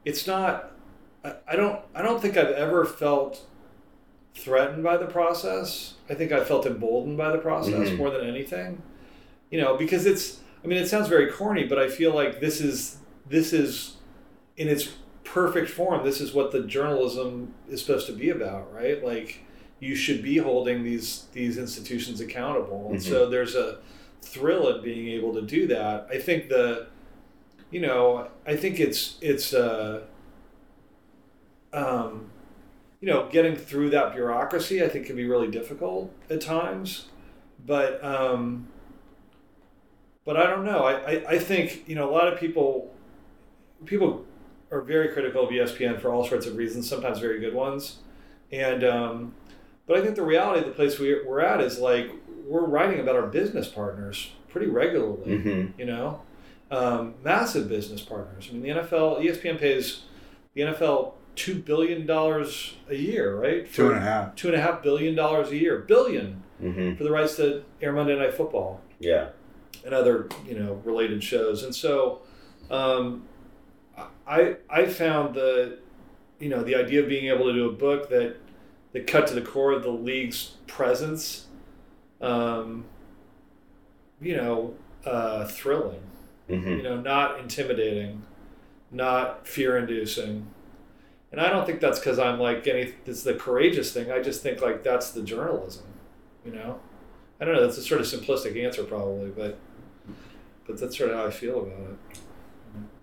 it's 0.04 0.26
not 0.26 0.72
I, 1.24 1.36
I 1.48 1.56
don't 1.56 1.82
I 1.93 2.02
don't 2.02 2.22
think 2.22 2.36
I've 2.36 2.52
ever 2.52 2.84
felt 2.84 3.46
threatened 4.38 4.84
by 4.84 4.95
the 4.97 5.06
process. 5.08 5.95
I 6.10 6.13
think 6.13 6.32
I 6.32 6.43
felt 6.43 6.65
emboldened 6.65 7.17
by 7.17 7.32
the 7.32 7.38
process 7.39 7.89
Mhm. 7.89 7.97
more 7.97 8.10
than 8.12 8.26
anything. 8.26 8.82
You 9.50 9.60
know, 9.62 9.76
because 9.78 10.06
it's 10.06 10.39
I 10.63 10.67
mean 10.67 10.78
it 10.78 10.88
sounds 10.88 11.08
very 11.08 11.32
corny, 11.32 11.65
but 11.65 11.78
I 11.80 11.88
feel 11.89 12.13
like 12.13 12.39
this 12.39 12.62
is 12.62 12.97
this 13.28 13.52
is 13.54 13.97
in 14.56 14.67
its 14.67 14.93
perfect 15.23 15.69
form. 15.69 16.06
This 16.06 16.21
is 16.21 16.34
what 16.34 16.52
the 16.52 16.62
journalism 16.62 17.54
is 17.69 17.82
supposed 17.82 18.08
to 18.08 18.13
be 18.13 18.30
about, 18.30 18.73
right? 18.73 19.04
Like 19.04 19.39
you 19.80 19.95
should 19.95 20.21
be 20.23 20.38
holding 20.38 20.84
these 20.84 21.26
these 21.34 21.58
institutions 21.58 22.19
accountable. 22.21 22.88
And 22.91 23.02
so 23.02 23.30
there's 23.30 23.56
a 23.56 23.78
thrill 24.21 24.67
in 24.76 24.84
being 24.84 25.08
able 25.10 25.34
to 25.34 25.41
do 25.41 25.67
that. 25.67 26.08
I 26.12 26.17
think 26.19 26.50
the 26.50 26.88
you 27.71 27.82
know, 27.82 28.28
I 28.45 28.56
think 28.56 28.80
it's 28.80 29.17
it's 29.21 29.54
uh 29.54 30.02
um 31.73 32.30
you 32.99 33.07
know, 33.07 33.27
getting 33.29 33.55
through 33.55 33.91
that 33.91 34.13
bureaucracy, 34.13 34.83
I 34.83 34.88
think 34.89 35.05
can 35.05 35.15
be 35.15 35.25
really 35.25 35.49
difficult 35.49 36.12
at 36.29 36.41
times. 36.41 37.05
But 37.65 38.03
um, 38.03 38.67
but 40.25 40.38
I 40.38 40.47
don't 40.47 40.65
know. 40.65 40.83
I, 40.83 40.93
I, 40.93 41.25
I 41.31 41.39
think 41.39 41.88
you 41.88 41.95
know 41.95 42.10
a 42.10 42.12
lot 42.12 42.31
of 42.31 42.39
people 42.39 42.93
people 43.86 44.25
are 44.71 44.81
very 44.81 45.10
critical 45.10 45.43
of 45.43 45.49
ESPN 45.49 46.01
for 46.01 46.12
all 46.12 46.27
sorts 46.27 46.45
of 46.45 46.57
reasons, 46.57 46.89
sometimes 46.89 47.19
very 47.19 47.39
good 47.39 47.53
ones. 47.53 47.97
And 48.51 48.83
um, 48.83 49.33
but 49.86 49.97
I 49.97 50.01
think 50.01 50.15
the 50.15 50.23
reality 50.23 50.62
of 50.62 50.65
the 50.65 50.73
place 50.73 50.99
we, 50.99 51.23
we're 51.23 51.39
at 51.39 51.62
is 51.62 51.79
like 51.79 52.12
we're 52.45 52.65
writing 52.65 52.99
about 52.99 53.15
our 53.15 53.27
business 53.27 53.67
partners 53.67 54.31
pretty 54.49 54.67
regularly. 54.67 55.38
Mhm. 55.38 55.73
You 55.77 55.86
know, 55.86 56.21
um, 56.71 57.15
massive 57.23 57.69
business 57.69 58.01
partners. 58.01 58.47
I 58.49 58.53
mean, 58.53 58.63
the 58.63 58.81
NFL, 58.81 59.21
ESPN 59.21 59.60
pays 59.60 60.03
the 60.53 60.62
NFL 60.62 61.13
two 61.38 61.56
billion 61.56 62.06
dollars 62.06 62.76
a 62.89 62.95
year, 62.95 63.39
right? 63.39 63.71
Two 63.71 63.88
and 63.88 63.97
a 63.97 64.02
half. 64.02 64.36
Two 64.36 64.50
and 64.50 64.58
a 64.58 64.62
half 64.62 64.84
billion 64.84 65.15
dollars 65.15 65.52
a 65.52 65.58
year, 65.58 65.80
billion 65.80 66.43
mm-hmm. 66.62 66.95
for 66.95 67.04
the 67.06 67.12
rights 67.12 67.38
to 67.38 67.63
air 67.82 67.93
Monday 67.93 68.17
Night 68.17 68.34
Football 68.34 68.82
yeah 69.00 69.30
and 69.86 69.93
other 69.93 70.28
you 70.45 70.58
know 70.58 70.82
related 70.84 71.23
shows. 71.23 71.63
And 71.63 71.73
so, 71.73 72.21
um, 72.69 73.23
I 74.28 74.58
I 74.69 74.86
found 74.86 75.36
the 75.36 75.80
you 76.39 76.50
know 76.50 76.63
the 76.63 76.76
idea 76.76 77.02
of 77.02 77.10
being 77.10 77.28
able 77.28 77.45
to 77.45 77.54
do 77.54 77.69
a 77.69 77.73
book 77.73 78.10
that 78.10 78.38
that 78.93 79.08
cut 79.08 79.28
to 79.28 79.34
the 79.34 79.41
core 79.41 79.71
of 79.71 79.84
the 79.84 79.91
league's 79.91 80.56
presence, 80.65 81.47
um, 82.21 82.86
you 84.21 84.36
know, 84.36 84.73
uh, 85.06 85.45
thrilling. 85.45 86.02
mm-hmm. 86.50 86.67
You 86.67 86.84
know, 86.84 87.02
not 87.02 87.39
intimidating, 87.39 88.23
not 88.91 89.47
fear-inducing. 89.47 90.47
And 91.32 91.42
I 91.42 91.50
don't 91.50 91.66
think 91.66 91.82
that's 91.82 92.00
because 92.00 92.20
I'm 92.20 92.40
like 92.40 92.68
any. 92.68 92.94
It's 93.06 93.24
the 93.24 93.34
courageous 93.34 93.92
thing. 93.92 94.12
I 94.12 94.22
just 94.22 94.42
think 94.42 94.62
like 94.62 94.84
that's 94.84 95.12
the 95.12 95.22
journalism. 95.22 95.86
You 96.46 96.54
know, 96.54 96.80
I 97.42 97.46
don't 97.46 97.56
know. 97.56 97.62
That's 97.62 97.78
a 97.78 97.82
sort 97.82 98.00
of 98.00 98.08
simplistic 98.08 98.63
answer, 98.63 98.84
probably, 98.84 99.30
but 99.30 99.58
but 100.66 100.80
that's 100.80 100.98
sort 100.98 101.12
of 101.12 101.18
how 101.18 101.26
I 101.26 101.32
feel 101.32 101.62
about 101.62 101.80
it. 101.80 102.20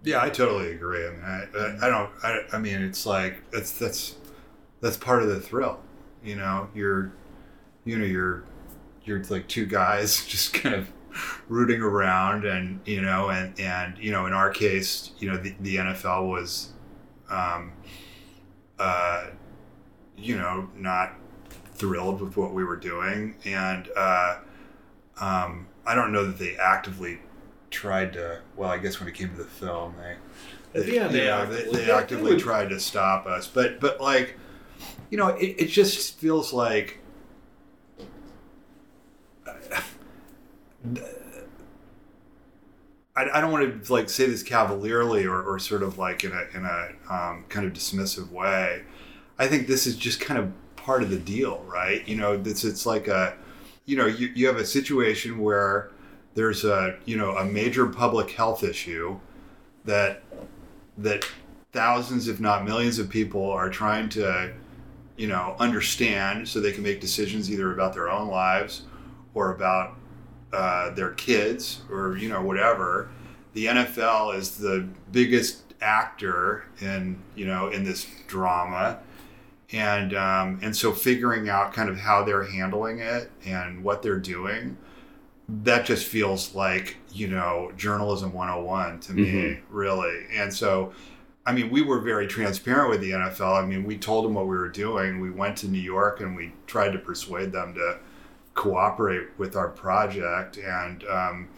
Yeah, 0.04 0.22
I 0.22 0.28
totally 0.28 0.72
agree. 0.72 1.06
I 1.06 1.10
mean, 1.10 1.24
I, 1.24 1.86
I, 1.86 1.88
don't. 1.88 2.10
I, 2.22 2.40
I 2.52 2.58
mean, 2.58 2.82
it's 2.82 3.06
like 3.06 3.50
that's 3.50 3.72
that's 3.72 4.16
that's 4.80 4.98
part 4.98 5.22
of 5.22 5.28
the 5.28 5.40
thrill. 5.40 5.80
You 6.22 6.36
know, 6.36 6.68
you're, 6.74 7.12
you 7.84 7.98
know, 7.98 8.04
you're, 8.04 8.44
you're 9.04 9.22
like 9.24 9.48
two 9.48 9.66
guys 9.66 10.24
just 10.28 10.52
kind 10.52 10.74
of 10.74 10.92
rooting 11.48 11.80
around, 11.80 12.44
and 12.44 12.80
you 12.84 13.00
know, 13.00 13.30
and 13.30 13.58
and 13.58 13.96
you 13.98 14.12
know, 14.12 14.26
in 14.26 14.34
our 14.34 14.50
case, 14.50 15.12
you 15.18 15.30
know, 15.30 15.38
the, 15.38 15.54
the 15.60 15.76
NFL 15.76 16.28
was, 16.28 16.72
um, 17.30 17.72
uh, 18.78 19.26
you 20.16 20.36
know, 20.36 20.68
not 20.76 21.14
thrilled 21.74 22.20
with 22.20 22.36
what 22.36 22.52
we 22.52 22.64
were 22.64 22.76
doing, 22.76 23.34
and 23.44 23.88
uh, 23.96 24.38
um, 25.20 25.66
I 25.86 25.94
don't 25.94 26.12
know 26.12 26.24
that 26.26 26.38
they 26.38 26.56
actively 26.56 27.18
tried 27.70 28.12
to. 28.14 28.40
Well, 28.56 28.70
I 28.70 28.78
guess 28.78 29.00
when 29.00 29.08
it 29.08 29.14
came 29.14 29.30
to 29.30 29.36
the 29.36 29.44
film, 29.44 29.94
they. 29.98 30.16
At 30.80 30.86
the 30.86 30.98
end, 30.98 31.14
they 31.14 31.26
yeah, 31.26 31.36
actively- 31.42 31.56
they, 31.56 31.64
they- 31.70 31.78
they 31.78 31.84
they 31.86 31.92
actively 31.92 32.30
would- 32.32 32.40
tried 32.40 32.68
to 32.70 32.80
stop 32.80 33.26
us, 33.26 33.46
but 33.48 33.80
but 33.80 34.00
like, 34.00 34.36
you 35.10 35.18
know, 35.18 35.28
it, 35.28 35.54
it 35.58 35.66
just 35.68 36.18
feels 36.18 36.52
like 36.52 36.98
I, 43.16 43.28
I 43.38 43.40
don't 43.40 43.52
want 43.52 43.84
to 43.84 43.92
like 43.92 44.08
say 44.08 44.26
this 44.26 44.42
cavalierly 44.42 45.24
or, 45.24 45.42
or 45.42 45.58
sort 45.58 45.82
of 45.82 45.98
like 45.98 46.24
in 46.24 46.32
a 46.32 46.56
in 46.56 46.64
a 46.64 46.88
um, 47.12 47.44
kind 47.48 47.66
of 47.66 47.72
dismissive 47.72 48.30
way. 48.30 48.82
I 49.38 49.46
think 49.46 49.66
this 49.66 49.86
is 49.86 49.96
just 49.96 50.20
kind 50.20 50.38
of 50.38 50.52
part 50.76 51.02
of 51.02 51.10
the 51.10 51.18
deal, 51.18 51.64
right? 51.66 52.06
You 52.06 52.16
know, 52.16 52.36
this 52.36 52.64
it's 52.64 52.86
like 52.86 53.08
a, 53.08 53.36
you 53.86 53.96
know, 53.96 54.06
you, 54.06 54.28
you 54.34 54.46
have 54.46 54.56
a 54.56 54.66
situation 54.66 55.38
where 55.38 55.90
there's 56.34 56.64
a 56.64 56.98
you 57.04 57.16
know 57.16 57.36
a 57.36 57.44
major 57.44 57.86
public 57.86 58.30
health 58.32 58.62
issue 58.62 59.18
that 59.84 60.22
that 60.98 61.24
thousands, 61.72 62.28
if 62.28 62.40
not 62.40 62.64
millions, 62.64 62.98
of 62.98 63.08
people 63.08 63.50
are 63.50 63.70
trying 63.70 64.08
to 64.10 64.52
you 65.16 65.28
know 65.28 65.54
understand 65.58 66.48
so 66.48 66.60
they 66.60 66.72
can 66.72 66.82
make 66.82 67.00
decisions 67.00 67.50
either 67.50 67.72
about 67.72 67.94
their 67.94 68.08
own 68.08 68.28
lives 68.28 68.82
or 69.34 69.54
about 69.54 69.96
uh, 70.54 70.90
their 70.90 71.10
kids 71.10 71.82
or 71.90 72.16
you 72.16 72.28
know 72.28 72.40
whatever 72.42 73.08
the 73.54 73.66
nfl 73.66 74.34
is 74.36 74.56
the 74.58 74.86
biggest 75.12 75.62
actor 75.80 76.64
in 76.80 77.18
you 77.34 77.44
know 77.46 77.68
in 77.68 77.84
this 77.84 78.06
drama 78.26 78.98
and 79.72 80.14
um, 80.14 80.58
and 80.62 80.76
so 80.76 80.92
figuring 80.92 81.48
out 81.48 81.72
kind 81.72 81.88
of 81.88 81.98
how 81.98 82.22
they're 82.24 82.44
handling 82.44 82.98
it 83.00 83.30
and 83.44 83.82
what 83.82 84.02
they're 84.02 84.18
doing 84.20 84.76
that 85.48 85.84
just 85.84 86.06
feels 86.06 86.54
like 86.54 86.96
you 87.12 87.26
know 87.28 87.70
journalism 87.76 88.32
101 88.32 89.00
to 89.00 89.12
me 89.12 89.24
Mhm. 89.26 89.60
really 89.70 90.26
and 90.32 90.52
so 90.52 90.92
I 91.46 91.52
mean, 91.52 91.68
we 91.68 91.82
were 91.82 92.00
very 92.00 92.26
transparent 92.26 92.88
with 92.88 93.02
the 93.02 93.10
NFL. 93.10 93.62
I 93.62 93.66
mean, 93.66 93.84
we 93.84 93.98
told 93.98 94.24
them 94.24 94.32
what 94.32 94.44
we 94.46 94.56
were 94.56 94.70
doing. 94.70 95.20
We 95.20 95.30
went 95.30 95.58
to 95.58 95.68
New 95.68 95.78
York 95.78 96.20
and 96.20 96.34
we 96.34 96.54
tried 96.66 96.92
to 96.94 96.98
persuade 96.98 97.52
them 97.52 97.74
to 97.74 97.98
cooperate 98.54 99.28
with 99.36 99.56
our 99.56 99.68
project. 99.68 100.56
And, 100.56 101.04
um, 101.04 101.48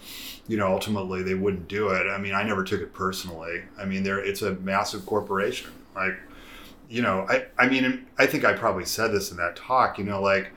you 0.49 0.57
know, 0.57 0.73
ultimately 0.73 1.23
they 1.23 1.35
wouldn't 1.35 1.69
do 1.69 1.89
it. 1.91 2.07
I 2.09 2.19
mean, 2.19 2.35
I 2.35 2.43
never 2.43 2.65
took 2.65 2.81
it 2.81 2.93
personally. 2.93 3.63
I 3.79 3.85
mean, 3.85 4.03
there 4.03 4.19
it's 4.19 4.43
a 4.43 4.55
massive 4.55 5.07
corporation. 5.07 5.71
Like, 5.95 6.15
you 6.89 7.03
know, 7.03 7.27
I, 7.29 7.47
I 7.59 7.69
mean, 7.69 8.07
I 8.19 8.27
think 8.27 8.45
I 8.45 8.53
probably 8.55 8.85
said 8.85 9.13
this 9.13 9.31
in 9.31 9.37
that 9.39 9.57
talk, 9.57 9.99
you 9.99 10.05
know, 10.05 10.21
like, 10.21 10.53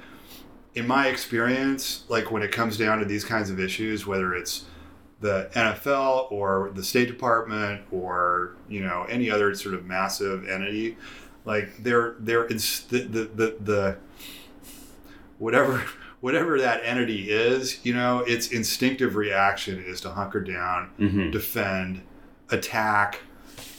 in 0.76 0.88
my 0.88 1.08
experience, 1.08 2.04
like 2.10 2.32
when 2.32 2.44
it 2.44 2.52
comes 2.52 2.78
down 2.78 3.00
to 3.00 3.06
these 3.06 3.26
kinds 3.26 3.50
of 3.50 3.60
issues, 3.60 4.06
whether 4.06 4.34
it's 4.34 4.66
the 5.20 5.50
NFL 5.54 6.32
or 6.32 6.72
the 6.74 6.84
State 6.84 7.08
Department 7.08 7.82
or 7.92 8.56
you 8.70 8.82
know 8.82 9.06
any 9.10 9.30
other 9.30 9.54
sort 9.56 9.76
of 9.76 9.86
massive 9.86 10.48
entity, 10.48 10.96
like 11.44 11.84
they're 11.84 12.16
they're 12.20 12.46
it's 12.46 12.82
the 12.82 13.00
the 13.00 13.24
the, 13.24 13.56
the 13.60 13.98
whatever 15.40 15.84
whatever 16.22 16.60
that 16.60 16.82
entity 16.84 17.30
is, 17.30 17.84
you 17.86 17.94
know, 17.94 18.20
its 18.20 18.48
instinctive 18.50 19.16
reaction 19.16 19.84
is 19.86 20.02
to 20.02 20.10
hunker 20.10 20.42
down, 20.42 20.90
Mhm. 21.00 21.32
defend, 21.32 22.02
attack. 22.50 23.22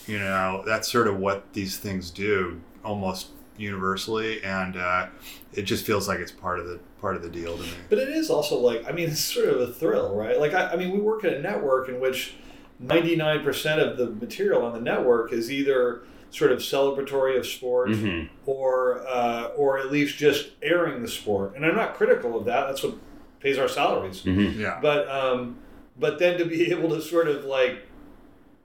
You 0.07 0.18
know, 0.18 0.62
that's 0.66 0.90
sort 0.90 1.07
of 1.07 1.18
what 1.18 1.53
these 1.53 1.76
things 1.76 2.11
do 2.11 2.61
almost 2.85 3.29
universally, 3.57 4.42
and 4.42 4.76
uh, 4.76 5.07
it 5.53 5.62
just 5.62 5.85
feels 5.85 6.09
like 6.09 6.18
it's 6.18 6.33
part 6.33 6.59
of 6.59 6.66
the 6.66 6.79
part 7.00 7.14
of 7.16 7.22
the 7.22 7.29
deal 7.29 7.57
to 7.57 7.62
me. 7.62 7.68
But 7.88 7.98
it 7.98 8.09
is 8.09 8.29
also 8.31 8.59
like, 8.59 8.87
I 8.88 8.92
mean, 8.92 9.09
it's 9.11 9.20
sort 9.20 9.48
of 9.48 9.61
a 9.61 9.66
thrill, 9.68 10.14
right? 10.14 10.38
Like, 10.38 10.53
I, 10.55 10.72
I 10.72 10.76
mean, 10.76 10.90
we 10.90 10.98
work 10.98 11.24
in 11.24 11.33
a 11.33 11.38
network 11.38 11.88
in 11.88 11.98
which 12.00 12.35
99% 12.83 13.79
of 13.81 13.96
the 13.98 14.07
material 14.11 14.62
on 14.64 14.72
the 14.72 14.81
network 14.81 15.33
is 15.33 15.50
either 15.53 16.03
sort 16.31 16.53
of 16.53 16.59
celebratory 16.61 17.37
of 17.37 17.45
sport 17.47 17.90
Mhm. 17.90 18.29
or, 18.47 19.05
uh, 19.09 19.47
or 19.57 19.79
at 19.79 19.90
least 19.90 20.16
just 20.16 20.51
airing 20.62 21.03
the 21.03 21.09
sport. 21.09 21.55
And 21.57 21.64
I'm 21.66 21.75
not 21.77 21.95
critical 21.95 22.37
of 22.38 22.45
that. 22.45 22.66
That's 22.69 22.83
what 22.83 22.95
pays 23.40 23.59
our 23.59 23.69
salaries. 23.69 24.23
Mhm. 24.23 24.57
Yeah. 24.59 24.79
But, 24.81 25.09
um, 25.09 25.57
but 25.99 26.19
then 26.19 26.38
to 26.38 26.45
be 26.45 26.71
able 26.73 26.88
to 26.90 27.01
sort 27.03 27.27
of 27.29 27.45
like 27.45 27.83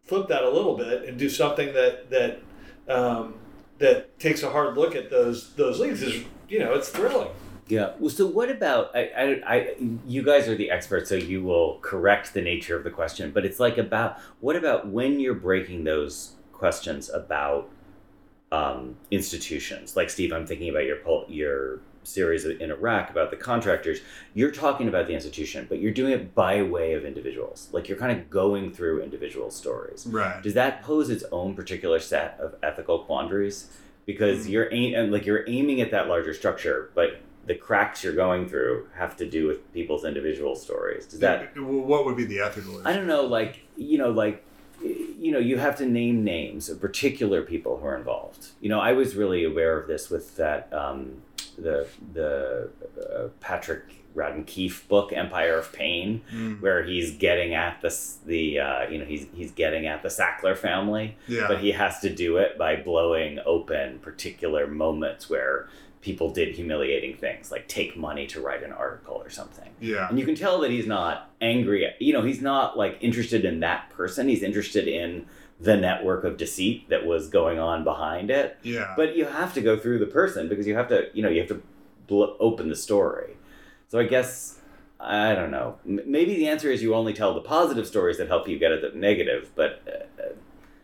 flip 0.04 0.28
that 0.28 0.44
a 0.44 0.50
little 0.50 0.78
bit 0.78 1.04
and 1.08 1.18
do 1.18 1.28
something 1.30 1.74
that, 1.74 2.10
that, 2.12 2.40
um, 2.88 3.36
that 3.80 4.18
takes 4.20 4.44
a 4.44 4.50
hard 4.52 4.78
look 4.78 4.96
at 4.96 5.10
those, 5.10 5.54
those 5.56 5.80
leagues 5.80 6.02
is, 6.04 6.24
you 6.48 6.60
know, 6.60 6.74
it's 6.74 6.90
thrilling. 6.90 7.30
Yeah. 7.68 7.94
Well, 8.00 8.12
so 8.12 8.28
what 8.28 8.52
about 8.52 8.92
I, 8.96 9.10
I, 9.18 9.56
I? 9.56 9.76
You 10.06 10.22
guys 10.22 10.48
are 10.48 10.54
the 10.54 10.70
experts, 10.70 11.10
so 11.10 11.16
you 11.16 11.42
will 11.44 11.80
correct 11.82 12.36
the 12.36 12.42
nature 12.44 12.78
of 12.78 12.84
the 12.84 12.92
question. 12.92 13.32
But 13.32 13.44
it's 13.44 13.60
like 13.60 13.80
about 13.80 14.20
what 14.40 14.56
about 14.56 14.88
when 14.88 15.20
you're 15.20 15.34
breaking 15.34 15.84
those 15.84 16.34
questions 16.58 17.10
about 17.10 17.70
um, 18.52 18.96
institutions? 19.12 19.96
Like 19.96 20.10
Steve, 20.10 20.34
I'm 20.34 20.46
thinking 20.46 20.70
about 20.70 20.86
your 20.86 21.00
your 21.28 21.80
series 22.08 22.46
in 22.46 22.72
Iraq 22.72 23.10
about 23.10 23.32
the 23.32 23.38
contractors. 23.38 24.00
You're 24.34 24.52
talking 24.52 24.88
about 24.88 25.08
the 25.08 25.14
institution, 25.14 25.66
but 25.68 25.80
you're 25.80 25.94
doing 25.94 26.14
it 26.14 26.36
by 26.36 26.62
way 26.62 26.94
of 26.94 27.06
individuals. 27.06 27.70
Like 27.72 27.90
you're 27.90 27.98
kind 27.98 28.18
of 28.18 28.30
going 28.30 28.72
through 28.72 29.02
individual 29.02 29.52
stories. 29.52 30.06
Right. 30.08 30.42
Does 30.42 30.54
that 30.54 30.84
pose 30.84 31.10
its 31.10 31.24
own 31.32 31.56
particular 31.56 32.00
set 32.00 32.38
of 32.40 32.56
ethical 32.64 33.00
quandaries? 33.00 33.70
Because 34.06 34.48
you're 34.48 34.72
aim- 34.72 34.94
and, 34.94 35.12
like 35.12 35.26
you're 35.26 35.48
aiming 35.48 35.82
at 35.82 35.92
that 35.92 36.08
larger 36.08 36.34
structure, 36.34 36.92
but 36.94 37.22
the 37.48 37.56
cracks 37.56 38.04
you're 38.04 38.14
going 38.14 38.48
through 38.48 38.88
have 38.96 39.16
to 39.18 39.30
do 39.30 39.48
with 39.48 39.72
people's 39.74 40.06
individual 40.06 40.56
stories. 40.56 41.06
Does 41.06 41.20
that? 41.20 41.58
What 41.60 42.06
would 42.06 42.18
be 42.18 42.26
the 42.26 42.40
ethical? 42.40 42.82
I 42.88 42.94
don't 42.94 43.08
know. 43.08 43.24
Like 43.26 43.62
you 43.78 43.98
know, 43.98 44.12
like 44.12 44.44
you 45.18 45.32
know, 45.32 45.40
you 45.40 45.58
have 45.58 45.78
to 45.78 45.86
name 45.86 46.24
names 46.24 46.70
of 46.70 46.80
particular 46.82 47.42
people 47.42 47.78
who 47.78 47.86
are 47.88 47.96
involved. 47.98 48.48
You 48.62 48.70
know, 48.70 48.80
I 48.80 48.94
was 48.94 49.16
really 49.16 49.44
aware 49.44 49.78
of 49.80 49.88
this 49.88 50.10
with 50.10 50.36
that 50.38 50.72
um, 50.74 51.22
the 51.58 51.88
the 52.14 52.70
uh, 53.00 53.28
Patrick 53.40 53.84
Radden 54.16 54.46
Keefe 54.46 54.88
book, 54.88 55.12
Empire 55.12 55.58
of 55.60 55.74
Pain, 55.74 56.22
Mm. 56.34 56.62
where 56.62 56.84
he's 56.84 57.12
getting 57.18 57.54
at 57.54 57.82
this 57.82 58.18
the 58.26 58.60
uh, 58.60 58.90
you 58.90 58.98
know 59.00 59.06
he's 59.06 59.26
he's 59.34 59.52
getting 59.52 59.88
at 59.88 60.04
the 60.04 60.10
Sackler 60.10 60.58
family, 60.58 61.18
Yeah. 61.28 61.48
but 61.48 61.60
he 61.60 61.72
has 61.72 62.00
to 62.00 62.10
do 62.10 62.38
it 62.38 62.58
by 62.58 62.76
blowing 62.78 63.40
open 63.46 64.00
particular 64.00 64.68
moments 64.68 65.30
where 65.30 65.68
people 66.06 66.30
did 66.30 66.54
humiliating 66.54 67.18
things, 67.18 67.52
like 67.52 67.68
take 67.68 67.98
money 67.98 68.28
to 68.28 68.40
write 68.40 68.62
an 68.62 68.72
article 68.72 69.16
or 69.16 69.28
something. 69.30 69.72
Yeah. 69.82 70.08
And 70.08 70.20
you 70.20 70.26
can 70.26 70.36
tell 70.36 70.60
that 70.62 70.70
he's 70.70 70.86
not 70.86 71.32
angry. 71.42 71.92
You 72.00 72.14
know, 72.14 72.22
he's 72.22 72.42
not 72.44 72.78
like 72.78 73.00
interested 73.02 73.44
in 73.44 73.60
that 73.62 73.90
person. 73.90 74.28
He's 74.28 74.44
interested 74.44 74.88
in 74.88 75.26
the 75.60 75.76
network 75.76 76.24
of 76.24 76.38
deceit 76.38 76.88
that 76.90 77.08
was 77.08 77.28
going 77.28 77.58
on 77.58 77.84
behind 77.84 78.30
it. 78.30 78.56
Yeah. 78.62 78.94
But 78.96 79.16
you 79.16 79.26
have 79.26 79.52
to 79.56 79.62
go 79.62 79.80
through 79.80 79.98
the 79.98 80.06
person 80.06 80.48
because 80.48 80.68
you 80.68 80.76
have 80.76 80.90
to, 80.90 81.10
you 81.16 81.24
know, 81.24 81.30
you 81.30 81.40
have 81.40 81.50
to 81.50 81.64
bl- 82.06 82.36
open 82.40 82.70
the 82.70 82.76
story. 82.76 83.36
So 83.88 83.98
I 83.98 84.04
guess 84.04 84.60
I 85.00 85.34
don't 85.34 85.50
know. 85.50 85.78
M- 85.88 86.02
maybe 86.06 86.36
the 86.36 86.48
answer 86.48 86.70
is 86.70 86.84
you 86.84 86.94
only 86.94 87.14
tell 87.14 87.34
the 87.34 87.42
positive 87.42 87.88
stories 87.88 88.20
that 88.20 88.28
help 88.28 88.48
you 88.48 88.60
get 88.60 88.72
at 88.72 88.82
the 88.84 88.92
negative. 88.98 89.50
But 89.56 89.82
uh, 90.22 90.24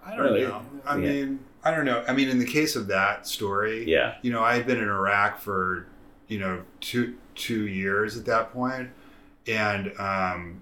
I 0.03 0.15
don't 0.15 0.25
No, 0.33 0.39
know. 0.47 0.65
I 0.83 0.97
yeah. 0.97 1.11
mean, 1.11 1.39
I 1.63 1.71
don't 1.71 1.85
know. 1.85 2.03
I 2.07 2.13
mean, 2.13 2.29
in 2.29 2.39
the 2.39 2.45
case 2.45 2.75
of 2.75 2.87
that 2.87 3.27
story, 3.27 3.85
yeah, 3.87 4.15
you 4.21 4.31
know, 4.31 4.41
I 4.41 4.55
had 4.55 4.65
been 4.65 4.77
in 4.79 4.89
Iraq 4.89 5.39
for, 5.39 5.87
you 6.27 6.39
know, 6.39 6.63
two 6.79 7.15
two 7.35 7.67
years 7.67 8.17
at 8.17 8.25
that 8.25 8.51
point, 8.51 8.89
and 9.47 9.91
um, 9.99 10.61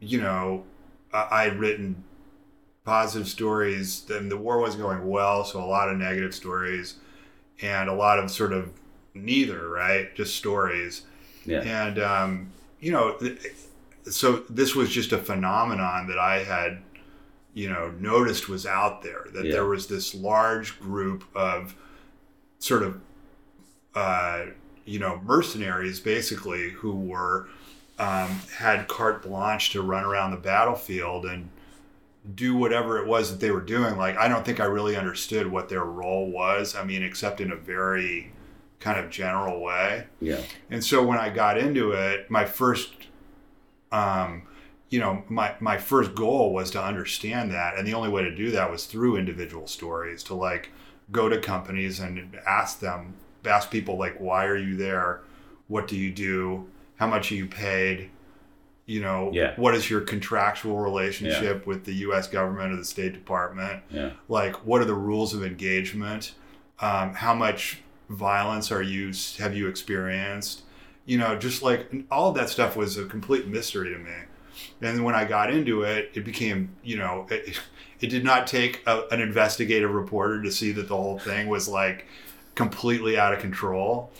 you 0.00 0.20
know, 0.20 0.64
I 1.12 1.28
I 1.30 1.42
had 1.44 1.58
written 1.58 2.04
positive 2.84 3.28
stories. 3.28 4.02
Then 4.02 4.28
the 4.28 4.36
war 4.36 4.58
wasn't 4.58 4.82
going 4.82 5.06
well, 5.08 5.44
so 5.44 5.62
a 5.62 5.66
lot 5.66 5.90
of 5.90 5.98
negative 5.98 6.34
stories, 6.34 6.96
and 7.60 7.88
a 7.88 7.94
lot 7.94 8.18
of 8.18 8.30
sort 8.30 8.52
of 8.52 8.70
neither, 9.14 9.68
right? 9.68 10.14
Just 10.14 10.36
stories, 10.36 11.02
yeah, 11.44 11.60
and 11.60 11.98
um, 11.98 12.52
you 12.80 12.92
know, 12.92 13.18
so 14.04 14.42
this 14.48 14.74
was 14.74 14.90
just 14.90 15.12
a 15.12 15.18
phenomenon 15.18 16.06
that 16.08 16.18
I 16.18 16.42
had, 16.44 16.82
you 17.54 17.68
know, 17.68 17.92
noticed 17.98 18.48
was 18.48 18.64
out 18.66 19.02
there. 19.02 19.26
That 19.32 19.46
Yeah. 19.46 19.52
there 19.52 19.66
was 19.66 19.86
this 19.86 20.14
large 20.14 20.78
group 20.80 21.24
of 21.34 21.74
sort 22.58 22.82
of, 22.82 23.00
uh, 23.94 24.46
you 24.84 24.98
know, 24.98 25.20
mercenaries 25.24 26.00
basically 26.00 26.70
who 26.70 26.92
were 26.92 27.48
um, 27.98 28.40
had 28.56 28.88
carte 28.88 29.22
blanche 29.22 29.70
to 29.70 29.82
run 29.82 30.04
around 30.04 30.30
the 30.30 30.36
battlefield 30.38 31.26
and 31.26 31.50
do 32.34 32.54
whatever 32.56 32.98
it 32.98 33.06
was 33.06 33.30
that 33.30 33.40
they 33.40 33.50
were 33.50 33.60
doing. 33.60 33.96
Like 33.98 34.16
I 34.16 34.26
don't 34.28 34.44
think 34.44 34.58
I 34.58 34.64
really 34.64 34.96
understood 34.96 35.46
what 35.46 35.68
their 35.68 35.84
role 35.84 36.30
was. 36.30 36.74
I 36.74 36.82
mean, 36.84 37.02
except 37.02 37.40
in 37.42 37.50
a 37.50 37.56
very 37.56 38.32
kind 38.78 38.98
of 38.98 39.10
general 39.10 39.60
way. 39.60 40.06
Yeah. 40.20 40.40
And 40.70 40.82
so 40.82 41.04
when 41.04 41.18
I 41.18 41.28
got 41.28 41.58
into 41.58 41.92
it, 41.92 42.30
my 42.30 42.46
first, 42.46 42.90
um, 43.92 44.42
you 44.90 44.98
know, 45.00 45.22
my 45.28 45.54
my 45.60 45.78
first 45.78 46.14
goal 46.14 46.52
was 46.52 46.70
to 46.72 46.82
understand 46.82 47.50
that, 47.52 47.76
and 47.78 47.86
the 47.86 47.94
only 47.94 48.08
way 48.10 48.22
to 48.24 48.34
do 48.34 48.50
that 48.50 48.70
was 48.70 48.84
through 48.86 49.16
individual 49.16 49.66
stories. 49.66 50.22
To 50.24 50.34
like 50.34 50.70
go 51.12 51.28
to 51.28 51.38
companies 51.40 52.00
and 52.00 52.36
ask 52.46 52.80
them, 52.80 53.14
ask 53.44 53.70
people 53.70 53.96
like, 53.96 54.20
why 54.20 54.46
are 54.46 54.56
you 54.56 54.76
there? 54.76 55.22
What 55.68 55.88
do 55.88 55.96
you 55.96 56.10
do? 56.12 56.68
How 56.96 57.06
much 57.06 57.30
are 57.32 57.36
you 57.36 57.46
paid? 57.46 58.10
You 58.86 59.00
know, 59.00 59.30
Yeah. 59.32 59.54
what 59.56 59.74
is 59.76 59.88
your 59.88 60.00
contractual 60.00 60.78
relationship 60.78 61.64
with 61.66 61.84
the 61.84 61.94
U.S. 62.06 62.26
government 62.26 62.72
or 62.72 62.76
the 62.76 62.84
State 62.84 63.12
Department? 63.12 63.82
Yeah. 63.90 64.10
like 64.28 64.66
what 64.66 64.80
are 64.80 64.84
the 64.84 64.94
rules 64.94 65.32
of 65.34 65.44
engagement 65.44 66.34
um, 66.80 67.14
how 67.14 67.34
much 67.34 67.78
violence 68.08 68.72
are 68.72 68.82
you 68.82 69.12
have 69.38 69.54
you 69.56 69.68
experienced 69.68 70.62
you 71.06 71.16
know 71.18 71.36
just 71.36 71.62
like 71.62 71.92
all 72.10 72.30
of 72.30 72.34
that 72.34 72.48
stuff 72.50 72.74
was 72.76 72.96
a 72.96 73.04
complete 73.04 73.46
mystery 73.46 73.92
to 73.92 73.98
me 73.98 74.10
and 74.80 75.04
when 75.04 75.14
i 75.14 75.24
got 75.24 75.50
into 75.50 75.82
it 75.82 76.10
it 76.14 76.24
became 76.24 76.74
you 76.82 76.96
know 76.96 77.26
it, 77.30 77.58
it 78.00 78.08
did 78.08 78.24
not 78.24 78.46
take 78.46 78.82
a, 78.86 79.04
an 79.10 79.20
investigative 79.20 79.90
reporter 79.90 80.42
to 80.42 80.50
see 80.50 80.72
that 80.72 80.88
the 80.88 80.96
whole 80.96 81.18
thing 81.18 81.48
was 81.48 81.68
like 81.68 82.06
completely 82.54 83.18
out 83.18 83.32
of 83.32 83.38
control 83.40 84.10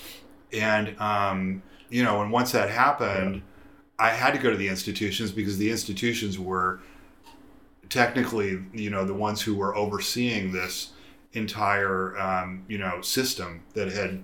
and 0.53 0.99
um, 1.01 1.62
you 1.88 2.03
know 2.03 2.22
and 2.22 2.30
once 2.30 2.53
that 2.53 2.70
happened 2.70 3.43
i 3.99 4.11
had 4.11 4.32
to 4.32 4.38
go 4.38 4.51
to 4.51 4.57
the 4.57 4.68
institutions 4.68 5.32
because 5.32 5.59
the 5.59 5.70
institutions 5.70 6.38
were 6.38 6.80
technically, 7.91 8.62
you 8.72 8.88
know, 8.88 9.05
the 9.05 9.12
ones 9.12 9.43
who 9.43 9.55
were 9.55 9.76
overseeing 9.76 10.53
this 10.53 10.93
entire, 11.34 12.18
um, 12.18 12.64
you 12.68 12.78
know, 12.78 13.03
system 13.03 13.62
that 13.74 13.93
had 13.93 14.22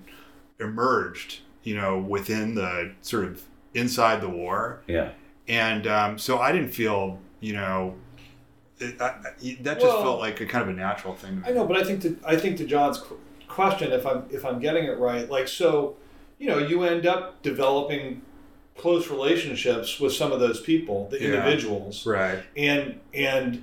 emerged, 0.61 1.41
you 1.65 1.77
know, 1.77 1.99
within 1.99 2.55
the 2.55 2.95
sort 3.03 3.25
of 3.25 3.43
inside 3.75 4.23
the 4.23 4.29
war. 4.29 4.83
Yeah. 4.87 5.11
And 5.49 5.87
um, 5.87 6.19
so 6.19 6.39
I 6.39 6.53
didn't 6.53 6.71
feel, 6.73 7.19
you 7.41 7.53
know, 7.55 7.95
it, 8.79 9.01
I, 9.01 9.15
that 9.61 9.75
just 9.81 9.83
Well- 9.87 10.03
felt 10.03 10.21
like 10.21 10.41
a 10.41 10.47
kind 10.47 10.63
of 10.63 10.69
a 10.69 10.73
natural 10.79 11.15
thing. 11.15 11.43
I 11.47 11.51
know, 11.53 11.65
but 11.67 11.77
I 11.77 11.85
think 11.85 12.03
to 12.03 12.17
I 12.27 12.37
think 12.37 12.57
to 12.59 12.65
John's 12.65 13.03
question, 13.49 13.93
if 13.93 14.05
I'm 14.07 14.25
if 14.31 14.45
I'm 14.45 14.59
getting 14.61 14.85
it 14.85 14.99
right, 14.99 15.29
like 15.31 15.49
so, 15.49 15.97
you 16.39 16.49
know, 16.49 16.59
you 16.59 16.83
end 16.85 17.07
up 17.07 17.43
developing 17.43 18.23
close 18.77 19.09
relationships 19.09 19.99
with 19.99 20.13
some 20.13 20.33
of 20.33 20.41
those 20.41 20.61
people, 20.61 21.09
the 21.11 21.19
Yeah. 21.21 21.29
individuals, 21.29 22.05
Right. 22.05 22.41
and 22.57 23.01
and 23.15 23.63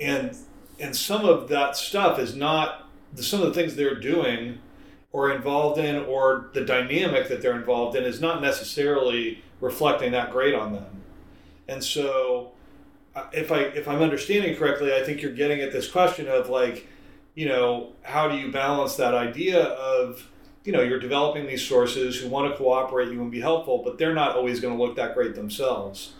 and 0.00 0.36
and 0.80 0.96
some 0.96 1.24
of 1.26 1.48
that 1.48 1.76
stuff 1.76 2.18
is 2.18 2.34
not 2.34 2.88
some 3.14 3.42
of 3.42 3.48
the 3.48 3.54
things 3.54 3.76
they're 3.76 4.00
doing 4.00 4.58
or 5.12 5.30
involved 5.30 5.78
in 5.78 5.96
or 5.96 6.48
the 6.54 6.64
dynamic 6.64 7.28
that 7.28 7.42
they're 7.42 7.56
involved 7.56 7.96
in 7.96 8.04
is 8.04 8.20
not 8.20 8.40
necessarily 8.40 9.42
reflecting 9.60 10.10
that 10.12 10.30
great 10.32 10.54
on 10.54 10.72
them 10.72 10.99
and 11.70 11.82
so 11.82 12.52
uh, 13.14 13.24
if 13.32 13.50
i 13.50 13.60
if 13.60 13.88
i'm 13.88 14.02
understanding 14.02 14.54
correctly 14.56 14.94
i 14.94 15.02
think 15.02 15.22
you're 15.22 15.32
getting 15.32 15.60
at 15.60 15.72
this 15.72 15.90
question 15.90 16.28
of 16.28 16.48
like 16.48 16.86
you 17.34 17.46
know 17.46 17.92
how 18.02 18.28
do 18.28 18.36
you 18.36 18.52
balance 18.52 18.96
that 18.96 19.14
idea 19.14 19.62
of 19.62 20.28
you 20.64 20.72
know 20.72 20.82
you're 20.82 21.00
developing 21.00 21.46
these 21.46 21.66
sources 21.66 22.20
who 22.20 22.28
want 22.28 22.50
to 22.50 22.56
cooperate 22.58 23.10
you 23.10 23.22
and 23.22 23.30
be 23.30 23.40
helpful 23.40 23.82
but 23.82 23.96
they're 23.96 24.14
not 24.14 24.36
always 24.36 24.60
going 24.60 24.76
to 24.76 24.82
look 24.82 24.96
that 24.96 25.14
great 25.14 25.34
themselves 25.34 26.12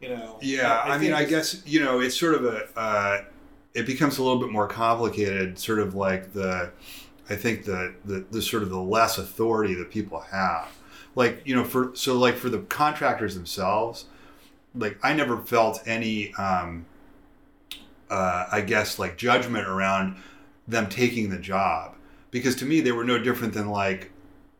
you 0.00 0.08
know 0.08 0.38
Yeah, 0.40 0.80
I, 0.82 0.98
mean, 0.98 1.12
I 1.12 1.24
guess 1.24 1.62
you 1.66 1.80
know, 1.84 2.00
it's 2.00 2.18
sort 2.18 2.34
of 2.34 2.44
a. 2.44 2.68
Uh, 2.76 3.24
it 3.72 3.86
becomes 3.86 4.18
a 4.18 4.22
little 4.22 4.40
bit 4.40 4.50
more 4.50 4.66
complicated, 4.66 5.58
sort 5.58 5.78
of 5.78 5.94
like 5.94 6.32
the. 6.32 6.70
I 7.28 7.36
think 7.36 7.64
the, 7.64 7.94
the 8.04 8.24
the 8.30 8.42
sort 8.42 8.64
of 8.64 8.70
the 8.70 8.80
less 8.80 9.18
authority 9.18 9.74
that 9.74 9.90
people 9.90 10.20
have, 10.20 10.68
like 11.14 11.42
you 11.44 11.54
know, 11.54 11.64
for 11.64 11.92
so 11.94 12.16
like 12.16 12.36
for 12.36 12.48
the 12.48 12.60
contractors 12.60 13.34
themselves, 13.34 14.06
like 14.74 14.98
I 15.02 15.12
never 15.12 15.38
felt 15.38 15.82
any, 15.86 16.34
um, 16.34 16.86
uh, 18.08 18.46
I 18.50 18.60
guess, 18.60 18.98
like 18.98 19.16
judgment 19.16 19.66
around 19.66 20.16
them 20.68 20.88
taking 20.88 21.30
the 21.30 21.38
job, 21.38 21.96
because 22.30 22.56
to 22.56 22.64
me 22.64 22.80
they 22.80 22.92
were 22.92 23.04
no 23.04 23.18
different 23.18 23.54
than 23.54 23.68
like 23.68 24.10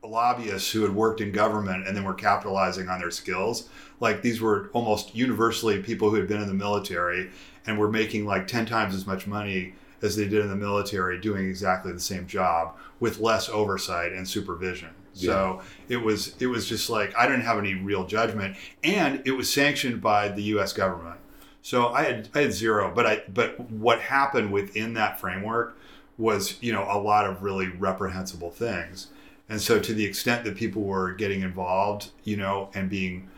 lobbyists 0.02 0.72
who 0.72 0.82
had 0.82 0.94
worked 0.94 1.20
in 1.20 1.30
government 1.30 1.86
and 1.86 1.96
then 1.96 2.04
were 2.04 2.14
capitalizing 2.14 2.88
on 2.88 2.98
their 2.98 3.11
skills. 3.11 3.68
Like 4.00 4.22
these 4.22 4.40
were 4.40 4.70
almost 4.72 5.14
universally 5.14 5.82
people 5.82 6.11
who 6.11 6.16
had 6.16 6.28
been 6.28 6.40
in 6.40 6.48
the 6.48 6.54
military 6.54 7.30
and 7.66 7.78
were 7.78 7.90
making 7.90 8.24
like 8.24 8.46
10 8.46 8.66
times 8.66 8.94
as 8.94 9.06
much 9.06 9.26
money 9.26 9.74
as 10.02 10.16
they 10.16 10.26
did 10.26 10.42
in 10.42 10.48
the 10.48 10.56
military 10.56 11.20
doing 11.20 11.46
exactly 11.46 11.92
the 11.92 12.00
same 12.00 12.26
job 12.26 12.74
with 12.98 13.18
less 13.18 13.48
oversight 13.48 14.12
and 14.12 14.26
supervision. 14.26 14.88
So 15.12 15.62
it 15.88 15.98
was 15.98 16.34
it 16.40 16.46
was 16.46 16.68
just 16.68 16.88
like 16.88 17.16
I 17.16 17.26
didn't 17.26 17.42
have 17.42 17.58
any 17.58 17.74
real 17.74 18.06
judgment 18.06 18.56
and 18.84 19.22
it 19.24 19.32
was 19.32 19.52
sanctioned 19.52 20.00
by 20.00 20.28
the 20.28 20.42
US 20.54 20.72
government. 20.72 21.18
So 21.62 21.88
I 21.88 22.04
had 22.04 22.28
I 22.34 22.42
had 22.42 22.52
zero, 22.52 22.92
but 22.94 23.06
I 23.06 23.22
but 23.32 23.58
what 23.70 24.00
happened 24.00 24.52
within 24.52 24.94
that 24.94 25.20
framework 25.20 25.76
was, 26.16 26.62
you 26.62 26.72
know, 26.72 26.86
a 26.90 26.98
lot 26.98 27.26
of 27.26 27.42
really 27.42 27.68
reprehensible 27.68 28.50
things. 28.50 29.08
And 29.48 29.61
so 29.61 29.80
to 29.80 29.92
the 29.92 30.04
extent 30.04 30.44
that 30.44 30.54
people 30.56 30.82
were 30.82 31.12
getting 31.12 31.42
involved, 31.42 32.11
you 32.24 32.36
know, 32.36 32.70
and 32.74 32.88
being 32.88 33.28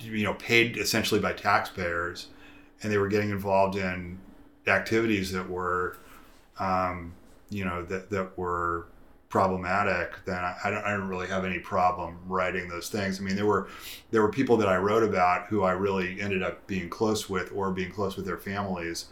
you 0.00 0.24
know, 0.24 0.34
paid 0.34 0.76
essentially 0.76 1.20
by 1.20 1.32
taxpayers 1.32 2.28
and 2.82 2.92
they 2.92 2.98
were 2.98 3.08
getting 3.08 3.30
involved 3.30 3.76
in 3.76 4.18
activities 4.66 5.32
that 5.32 5.48
were 5.48 5.96
um, 6.58 7.12
you 7.50 7.64
know, 7.64 7.82
that 7.84 8.10
that 8.10 8.36
were 8.38 8.86
problematic, 9.32 10.22
then 10.26 10.36
I, 10.36 10.54
I, 10.62 10.70
don't, 10.70 10.84
I 10.84 10.90
don't 10.90 11.08
really 11.08 11.26
have 11.26 11.46
any 11.46 11.58
problem 11.58 12.18
writing 12.26 12.68
those 12.68 12.90
things. 12.90 13.18
I 13.18 13.22
mean, 13.22 13.34
there 13.34 13.46
were 13.46 13.66
there 14.10 14.20
were 14.20 14.30
people 14.30 14.58
that 14.58 14.68
I 14.68 14.76
wrote 14.76 15.02
about 15.02 15.46
who 15.46 15.62
I 15.62 15.72
really 15.72 16.20
ended 16.20 16.42
up 16.42 16.66
being 16.66 16.90
close 16.90 17.30
with 17.30 17.50
or 17.54 17.70
being 17.70 17.90
close 17.90 18.14
with 18.14 18.26
their 18.26 18.36
families, 18.36 19.06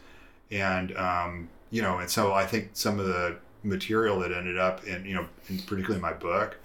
and 0.50 0.94
um, 0.98 1.48
you 1.70 1.80
know, 1.80 2.00
and 2.00 2.10
so 2.10 2.34
I 2.34 2.44
think 2.44 2.68
some 2.74 3.00
of 3.00 3.06
the 3.06 3.38
material 3.62 4.20
that 4.20 4.30
ended 4.30 4.58
up 4.58 4.84
in 4.84 5.06
you 5.06 5.14
know, 5.14 5.26
in 5.48 5.58
particularly 5.60 6.02
my 6.02 6.12
book, 6.12 6.58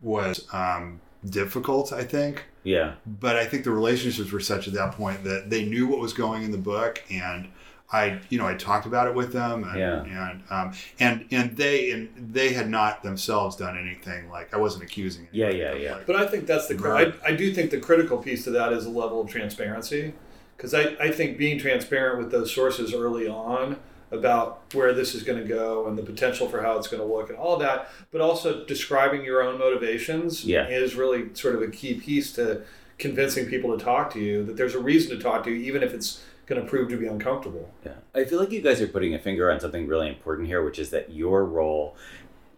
was 0.00 0.46
um, 0.52 1.00
difficult. 1.28 1.92
I 1.92 2.04
think 2.04 2.44
Yeah. 2.62 2.94
but 3.04 3.34
I 3.34 3.46
think 3.46 3.64
the 3.64 3.72
relationships 3.72 4.30
were 4.30 4.38
such 4.38 4.68
at 4.68 4.74
that 4.74 4.92
point 4.92 5.24
that 5.24 5.50
they 5.50 5.64
knew 5.64 5.88
what 5.88 5.98
was 5.98 6.12
going 6.12 6.44
in 6.44 6.52
the 6.52 6.64
book, 6.72 7.02
and 7.10 7.48
I, 7.92 8.20
you 8.30 8.38
know, 8.38 8.46
I 8.46 8.54
talked 8.54 8.86
about 8.86 9.06
it 9.06 9.14
with 9.14 9.32
them, 9.32 9.64
and 9.64 9.78
Yeah. 9.78 10.02
and 10.30 10.42
um, 10.50 10.72
and 10.98 11.26
and 11.30 11.56
they 11.56 11.90
and 11.90 12.08
they 12.32 12.52
had 12.54 12.68
not 12.70 13.02
themselves 13.02 13.56
done 13.56 13.76
anything 13.78 14.30
like 14.30 14.54
I 14.54 14.56
wasn't 14.56 14.84
accusing. 14.84 15.28
Yeah, 15.30 15.46
anybody 15.46 15.60
yeah, 15.62 15.72
of, 15.72 15.80
yeah. 15.82 15.94
like- 15.96 16.06
But 16.06 16.16
I 16.16 16.26
think 16.26 16.46
that's 16.46 16.68
the 16.68 16.76
Right. 16.76 17.14
I, 17.24 17.32
I 17.32 17.36
do 17.36 17.52
think 17.52 17.70
the 17.70 17.78
critical 17.80 18.18
piece 18.18 18.44
to 18.44 18.50
that 18.52 18.72
is 18.72 18.86
a 18.86 18.90
level 18.90 19.20
of 19.20 19.28
transparency, 19.28 20.14
because 20.56 20.72
I, 20.74 20.96
I 21.00 21.10
think 21.10 21.36
being 21.36 21.58
transparent 21.58 22.18
with 22.18 22.30
those 22.30 22.52
sources 22.54 22.94
early 22.94 23.28
on 23.28 23.76
about 24.10 24.62
where 24.74 24.92
this 24.92 25.14
is 25.14 25.22
going 25.22 25.38
to 25.40 25.48
go 25.48 25.86
and 25.86 25.96
the 25.96 26.02
potential 26.02 26.46
for 26.48 26.60
how 26.62 26.76
it's 26.76 26.86
going 26.86 27.02
to 27.02 27.06
look 27.06 27.30
and 27.30 27.38
all 27.38 27.56
that, 27.58 27.88
but 28.10 28.20
also 28.20 28.64
describing 28.66 29.24
your 29.24 29.42
own 29.42 29.58
motivations 29.58 30.44
Yeah. 30.44 30.66
is 30.68 30.94
really 30.94 31.34
sort 31.34 31.54
of 31.54 31.62
a 31.62 31.68
key 31.68 31.94
piece 31.94 32.32
to 32.32 32.62
convincing 32.98 33.46
people 33.46 33.76
to 33.76 33.82
talk 33.82 34.12
to 34.12 34.20
you 34.20 34.44
that 34.44 34.56
there's 34.56 34.74
a 34.74 34.78
reason 34.78 35.16
to 35.16 35.22
talk 35.22 35.42
to 35.44 35.50
you 35.50 35.56
even 35.56 35.82
if 35.82 35.92
it's 35.94 36.22
going 36.46 36.60
to 36.60 36.68
prove 36.68 36.88
to 36.90 36.96
be 36.96 37.06
uncomfortable. 37.06 37.70
Yeah. 37.84 37.92
I 38.14 38.24
feel 38.24 38.38
like 38.40 38.50
you 38.50 38.60
guys 38.60 38.80
are 38.80 38.86
putting 38.86 39.14
a 39.14 39.18
finger 39.18 39.50
on 39.50 39.60
something 39.60 39.86
really 39.86 40.08
important 40.08 40.48
here, 40.48 40.62
which 40.64 40.78
is 40.78 40.90
that 40.90 41.12
your 41.12 41.44
role 41.44 41.96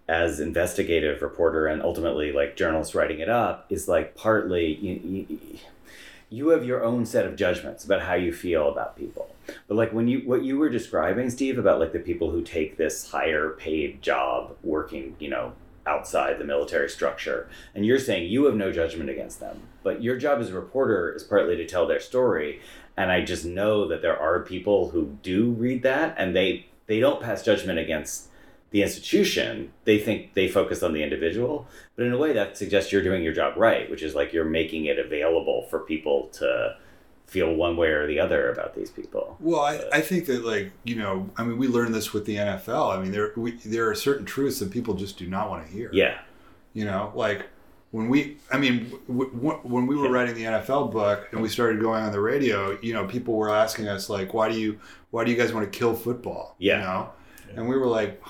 as 0.09 0.41
investigative 0.41 1.23
reporter 1.23 1.67
and 1.67 1.83
ultimately 1.83 2.31
like 2.31 2.57
journalist 2.57 2.95
writing 2.95 3.21
it 3.21 3.29
up 3.29 3.67
is 3.71 3.89
like 3.89 4.15
partly 4.15 4.75
you, 4.75 5.27
you, 5.29 5.59
you 6.29 6.49
have 6.49 6.65
your 6.65 6.85
own 6.85 7.07
set 7.07 7.25
of 7.25 7.37
judgments 7.37 7.85
about 7.85 8.03
how 8.03 8.15
you 8.15 8.33
feel 8.33 8.69
about 8.69 8.97
people. 8.97 9.35
But 9.69 9.77
like 9.77 9.93
when 9.93 10.09
you 10.09 10.21
what 10.21 10.43
you 10.43 10.59
were 10.59 10.69
describing, 10.69 11.31
Steve, 11.31 11.59
about 11.59 11.79
like 11.79 11.93
the 11.93 11.99
people 11.99 12.31
who 12.31 12.43
take 12.43 12.77
this 12.77 13.11
higher 13.11 13.51
paid 13.51 14.03
job 14.03 14.57
working, 14.63 15.17
you 15.19 15.29
know, 15.29 15.53
outside 15.87 16.39
the 16.39 16.45
military 16.45 16.89
structure, 16.89 17.49
and 17.75 17.85
you're 17.85 17.99
saying 17.99 18.31
you 18.31 18.47
have 18.47 18.57
no 18.57 18.73
judgment 18.73 19.11
against 19.11 19.41
them, 19.41 19.61
but 19.83 20.03
your 20.03 20.17
job 20.17 20.41
as 20.41 20.51
a 20.51 20.55
reporter 20.55 21.13
is 21.15 21.23
partly 21.23 21.57
to 21.57 21.67
tell 21.67 21.87
their 21.87 22.01
story. 22.01 22.61
And 22.97 23.11
I 23.11 23.23
just 23.23 23.45
know 23.45 23.89
that 23.89 24.03
there 24.03 24.19
are 24.19 24.41
people 24.41 24.91
who 24.91 25.19
do 25.23 25.51
read 25.51 25.83
that, 25.83 26.15
and 26.19 26.35
they 26.35 26.67
they 26.87 27.01
don't 27.01 27.21
pass 27.21 27.43
judgment 27.43 27.79
against 27.79 28.29
the 28.71 28.83
institution. 28.83 29.73
They 29.85 29.99
think 29.99 30.35
they 30.35 30.49
focus 30.49 30.83
on 30.83 30.93
the 30.93 31.03
individual, 31.03 31.67
but 31.97 32.07
in 32.07 32.13
a 32.13 32.19
way 32.19 32.33
that 32.33 32.57
suggests 32.57 32.93
you're 32.93 33.03
doing 33.03 33.23
your 33.23 33.33
job 33.33 33.57
right, 33.57 33.91
which 33.91 34.03
is 34.03 34.15
like 34.15 34.33
you're 34.33 34.45
making 34.45 34.87
it 34.87 34.99
available 34.99 35.67
for 35.71 35.81
people 35.81 36.29
to 36.35 36.77
feel 37.27 37.55
one 37.55 37.77
way 37.77 37.89
or 37.89 38.07
the 38.07 38.21
other 38.21 38.51
about 38.51 38.75
these 38.75 38.91
people. 38.91 39.37
Well, 39.41 39.61
I, 39.61 39.81
I 39.93 40.01
think 40.01 40.27
that 40.27 40.45
like 40.45 40.73
you 40.85 40.97
know, 40.97 41.31
I 41.37 41.45
mean, 41.45 41.59
we 41.59 41.69
learned 41.69 41.95
this 41.95 42.13
with 42.13 42.27
the 42.27 42.37
NFL. 42.37 42.97
I 42.97 43.03
mean, 43.03 43.13
there 43.13 43.33
we, 43.37 43.53
there 43.53 43.89
are 43.91 43.95
certain 43.95 44.27
truths 44.27 44.59
that 44.61 44.71
people 44.71 44.95
just 44.95 45.19
do 45.19 45.27
not 45.27 45.51
want 45.51 45.67
to 45.67 45.73
hear. 45.73 45.91
Yeah. 45.93 46.19
You 46.75 46.85
know, 46.85 47.13
like 47.15 47.47
when 47.95 48.09
we, 48.09 48.39
I 48.51 48.59
mean, 48.59 48.91
w- 49.07 49.31
w- 49.31 49.61
when 49.63 49.87
we 49.87 49.95
were 49.97 50.11
writing 50.11 50.35
the 50.35 50.43
NFL 50.43 50.91
book 50.91 51.29
and 51.31 51.41
we 51.41 51.49
started 51.49 51.81
going 51.81 52.03
on 52.03 52.11
the 52.11 52.21
radio, 52.21 52.77
you 52.83 52.93
know, 52.93 53.07
people 53.07 53.35
were 53.35 53.55
asking 53.55 53.87
us 53.87 54.11
like, 54.11 54.35
why 54.35 54.51
do 54.51 54.59
you, 54.59 54.81
why 55.13 55.23
do 55.23 55.31
you 55.31 55.37
guys 55.37 55.53
want 55.53 55.71
to 55.73 55.79
kill 55.79 55.95
football? 55.95 56.57
Yeah. 56.59 56.79
You 56.79 56.83
know, 56.85 57.11
and 57.61 57.69
we 57.69 57.79
were 57.79 57.87
like, 57.87 58.21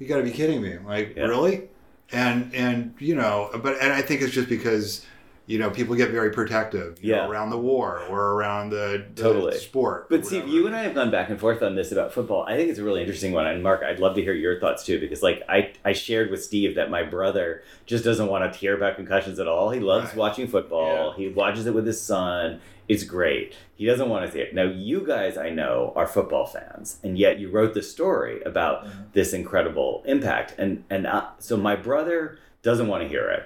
you 0.00 0.08
got 0.08 0.16
to 0.16 0.24
be 0.24 0.32
kidding 0.32 0.60
me! 0.60 0.78
Like, 0.84 1.14
Yeah. 1.16 1.26
really? 1.26 1.68
And 2.10 2.52
and 2.52 2.94
you 2.98 3.14
know, 3.14 3.48
but 3.62 3.76
and 3.80 3.92
I 3.92 4.02
think 4.02 4.22
it's 4.22 4.32
just 4.32 4.48
because. 4.48 5.06
You 5.46 5.58
know, 5.60 5.70
people 5.70 5.94
get 5.94 6.10
very 6.10 6.30
protective 6.32 6.98
you 7.02 7.12
know, 7.12 7.18
Yeah. 7.22 7.28
around 7.28 7.50
the 7.50 7.58
war 7.58 8.00
or 8.10 8.32
around 8.32 8.70
the, 8.70 9.04
the 9.14 9.22
Totally. 9.22 9.56
sport. 9.58 10.08
But 10.10 10.26
Steve, 10.26 10.48
you 10.48 10.66
and 10.66 10.74
I 10.74 10.82
have 10.82 10.94
gone 10.94 11.10
back 11.10 11.30
and 11.30 11.38
forth 11.38 11.62
on 11.62 11.76
this 11.76 11.92
about 11.92 12.12
football. 12.12 12.44
I 12.48 12.56
think 12.56 12.68
it's 12.70 12.78
a 12.80 12.84
really 12.84 13.00
interesting 13.00 13.32
one. 13.32 13.46
And 13.46 13.62
Mark, 13.62 13.82
I'd 13.84 14.00
love 14.00 14.16
to 14.16 14.22
hear 14.22 14.32
your 14.34 14.58
thoughts 14.58 14.84
too, 14.84 14.98
because 14.98 15.22
like 15.22 15.42
I, 15.48 15.72
I 15.84 15.92
shared 15.92 16.30
with 16.30 16.42
Steve 16.42 16.74
that 16.74 16.90
my 16.90 17.04
brother 17.04 17.62
just 17.86 18.02
doesn't 18.04 18.26
want 18.26 18.52
to 18.52 18.58
hear 18.58 18.76
about 18.76 18.96
concussions 18.96 19.38
at 19.38 19.46
all. 19.46 19.70
He 19.70 19.78
loves 19.80 20.06
Right. 20.08 20.16
watching 20.16 20.48
football. 20.48 21.12
He 21.12 21.28
watches 21.28 21.66
it 21.66 21.74
with 21.74 21.86
his 21.86 22.00
son. 22.00 22.60
It's 22.88 23.02
great. 23.04 23.54
He 23.74 23.84
doesn't 23.84 24.08
want 24.08 24.26
to 24.26 24.32
see 24.32 24.38
it. 24.40 24.54
Now, 24.54 24.62
you 24.64 25.04
guys, 25.06 25.36
I 25.36 25.50
know, 25.50 25.92
are 25.96 26.06
football 26.06 26.46
fans, 26.46 26.98
and 27.02 27.18
yet 27.18 27.38
you 27.40 27.50
wrote 27.50 27.74
this 27.74 27.90
story 27.90 28.40
about 28.42 28.86
this 29.12 29.32
incredible 29.32 30.02
impact. 30.06 30.54
And 30.58 30.84
and 30.88 31.06
uh, 31.06 31.26
so 31.38 31.56
my 31.56 31.74
brother 31.74 32.38
doesn't 32.62 32.86
want 32.88 33.02
to 33.02 33.08
hear 33.08 33.28
it. 33.28 33.44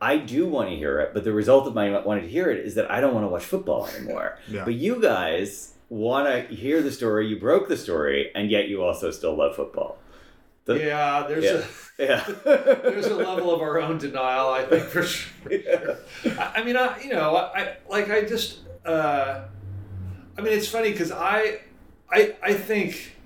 I 0.00 0.16
do 0.16 0.46
want 0.46 0.70
to 0.70 0.76
hear 0.76 0.98
it, 1.00 1.12
but 1.12 1.24
the 1.24 1.32
result 1.32 1.66
of 1.66 1.74
my 1.74 2.00
wanting 2.00 2.24
to 2.24 2.30
hear 2.30 2.50
it 2.50 2.64
is 2.64 2.74
that 2.76 2.90
I 2.90 3.00
don't 3.00 3.12
want 3.14 3.24
to 3.24 3.28
watch 3.28 3.44
football 3.44 3.86
anymore. 3.96 4.38
Yeah. 4.48 4.64
But 4.64 4.74
you 4.74 5.00
guys 5.00 5.74
want 5.90 6.26
to 6.26 6.54
hear 6.54 6.80
the 6.82 6.90
story. 6.92 7.26
You 7.26 7.38
broke 7.38 7.68
the 7.68 7.76
story, 7.76 8.30
and 8.34 8.50
yet 8.50 8.68
you 8.68 8.82
also 8.82 9.10
still 9.10 9.36
love 9.36 9.56
football. 9.56 9.98
The- 10.64 10.78
Yeah, 10.78 11.26
there's 11.28 11.44
Yeah. 11.44 11.50
a 11.52 11.64
Yeah. 12.00 12.24
there's 12.44 13.06
a 13.06 13.14
level 13.16 13.54
of 13.54 13.60
our 13.60 13.78
own 13.78 13.98
denial, 13.98 14.48
I 14.50 14.62
think, 14.64 14.84
for 14.84 15.02
sure. 15.02 15.98
I, 16.24 16.52
I 16.56 16.64
mean, 16.64 16.76
I 16.76 16.98
you 17.02 17.10
know, 17.12 17.36
I, 17.36 17.60
I 17.60 17.76
like 17.90 18.08
I 18.10 18.22
just 18.24 18.60
uh, 18.86 19.42
I 20.38 20.40
mean, 20.40 20.52
it's 20.54 20.68
funny 20.68 20.92
because 20.92 21.12
I 21.12 21.60
I 22.10 22.34
I 22.42 22.54
think 22.54 23.16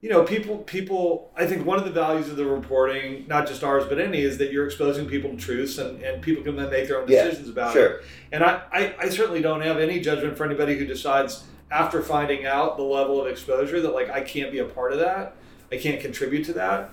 you 0.00 0.08
know 0.08 0.22
people 0.22 0.58
people 0.58 1.30
I 1.36 1.46
think 1.46 1.66
one 1.66 1.78
of 1.78 1.84
the 1.84 1.90
values 1.90 2.28
of 2.28 2.36
the 2.36 2.46
reporting, 2.46 3.26
not 3.26 3.46
just 3.48 3.64
ours 3.64 3.84
but 3.88 3.98
any, 4.00 4.20
is 4.20 4.38
that 4.38 4.52
you're 4.52 4.66
exposing 4.66 5.06
people 5.06 5.30
to 5.30 5.36
truths 5.36 5.78
and, 5.78 6.00
and 6.02 6.22
people 6.22 6.42
can 6.44 6.56
then 6.56 6.70
make 6.70 6.88
their 6.88 7.00
own 7.00 7.08
Yeah, 7.08 7.24
decisions 7.24 7.48
about 7.48 7.72
sure. 7.72 7.86
it. 7.86 8.04
And 8.32 8.44
I, 8.44 8.62
I 8.72 8.94
I 9.00 9.08
certainly 9.08 9.42
don't 9.42 9.60
have 9.62 9.78
any 9.78 10.00
judgment 10.00 10.36
for 10.36 10.44
anybody 10.44 10.78
who 10.78 10.86
decides 10.86 11.44
after 11.70 12.00
finding 12.02 12.46
out 12.46 12.76
the 12.76 12.82
level 12.84 13.20
of 13.20 13.26
exposure 13.26 13.80
that 13.80 13.92
like 13.92 14.08
I 14.10 14.20
can't 14.20 14.52
be 14.52 14.60
a 14.60 14.64
part 14.64 14.92
of 14.92 14.98
that, 15.00 15.34
I 15.72 15.76
can't 15.76 16.00
contribute 16.00 16.44
to 16.46 16.52
that. 16.54 16.90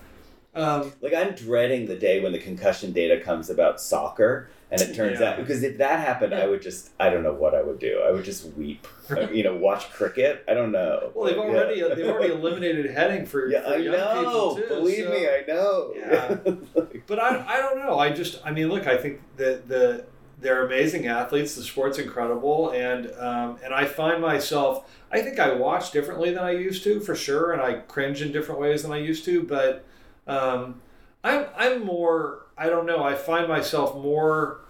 Um, 0.55 0.91
Like 1.01 1.13
I'm 1.13 1.35
dreading 1.35 1.85
the 1.85 1.95
day 1.97 2.21
when 2.21 2.31
the 2.31 2.39
concussion 2.39 2.91
data 2.91 3.19
comes 3.19 3.49
about 3.49 3.79
soccer, 3.79 4.49
and 4.71 4.81
it 4.81 4.95
turns 4.95 5.19
Yeah. 5.19 5.31
out 5.31 5.37
because 5.37 5.63
if 5.63 5.77
that 5.77 5.99
happened, 5.99 6.33
I 6.33 6.47
would 6.47 6.61
just 6.61 6.89
I 6.99 7.09
don't 7.09 7.23
know 7.23 7.33
what 7.33 7.53
I 7.53 7.61
would 7.61 7.79
do. 7.79 8.01
I 8.05 8.11
would 8.11 8.25
just 8.25 8.45
weep. 8.55 8.87
Uh, 9.09 9.21
you 9.29 9.43
know, 9.43 9.55
watch 9.55 9.91
cricket. 9.91 10.43
I 10.47 10.53
don't 10.55 10.71
know. 10.71 11.11
Well, 11.13 11.25
they've 11.27 11.35
Yeah. 11.37 11.43
already 11.43 11.81
they've 11.95 12.07
already 12.09 12.33
eliminated 12.33 12.89
heading 12.89 13.25
for, 13.25 13.47
Yeah, 13.47 13.61
for 13.63 13.73
I 13.73 13.77
young 13.77 13.93
know. 13.93 14.15
people 14.23 14.55
too. 14.55 14.67
Believe 14.67 15.05
so- 15.05 15.11
me, 15.11 15.27
I 15.29 15.43
know. 15.47 15.93
Yeah. 15.95 16.37
But 17.07 17.19
I, 17.19 17.45
I 17.47 17.57
don't 17.61 17.77
know. 17.77 17.99
I 17.99 18.09
just 18.11 18.41
I 18.43 18.51
mean, 18.51 18.67
look, 18.69 18.87
I 18.87 18.97
think 18.97 19.21
that 19.37 19.67
the 19.67 20.05
they're 20.41 20.65
amazing 20.65 21.07
athletes. 21.07 21.55
The 21.55 21.61
sport's 21.63 21.97
incredible, 21.99 22.71
and 22.71 23.11
um, 23.19 23.57
and 23.63 23.73
I 23.73 23.85
find 23.85 24.21
myself. 24.21 24.89
I 25.11 25.21
think 25.21 25.39
I 25.39 25.53
watch 25.53 25.91
differently 25.91 26.31
than 26.31 26.43
I 26.43 26.51
used 26.51 26.83
to, 26.83 26.99
for 26.99 27.15
sure, 27.15 27.53
and 27.53 27.61
I 27.61 27.75
cringe 27.75 28.21
in 28.23 28.31
different 28.31 28.59
ways 28.59 28.81
than 28.83 28.91
I 28.91 28.97
used 28.97 29.23
to. 29.25 29.43
But 29.43 29.85
um, 30.27 30.81
I'm 31.25 31.47
I'm 31.57 31.83
more. 31.85 32.45
I 32.57 32.69
don't 32.69 32.85
know. 32.85 33.03
I 33.03 33.15
find 33.15 33.47
myself 33.47 33.95
more 33.95 34.61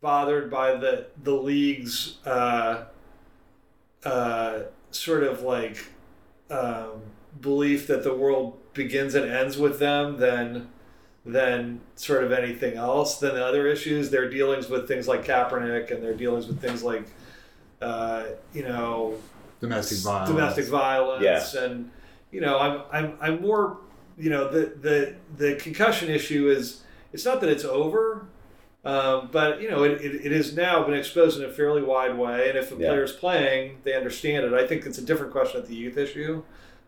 bothered 0.00 0.50
by 0.50 0.74
the 0.76 1.06
the 1.22 1.32
league's 1.34 2.18
uh, 2.24 2.84
uh, 4.04 4.60
sort 4.90 5.24
of 5.24 5.42
like 5.42 5.86
um, 6.50 7.02
belief 7.40 7.86
that 7.88 8.04
the 8.04 8.14
world 8.14 8.58
begins 8.74 9.14
and 9.14 9.30
ends 9.30 9.56
with 9.58 9.78
them 9.78 10.18
than 10.18 10.68
than 11.26 11.80
sort 11.96 12.22
of 12.22 12.32
anything 12.32 12.76
else 12.76 13.18
than 13.18 13.34
the 13.34 13.44
other 13.44 13.66
issues. 13.66 14.10
Their 14.10 14.28
dealings 14.30 14.68
with 14.68 14.86
things 14.86 15.08
like 15.08 15.24
Kaepernick 15.24 15.90
and 15.90 16.02
their 16.02 16.14
dealings 16.14 16.46
with 16.46 16.60
things 16.60 16.82
like 16.82 17.06
uh, 17.82 18.24
you 18.52 18.62
know 18.62 19.16
domestic 19.60 19.98
violence. 19.98 20.30
domestic 20.30 20.66
violence 20.68 21.54
Yeah. 21.54 21.64
and 21.64 21.90
you 22.30 22.40
know 22.40 22.58
I'm 22.58 22.82
I'm 22.92 23.18
I'm 23.20 23.42
more 23.42 23.78
you 24.18 24.30
know 24.30 24.48
the 24.50 24.72
the 24.80 25.14
the 25.36 25.54
concussion 25.56 26.10
issue 26.10 26.48
is 26.48 26.82
it's 27.12 27.24
not 27.24 27.40
that 27.40 27.50
it's 27.50 27.64
over 27.64 28.26
um, 28.84 29.28
but 29.32 29.60
you 29.62 29.70
know 29.70 29.82
it, 29.82 30.00
it, 30.02 30.26
it 30.26 30.32
has 30.32 30.54
now 30.56 30.84
been 30.84 30.94
exposed 30.94 31.38
in 31.40 31.44
a 31.48 31.52
fairly 31.52 31.82
wide 31.82 32.16
way 32.16 32.48
and 32.48 32.58
if 32.58 32.70
a 32.70 32.74
Yeah. 32.76 32.88
player's 32.90 33.12
playing 33.12 33.78
they 33.84 33.94
understand 33.94 34.44
it 34.44 34.52
I 34.52 34.66
think 34.66 34.86
it's 34.86 34.98
a 34.98 35.02
different 35.04 35.32
question 35.32 35.60
at 35.60 35.66
the 35.66 35.74
youth 35.74 35.96
issue 35.96 36.42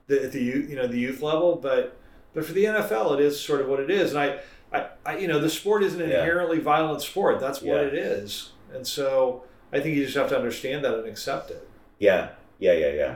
the, 0.07 0.25
at 0.25 0.33
the 0.33 0.43
youth 0.43 0.69
you 0.71 0.77
know 0.77 0.87
the 0.87 0.99
youth 0.99 1.23
level 1.23 1.57
but 1.57 1.97
but 2.35 2.45
for 2.45 2.53
the 2.53 2.65
NFL 2.65 3.15
it 3.15 3.21
is 3.21 3.41
sort 3.41 3.61
of 3.61 3.69
what 3.69 3.81
it 3.81 3.91
is 3.91 4.13
and 4.15 4.21
I 4.21 4.41
I, 4.73 4.89
I 5.05 5.19
you 5.19 5.27
know 5.29 5.39
the 5.41 5.51
sport 5.51 5.83
isn't 5.83 6.01
an 6.01 6.11
Yeah. 6.11 6.19
inherently 6.19 6.59
violent 6.61 7.03
sport 7.03 7.41
that's 7.41 7.61
what 7.63 7.77
Yeah. 7.77 7.89
it 7.89 7.95
is 7.95 8.51
and 8.75 8.87
so 8.87 9.45
I 9.73 9.81
think 9.81 9.97
you 9.97 10.05
just 10.05 10.17
have 10.17 10.29
to 10.29 10.37
understand 10.37 10.85
that 10.85 10.95
and 10.95 11.07
accept 11.09 11.51
it 11.51 11.69
Yeah, 11.99 12.29
yeah, 12.59 12.73
yeah, 12.73 12.93
yeah. 12.93 13.15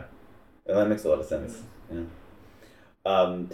Well, 0.67 0.79
that 0.79 0.89
makes 0.89 1.05
a 1.05 1.09
lot 1.09 1.19
of 1.21 1.27
sense. 1.27 1.63
Yeah. 1.93 2.03
Um, 3.07 3.51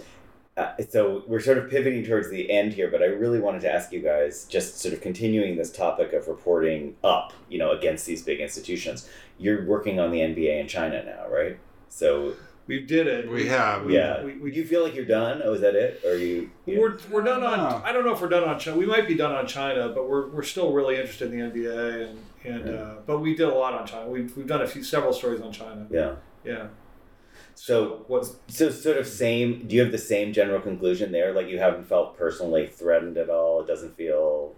uh, 0.56 0.72
so 0.88 1.22
we're 1.26 1.40
sort 1.40 1.58
of 1.58 1.68
pivoting 1.68 2.04
towards 2.04 2.30
the 2.30 2.50
end 2.50 2.72
here, 2.72 2.90
but 2.90 3.02
I 3.02 3.06
really 3.06 3.38
wanted 3.40 3.60
to 3.62 3.72
ask 3.72 3.92
you 3.92 4.00
guys, 4.00 4.44
just 4.46 4.78
sort 4.80 4.94
of 4.94 5.00
continuing 5.00 5.56
this 5.56 5.70
topic 5.70 6.12
of 6.14 6.28
reporting 6.28 6.96
up, 7.04 7.32
you 7.50 7.58
know, 7.58 7.72
against 7.72 8.06
these 8.06 8.22
big 8.22 8.40
institutions. 8.40 9.08
You're 9.38 9.66
working 9.66 10.00
on 10.00 10.10
the 10.10 10.20
NBA 10.20 10.58
in 10.60 10.66
China 10.66 11.04
now, 11.04 11.28
right? 11.28 11.58
So 11.90 12.32
we 12.66 12.80
did 12.80 13.06
it 13.06 13.28
We 13.28 13.46
have. 13.48 13.90
yeah, 13.90 14.24
we- 14.24 14.38
we- 14.38 14.50
do 14.50 14.56
you 14.60 14.66
feel 14.66 14.82
like 14.82 14.94
you're 14.94 15.04
done? 15.04 15.42
Oh, 15.44 15.52
is 15.52 15.60
that 15.60 15.74
it? 15.76 16.00
Or 16.04 16.12
are 16.12 16.16
you? 16.16 16.50
you 16.64 16.80
We're, 16.80 16.98
we're 17.10 17.22
done 17.22 17.42
on. 17.44 17.58
No. 17.58 17.82
I 17.84 17.92
don't 17.92 18.04
know 18.04 18.12
if 18.14 18.20
we're 18.20 18.28
done 18.28 18.44
on 18.44 18.58
China. 18.58 18.78
We 18.78 18.86
might 18.86 19.06
be 19.06 19.14
done 19.14 19.32
on 19.34 19.46
China, 19.46 19.90
but 19.90 20.08
we're, 20.08 20.26
we're 20.28 20.42
still 20.42 20.72
really 20.72 20.96
interested 20.96 21.32
in 21.32 21.38
the 21.38 21.44
NBA 21.60 22.08
and 22.10 22.18
and 22.44 22.66
Yeah. 22.68 22.74
uh, 22.74 22.94
but 23.04 23.18
we 23.18 23.34
did 23.34 23.48
a 23.48 23.54
lot 23.54 23.74
on 23.74 23.86
China. 23.86 24.08
We've, 24.08 24.34
we've 24.36 24.46
done 24.46 24.62
a 24.62 24.66
few 24.68 24.82
several 24.84 25.12
stories 25.12 25.40
on 25.40 25.52
China. 25.52 25.86
yeah. 25.90 26.14
Yeah. 26.44 26.68
So 27.56 28.04
What? 28.06 28.26
So 28.48 28.70
sort 28.70 28.98
of 28.98 29.06
same. 29.06 29.66
Do 29.66 29.74
you 29.74 29.82
have 29.82 29.92
the 29.92 29.98
same 29.98 30.32
general 30.32 30.60
conclusion 30.60 31.10
there? 31.10 31.32
Like 31.32 31.48
you 31.48 31.58
haven't 31.58 31.84
felt 31.88 32.16
personally 32.16 32.66
threatened 32.66 33.16
at 33.16 33.30
all. 33.30 33.60
It 33.62 33.66
doesn't 33.66 33.96
feel 33.96 34.54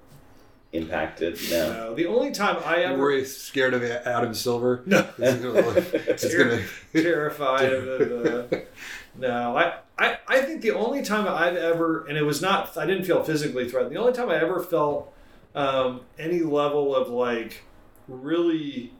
impacted. 0.72 1.38
No. 1.50 1.72
No, 1.72 1.94
the 1.94 2.06
only 2.06 2.30
time 2.32 2.56
I 2.64 2.82
ever 2.82 2.98
worry 2.98 3.24
scared 3.24 3.72
of 3.72 3.82
Adam 3.82 4.34
Silver? 4.34 4.82
no 4.84 5.08
It's 5.18 6.34
gonna. 6.34 6.62
terrified 6.92 7.72
of 7.72 7.88
it. 7.88 8.52
Uh, 8.52 8.58
no, 9.18 9.56
I, 9.56 9.78
I 9.98 10.18
I 10.28 10.40
think 10.42 10.60
the 10.62 10.72
only 10.72 11.02
time 11.02 11.26
I've 11.26 11.56
ever 11.56 12.04
and 12.06 12.18
it 12.18 12.22
was 12.22 12.42
not 12.42 12.76
I 12.76 12.84
didn't 12.84 13.04
feel 13.04 13.22
physically 13.22 13.68
threatened. 13.68 13.94
The 13.94 14.00
only 14.00 14.12
time 14.12 14.28
I 14.28 14.36
ever 14.36 14.60
felt 14.62 15.14
um, 15.54 16.02
any 16.18 16.40
level 16.40 16.94
of 16.94 17.08
like 17.08 17.62
really 18.06 18.92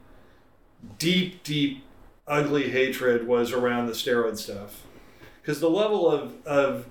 deep, 0.97 1.43
deep, 1.43 1.83
ugly 2.29 2.69
hatred 2.69 3.27
was 3.27 3.51
around 3.51 3.87
the 3.87 3.93
steroid 3.93 4.37
stuff, 4.37 4.83
because 5.41 5.59
the 5.59 5.69
level 5.69 6.09
of 6.09 6.35
of 6.45 6.85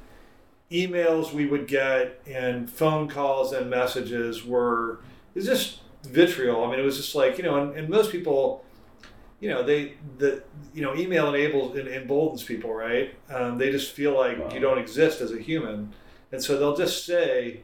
emails 0.70 1.32
we 1.32 1.46
would 1.46 1.66
get 1.66 2.20
and 2.26 2.68
phone 2.68 3.08
calls 3.08 3.52
and 3.52 3.70
messages 3.70 4.44
were 4.44 5.00
was 5.34 5.46
just 5.46 5.78
vitriol. 6.02 6.64
I 6.64 6.70
mean, 6.70 6.80
it 6.80 6.84
was 6.84 6.96
just 6.98 7.14
like 7.14 7.38
you 7.38 7.44
know, 7.44 7.56
and, 7.62 7.74
and 7.78 7.88
most 7.88 8.12
people 8.12 8.64
you 9.40 9.48
know 9.48 9.62
they 9.62 9.94
the 10.18 10.42
you 10.74 10.82
know 10.82 10.96
email 10.96 11.28
enables 11.32 11.76
and 11.76 11.86
emboldens 11.88 12.42
people 12.42 12.74
right 12.74 13.14
um, 13.30 13.56
they 13.56 13.70
just 13.70 13.92
feel 13.92 14.12
like 14.12 14.36
Wow. 14.36 14.50
you 14.52 14.58
don't 14.58 14.78
exist 14.78 15.20
as 15.20 15.32
a 15.32 15.38
human 15.38 15.92
and 16.32 16.42
so 16.42 16.58
they'll 16.58 16.76
just 16.76 17.06
say 17.06 17.60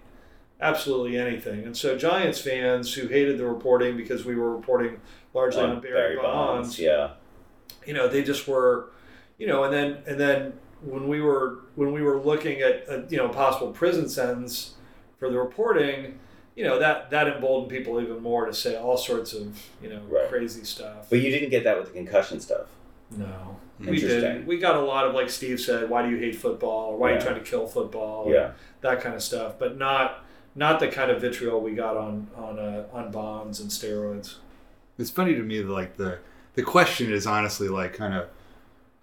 absolutely 0.61 1.17
anything 1.17 1.65
and 1.65 1.77
so 1.77 1.99
giants 1.99 2.41
fans 2.41 2.95
who 2.95 3.09
hated 3.09 3.39
the 3.39 3.45
reporting 3.45 3.97
because 3.97 4.25
we 4.25 4.37
were 4.37 4.55
reporting 4.55 5.01
largely 5.35 5.63
on, 5.63 5.81
barry, 5.81 6.15
bonds, 6.17 6.79
Yeah. 6.79 7.11
You 7.87 7.95
know 7.95 8.09
they 8.09 8.23
just 8.23 8.47
were 8.49 8.89
you 9.39 9.47
know 9.47 9.65
and 9.65 9.73
then 9.73 9.99
and 10.07 10.19
then 10.19 10.53
when 10.83 11.09
we 11.09 11.21
were 11.21 11.61
when 11.75 11.93
we 11.93 12.03
were 12.03 12.19
looking 12.19 12.61
at 12.61 12.85
a, 12.89 13.05
you 13.09 13.17
know 13.17 13.29
possible 13.29 13.71
prison 13.73 14.09
sentence 14.09 14.75
for 15.19 15.29
the 15.31 15.39
reporting 15.39 16.19
you 16.57 16.63
know 16.65 16.79
that 16.79 17.11
that 17.11 17.27
emboldened 17.29 17.71
people 17.71 18.01
even 18.01 18.23
more 18.23 18.47
to 18.47 18.55
say 18.55 18.77
all 18.77 18.97
sorts 18.97 19.33
of 19.33 19.61
you 19.83 19.89
know 19.89 20.01
Right. 20.09 20.29
crazy 20.29 20.65
stuff 20.65 21.09
But 21.11 21.21
you 21.21 21.31
didn't 21.31 21.51
get 21.51 21.65
that 21.65 21.77
with 21.79 21.89
the 21.89 21.93
concussion 21.95 22.41
stuff. 22.41 22.67
no. 23.11 23.57
We 23.81 23.89
Interesting. 23.97 24.21
did. 24.21 24.47
We 24.47 24.59
got 24.59 24.77
a 24.77 24.81
lot 24.81 25.05
of 25.05 25.15
like 25.15 25.29
Steve 25.29 25.59
said, 25.59 25.91
why 25.91 26.03
do 26.05 26.09
you 26.11 26.17
hate 26.17 26.37
football 26.37 26.91
or 26.93 26.97
why 26.97 27.11
are 27.11 27.15
you 27.17 27.21
trying 27.21 27.35
to 27.35 27.41
kill 27.41 27.67
football? 27.67 28.31
Yeah. 28.33 28.53
That 28.83 29.01
kind 29.01 29.17
of 29.17 29.23
stuff, 29.23 29.55
but 29.59 29.77
not 29.77 30.25
not 30.55 30.79
the 30.79 30.87
kind 30.87 31.11
of 31.11 31.21
vitriol 31.21 31.61
we 31.61 31.75
got 31.75 31.97
on 31.97 32.29
on 32.37 32.61
uh, 32.61 32.85
on 32.93 33.11
bonds 33.11 33.59
and 33.59 33.69
steroids. 33.71 34.37
It's 34.97 35.11
funny 35.11 35.35
to 35.35 35.43
me 35.43 35.61
that 35.61 35.69
like 35.69 35.97
the 35.97 36.19
the 36.55 36.63
question 36.63 37.13
is 37.13 37.27
honestly 37.27 37.69
like 37.69 37.95
kind 37.95 38.15
of 38.15 38.29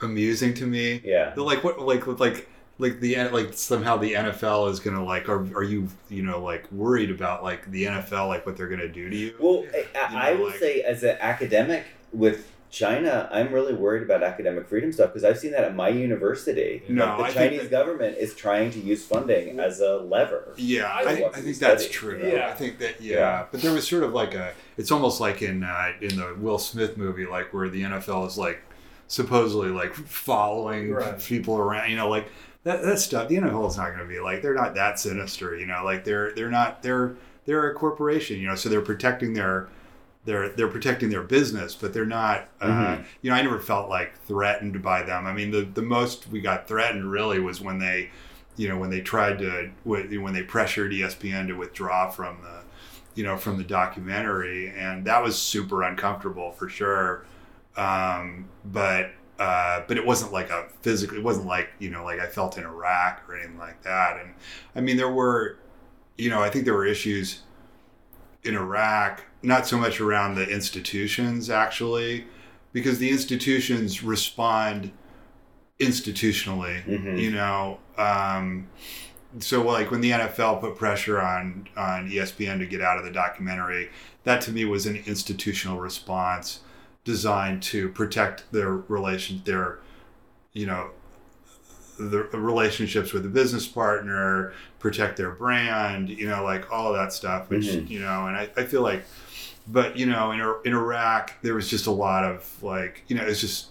amusing 0.01 0.53
to 0.55 0.65
me. 0.65 1.01
Yeah. 1.03 1.33
Like 1.35 1.63
what 1.63 1.79
like 1.79 2.07
like 2.07 2.49
like 2.77 2.99
the 2.99 3.15
like 3.29 3.53
somehow 3.53 3.97
the 3.97 4.13
NFL 4.13 4.69
is 4.71 4.79
gonna 4.79 5.03
like 5.03 5.29
are, 5.29 5.41
are 5.55 5.63
you 5.63 5.87
you 6.09 6.23
know 6.23 6.41
like 6.41 6.71
worried 6.71 7.11
about 7.11 7.43
like 7.43 7.69
the 7.71 7.85
NFL 7.85 8.27
like 8.27 8.45
what 8.45 8.57
they're 8.57 8.67
gonna 8.69 8.87
do 8.87 9.09
to 9.09 9.15
you? 9.15 9.35
Well, 9.39 9.65
I, 9.73 9.77
You 10.11 10.17
I 10.17 10.33
know, 10.33 10.39
will 10.39 10.45
like- 10.49 10.59
say, 10.59 10.81
as 10.81 11.03
an 11.03 11.17
academic 11.19 11.85
with 12.11 12.50
China, 12.71 13.27
I'm 13.31 13.51
really 13.51 13.73
worried 13.73 14.01
about 14.01 14.23
academic 14.23 14.65
freedom 14.67 14.91
stuff 14.93 15.09
because 15.09 15.25
I've 15.25 15.37
seen 15.37 15.51
that 15.51 15.65
at 15.65 15.75
my 15.75 15.89
university. 15.89 16.81
No, 16.87 17.05
Like, 17.05 17.17
the 17.17 17.23
I 17.41 17.47
Chinese 17.47 17.61
that- 17.63 17.71
government 17.71 18.17
is 18.17 18.33
trying 18.33 18.71
to 18.71 18.79
use 18.79 19.05
funding 19.05 19.59
as 19.59 19.81
a 19.81 19.97
lever. 19.97 20.53
Yeah, 20.55 20.85
I 20.87 21.01
I, 21.01 21.15
think, 21.15 21.37
I 21.37 21.41
think 21.41 21.55
study. 21.55 21.71
that's 21.73 21.89
true. 21.89 22.21
Yeah. 22.23 22.47
I 22.49 22.53
think 22.53 22.79
that 22.79 23.01
yeah. 23.01 23.15
Yeah. 23.17 23.45
but 23.51 23.61
there 23.61 23.73
was 23.73 23.85
sort 23.87 24.03
of 24.03 24.13
like 24.13 24.33
a. 24.33 24.53
It's 24.77 24.89
almost 24.91 25.19
like 25.19 25.41
in 25.41 25.63
uh, 25.63 25.91
in 26.01 26.15
the 26.15 26.33
Will 26.39 26.57
Smith 26.57 26.95
movie, 26.97 27.25
like 27.25 27.53
where 27.53 27.67
the 27.69 27.81
NFL 27.83 28.25
is 28.27 28.37
like 28.37 28.61
supposedly 29.07 29.69
like 29.69 29.93
following 29.93 30.91
Right. 30.91 31.19
people 31.19 31.57
around. 31.57 31.89
You 31.91 31.97
know, 31.97 32.07
like 32.09 32.27
that 32.63 32.83
that 32.83 32.99
stuff. 32.99 33.27
The 33.27 33.35
NFL 33.35 33.67
is 33.69 33.75
not 33.77 33.87
going 33.87 33.99
to 33.99 34.05
be 34.05 34.19
like 34.19 34.41
they're 34.41 34.53
not 34.55 34.75
that 34.75 34.99
sinister. 34.99 35.57
You 35.57 35.65
know, 35.65 35.81
like 35.83 36.05
they're 36.05 36.33
they're 36.35 36.49
not 36.49 36.81
they're 36.83 37.15
they're 37.45 37.69
a 37.69 37.73
corporation. 37.75 38.39
You 38.39 38.47
know, 38.47 38.55
so 38.55 38.69
they're 38.69 38.81
protecting 38.81 39.33
their. 39.33 39.67
They're, 40.25 40.49
they're 40.49 40.67
protecting 40.67 41.09
their 41.09 41.23
business, 41.23 41.73
but 41.75 41.93
they're 41.93 42.05
not. 42.05 42.47
Uh, 42.59 42.67
Mhm. 42.67 43.05
You 43.21 43.31
know, 43.31 43.35
I 43.35 43.41
never 43.41 43.59
felt 43.59 43.89
like 43.89 44.17
threatened 44.27 44.81
by 44.83 45.01
them. 45.03 45.25
I 45.25 45.33
mean, 45.33 45.49
the, 45.51 45.61
the 45.63 45.81
most 45.81 46.27
we 46.29 46.41
got 46.41 46.67
threatened 46.67 47.11
really 47.11 47.39
was 47.39 47.59
when 47.61 47.79
they 47.79 48.11
you 48.57 48.67
know 48.67 48.77
when 48.77 48.89
they 48.89 49.01
tried 49.01 49.39
to 49.39 49.71
when 49.85 50.33
they 50.33 50.43
pressured 50.43 50.91
ESPN 50.91 51.47
to 51.47 51.53
withdraw 51.53 52.09
from 52.09 52.37
the 52.43 52.59
you 53.15 53.23
know 53.23 53.37
from 53.37 53.57
the 53.57 53.63
documentary 53.63 54.69
and 54.69 55.05
that 55.05 55.23
was 55.23 55.39
super 55.41 55.83
uncomfortable 55.83 56.51
for 56.51 56.67
sure 56.67 57.25
um, 57.77 58.45
but 58.65 59.11
uh, 59.39 59.81
but 59.87 59.97
it 59.97 60.05
wasn't 60.05 60.31
like 60.33 60.49
a 60.49 60.67
physical 60.81 61.17
it 61.17 61.23
wasn't 61.23 61.47
like 61.47 61.69
you 61.79 61.89
know 61.89 62.03
like 62.03 62.19
I 62.19 62.27
felt 62.27 62.57
in 62.57 62.65
Iraq 62.65 63.23
or 63.27 63.37
anything 63.37 63.57
like 63.57 63.81
that 63.83 64.19
and 64.19 64.33
I 64.75 64.81
mean 64.81 64.97
there 64.97 65.09
were 65.09 65.57
you 66.17 66.29
know 66.29 66.41
I 66.43 66.49
think 66.49 66.65
there 66.65 66.73
were 66.75 66.85
issues 66.85 67.41
in 68.43 68.55
Iraq 68.55 69.23
not 69.43 69.65
so 69.67 69.77
much 69.77 69.99
around 69.99 70.35
the 70.35 70.47
institutions 70.47 71.49
actually 71.49 72.25
because 72.73 72.99
the 72.99 73.09
institutions 73.09 74.03
respond 74.03 74.91
institutionally 75.79 76.83
Mhm. 76.85 77.19
you 77.19 77.31
know 77.31 77.79
um, 77.97 78.67
so 79.39 79.61
like 79.63 79.91
when 79.91 80.01
the 80.01 80.11
NFL 80.11 80.59
put 80.61 80.75
pressure 80.77 81.19
on 81.21 81.67
on 81.75 82.09
ESPN 82.09 82.59
to 82.59 82.65
get 82.65 82.81
out 82.81 82.97
of 82.97 83.03
the 83.03 83.11
documentary 83.11 83.89
that 84.23 84.41
to 84.41 84.51
me 84.51 84.65
was 84.65 84.85
an 84.85 85.01
institutional 85.07 85.79
response 85.79 86.59
designed 87.03 87.63
to 87.63 87.89
protect 87.89 88.43
their 88.51 88.71
relation 88.71 89.41
their 89.45 89.79
you 90.53 90.65
know 90.67 90.91
the 91.97 92.23
relationships 92.33 93.13
with 93.13 93.23
the 93.23 93.29
business 93.29 93.67
partner 93.67 94.53
protect 94.79 95.17
their 95.17 95.31
brand 95.31 96.09
you 96.09 96.27
know 96.27 96.43
like 96.43 96.71
all 96.71 96.89
of 96.89 96.95
that 96.95 97.11
stuff 97.13 97.49
which 97.49 97.65
Mhm. 97.65 97.89
you 97.89 97.99
know 97.99 98.27
and 98.27 98.35
I, 98.37 98.49
I 98.57 98.63
feel 98.65 98.81
like 98.81 99.03
but 99.67 99.97
you 99.97 100.05
know 100.05 100.31
in, 100.31 100.39
in 100.65 100.73
iraq 100.77 101.33
there 101.41 101.53
was 101.53 101.69
just 101.69 101.87
a 101.87 101.91
lot 101.91 102.23
of 102.23 102.61
like 102.63 103.03
you 103.07 103.15
know 103.15 103.23
it's 103.23 103.39
just 103.41 103.67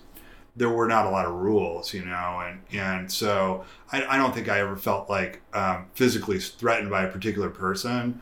there 0.57 0.68
were 0.70 0.86
not 0.88 1.07
a 1.07 1.11
lot 1.11 1.26
of 1.26 1.32
rules 1.34 1.93
you 1.95 2.05
know 2.05 2.41
and 2.45 2.61
and 2.72 3.11
so 3.11 3.64
i, 3.93 4.05
I 4.05 4.16
don't 4.16 4.34
think 4.34 4.49
i 4.49 4.61
ever 4.61 4.76
felt 4.76 5.09
like 5.11 5.41
um, 5.55 5.86
physically 5.95 6.38
threatened 6.38 6.91
by 6.91 7.05
a 7.05 7.09
particular 7.11 7.51
person 7.51 8.20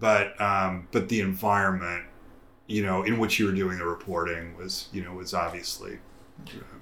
but 0.00 0.40
um, 0.40 0.86
but 0.92 1.08
the 1.08 1.20
environment 1.20 2.04
you 2.66 2.82
know 2.84 3.02
in 3.02 3.18
which 3.18 3.38
you 3.38 3.46
were 3.46 3.52
doing 3.52 3.78
the 3.78 3.84
reporting 3.86 4.56
was 4.56 4.88
you 4.92 5.02
know 5.02 5.12
was 5.12 5.34
obviously 5.34 5.98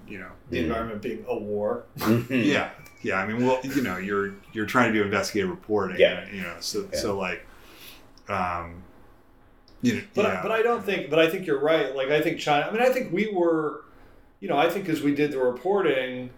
you 0.07 0.19
know 0.19 0.31
The 0.51 0.59
environment 0.61 1.01
being 1.03 1.25
a 1.29 1.37
war. 1.37 1.85
Mhm. 1.99 2.45
yeah 2.45 2.71
yeah 3.03 3.17
i 3.17 3.27
mean 3.27 3.47
well 3.47 3.59
you 3.65 3.83
know 3.83 3.97
you're 3.97 4.35
you're 4.53 4.67
trying 4.67 4.93
to 4.93 4.99
do 4.99 5.05
investigative 5.05 5.49
reporting 5.51 5.99
Yeah. 5.99 6.29
you 6.31 6.43
know 6.43 6.57
so 6.61 6.89
Yeah. 6.93 6.99
so 6.99 7.17
like 7.19 7.47
um 8.29 8.83
you 9.83 10.03
But 10.15 10.25
yeah. 10.25 10.39
I, 10.41 10.43
but 10.43 10.51
I 10.53 10.63
don't 10.63 10.85
think. 10.85 11.11
But 11.11 11.19
I 11.19 11.29
think 11.29 11.47
you're 11.47 11.61
right. 11.61 11.95
Like 11.95 12.09
I 12.09 12.21
think 12.21 12.39
China. 12.39 12.67
I 12.67 12.73
mean, 12.73 12.83
I 12.83 12.89
think 12.91 13.13
we 13.13 13.29
were. 13.33 13.83
You 14.41 14.49
know, 14.49 14.59
I 14.59 14.69
think 14.69 14.89
as 14.89 15.01
we 15.03 15.15
did 15.15 15.33
the 15.33 15.39
reporting, 15.39 16.31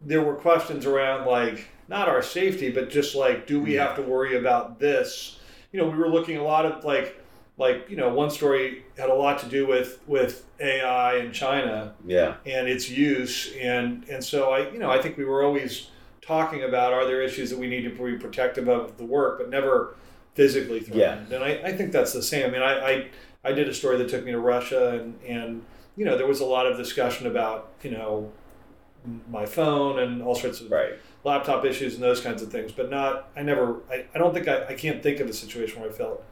there 0.00 0.22
were 0.22 0.34
questions 0.34 0.86
around 0.86 1.26
like 1.26 1.68
not 1.88 2.08
our 2.08 2.22
safety, 2.22 2.70
but 2.70 2.88
just 2.90 3.14
like, 3.14 3.46
do 3.46 3.60
we 3.60 3.74
Yeah. 3.74 3.86
have 3.88 3.96
to 3.96 4.02
worry 4.02 4.36
about 4.36 4.78
this? 4.78 5.38
You 5.72 5.80
know, 5.80 5.88
we 5.88 5.98
were 5.98 6.08
looking 6.08 6.36
a 6.36 6.42
lot 6.44 6.64
of 6.66 6.84
like, 6.84 7.20
like 7.58 7.86
you 7.90 7.96
know, 7.96 8.08
one 8.12 8.30
story 8.30 8.84
had 8.96 9.10
a 9.10 9.14
lot 9.14 9.38
to 9.40 9.46
do 9.46 9.66
with 9.66 10.00
with 10.06 10.44
AI 10.60 11.16
in 11.16 11.32
China 11.32 11.94
Yeah. 12.06 12.34
and 12.46 12.68
its 12.68 12.88
use 12.88 13.52
and 13.60 14.04
and 14.08 14.22
so 14.24 14.50
I 14.50 14.70
you 14.70 14.78
know 14.78 14.90
I 14.90 15.00
think 15.02 15.16
we 15.18 15.24
were 15.24 15.42
always 15.42 15.88
talking 16.22 16.62
about 16.62 16.92
are 16.92 17.04
there 17.04 17.20
issues 17.22 17.50
that 17.50 17.58
we 17.58 17.68
need 17.68 17.82
to 17.82 17.90
be 17.90 18.16
protective 18.18 18.68
of 18.68 18.96
the 18.98 19.04
work 19.04 19.38
but 19.38 19.48
never 19.50 19.94
physically 20.36 20.78
threatened. 20.80 21.32
And 21.32 21.42
I, 21.42 21.50
I 21.64 21.72
think 21.76 21.90
that's 21.90 22.12
the 22.12 22.22
same. 22.22 22.46
I 22.46 22.50
mean 22.52 22.62
I, 22.62 22.74
I 22.90 23.08
I 23.44 23.52
did 23.52 23.68
a 23.68 23.74
story 23.74 23.96
that 23.98 24.08
took 24.08 24.24
me 24.24 24.30
to 24.32 24.38
Russia 24.38 24.90
and 25.00 25.18
and 25.26 25.62
you 25.96 26.04
know 26.04 26.16
there 26.16 26.26
was 26.28 26.40
a 26.40 26.44
lot 26.44 26.66
of 26.66 26.76
discussion 26.76 27.26
about 27.26 27.72
you 27.82 27.90
know 27.90 28.30
my 29.30 29.46
phone 29.46 29.98
and 30.00 30.22
all 30.22 30.34
sorts 30.34 30.60
of 30.60 30.70
Right. 30.70 30.94
laptop 31.24 31.64
issues 31.64 31.94
and 31.94 32.02
those 32.02 32.20
kinds 32.20 32.42
of 32.42 32.50
things 32.50 32.72
but 32.72 32.90
not 32.90 33.28
I 33.36 33.42
never 33.42 33.80
I, 33.90 34.04
I 34.14 34.18
don't 34.18 34.34
think 34.34 34.46
I, 34.48 34.66
I 34.66 34.74
can't 34.74 35.02
think 35.02 35.20
of 35.20 35.28
a 35.28 35.32
situation 35.32 35.80
where 35.80 35.90
I 35.90 35.92
felt 35.92 36.24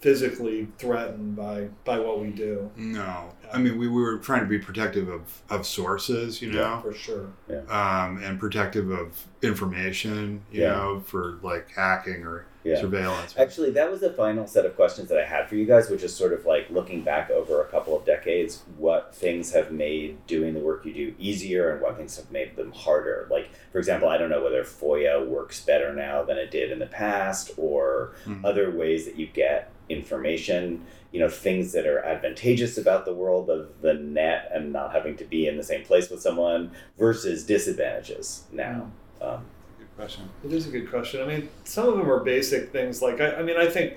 physically 0.00 0.68
threatened 0.78 1.36
by 1.36 1.68
by 1.84 1.98
what 1.98 2.20
we 2.20 2.28
do. 2.30 2.70
No. 2.76 3.32
I 3.52 3.58
mean 3.58 3.78
we, 3.78 3.88
we 3.88 4.02
were 4.02 4.18
trying 4.18 4.40
to 4.40 4.46
be 4.46 4.58
protective 4.58 5.08
of 5.08 5.22
of 5.48 5.64
sources 5.66 6.42
you 6.42 6.50
know? 6.52 6.58
Yeah 6.60 6.82
for 6.82 6.92
sure. 6.92 7.26
Um 7.70 8.20
and 8.22 8.38
protective 8.38 8.90
of 8.90 9.24
information 9.42 10.42
you 10.52 10.62
Yeah. 10.62 10.72
know 10.72 11.00
for 11.00 11.38
like 11.42 11.70
hacking 11.70 12.24
or 12.24 12.46
Yeah. 12.66 12.80
surveillance 12.80 13.34
Actually, 13.38 13.70
that 13.72 13.90
was 13.90 14.00
the 14.00 14.12
final 14.12 14.46
set 14.46 14.64
of 14.66 14.74
questions 14.76 15.08
that 15.08 15.18
I 15.18 15.24
had 15.24 15.48
for 15.48 15.54
you 15.56 15.66
guys, 15.66 15.88
which 15.88 16.02
is 16.02 16.14
sort 16.14 16.32
of 16.32 16.44
like 16.44 16.68
looking 16.70 17.02
back 17.02 17.30
over 17.30 17.62
a 17.62 17.66
couple 17.66 17.96
of 17.96 18.04
decades, 18.04 18.62
what 18.76 19.14
things 19.14 19.52
have 19.52 19.70
made 19.70 20.26
doing 20.26 20.54
the 20.54 20.60
work 20.60 20.84
you 20.84 20.92
do 20.92 21.14
easier 21.18 21.70
and 21.72 21.80
what 21.80 21.96
things 21.96 22.16
have 22.16 22.30
made 22.30 22.56
them 22.56 22.72
harder. 22.72 23.28
Like, 23.30 23.48
for 23.72 23.78
example, 23.78 24.08
I 24.08 24.18
don't 24.18 24.30
know 24.30 24.42
whether 24.42 24.64
FOIA 24.64 25.26
works 25.26 25.64
better 25.64 25.92
now 25.94 26.22
than 26.24 26.38
it 26.38 26.50
did 26.50 26.70
in 26.72 26.78
the 26.78 26.86
past 26.86 27.52
or 27.56 28.12
Mhm. 28.26 28.44
other 28.44 28.70
ways 28.70 29.04
that 29.06 29.16
you 29.16 29.26
get 29.26 29.70
information, 29.88 30.84
you 31.12 31.20
know, 31.20 31.28
things 31.28 31.72
that 31.72 31.86
are 31.86 32.00
advantageous 32.04 32.76
about 32.76 33.04
the 33.04 33.14
world 33.14 33.48
of 33.48 33.80
the 33.82 33.94
net 33.94 34.50
and 34.52 34.72
not 34.72 34.92
having 34.92 35.16
to 35.16 35.24
be 35.24 35.46
in 35.46 35.56
the 35.56 35.62
same 35.62 35.84
place 35.84 36.10
with 36.10 36.20
someone 36.20 36.72
versus 36.98 37.44
disadvantages 37.44 38.44
now. 38.52 38.90
Um, 39.20 39.44
good 39.44 39.55
question 39.96 40.28
It 40.44 40.52
is 40.52 40.66
a 40.68 40.70
good 40.70 40.88
question. 40.90 41.20
I 41.22 41.26
mean, 41.26 41.48
some 41.64 41.88
of 41.88 41.96
them 41.96 42.10
are 42.10 42.20
basic 42.22 42.70
things. 42.70 43.02
Like, 43.02 43.20
I, 43.20 43.36
I 43.36 43.42
mean, 43.42 43.56
I 43.56 43.66
think, 43.66 43.94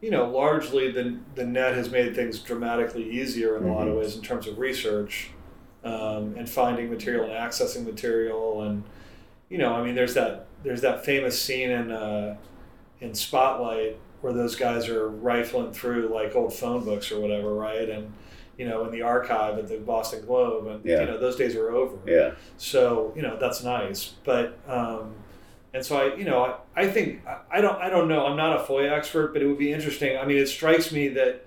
you 0.00 0.10
know, 0.10 0.28
largely 0.28 0.90
the, 0.90 1.16
the 1.34 1.44
net 1.46 1.74
has 1.74 1.90
made 1.90 2.14
things 2.14 2.40
dramatically 2.40 3.08
easier 3.08 3.56
in 3.56 3.64
a 3.64 3.72
lot 3.72 3.86
of 3.88 3.94
Mhm. 3.94 3.98
ways 4.00 4.16
in 4.16 4.22
terms 4.22 4.46
of 4.46 4.58
research 4.58 5.30
um, 5.84 6.34
and 6.36 6.48
finding 6.48 6.90
material 6.90 7.24
and 7.24 7.32
accessing 7.32 7.84
material. 7.84 8.62
And, 8.62 8.82
you 9.48 9.58
know, 9.58 9.74
I 9.74 9.82
mean, 9.84 9.94
there's 9.94 10.14
that 10.14 10.46
there's 10.64 10.80
that 10.80 11.04
famous 11.04 11.40
scene 11.40 11.70
in 11.70 11.92
uh, 11.92 12.36
in 13.00 13.14
Spotlight 13.14 13.96
where 14.20 14.32
those 14.32 14.56
guys 14.56 14.88
are 14.88 15.08
rifling 15.08 15.72
through 15.72 16.08
like 16.12 16.34
old 16.34 16.52
phone 16.52 16.84
books 16.84 17.12
or 17.12 17.20
whatever, 17.20 17.54
right? 17.54 17.88
And 17.88 18.12
you 18.58 18.68
know, 18.68 18.84
in 18.84 18.90
the 18.90 19.02
archive 19.02 19.56
at 19.56 19.68
the 19.68 19.76
Boston 19.78 20.26
Globe, 20.26 20.66
and 20.66 20.84
Yeah. 20.84 21.02
you 21.02 21.06
know, 21.06 21.16
those 21.18 21.36
days 21.36 21.54
are 21.54 21.70
over. 21.70 21.96
yeah. 22.10 22.32
So 22.56 23.12
you 23.14 23.22
know 23.22 23.36
that's 23.38 23.62
nice, 23.62 24.14
but 24.24 24.58
um, 24.66 25.14
and 25.74 25.84
so 25.84 25.96
I 25.96 26.14
you 26.16 26.24
know 26.24 26.44
I, 26.76 26.82
I 26.82 26.88
think 26.88 27.22
I, 27.50 27.60
don't 27.60 27.76
I 27.80 27.88
don't 27.90 28.08
know 28.08 28.26
I'm 28.26 28.36
not 28.36 28.58
a 28.60 28.62
FOIA 28.64 28.90
expert, 28.90 29.32
but 29.32 29.42
it 29.42 29.46
would 29.46 29.58
be 29.58 29.72
interesting. 29.72 30.16
I 30.18 30.24
mean, 30.24 30.38
it 30.38 30.48
strikes 30.48 30.90
me 30.92 31.08
that 31.08 31.44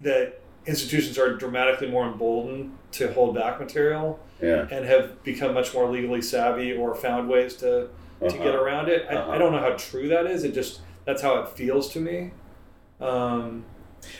that 0.00 0.40
institutions 0.66 1.18
are 1.18 1.34
dramatically 1.36 1.88
more 1.90 2.06
emboldened 2.06 2.76
to 2.92 3.12
hold 3.12 3.34
back 3.34 3.60
material 3.60 4.18
Yeah. 4.40 4.66
and 4.70 4.84
have 4.86 5.22
become 5.22 5.52
much 5.54 5.74
more 5.74 5.90
legally 5.90 6.22
savvy 6.22 6.72
or 6.72 6.94
found 6.94 7.28
ways 7.28 7.54
to 7.56 7.88
to 8.20 8.26
Uh-huh. 8.26 8.38
get 8.44 8.54
around 8.54 8.88
it. 8.88 9.06
I, 9.10 9.14
Uh-huh. 9.14 9.32
I 9.32 9.38
don't 9.38 9.52
know 9.52 9.58
how 9.60 9.72
true 9.76 10.08
that 10.08 10.26
is. 10.26 10.44
It 10.44 10.54
just 10.54 10.80
that's 11.04 11.20
how 11.22 11.36
it 11.42 11.48
feels 11.50 11.90
to 11.92 12.00
me. 12.00 12.30
Um, 13.00 13.64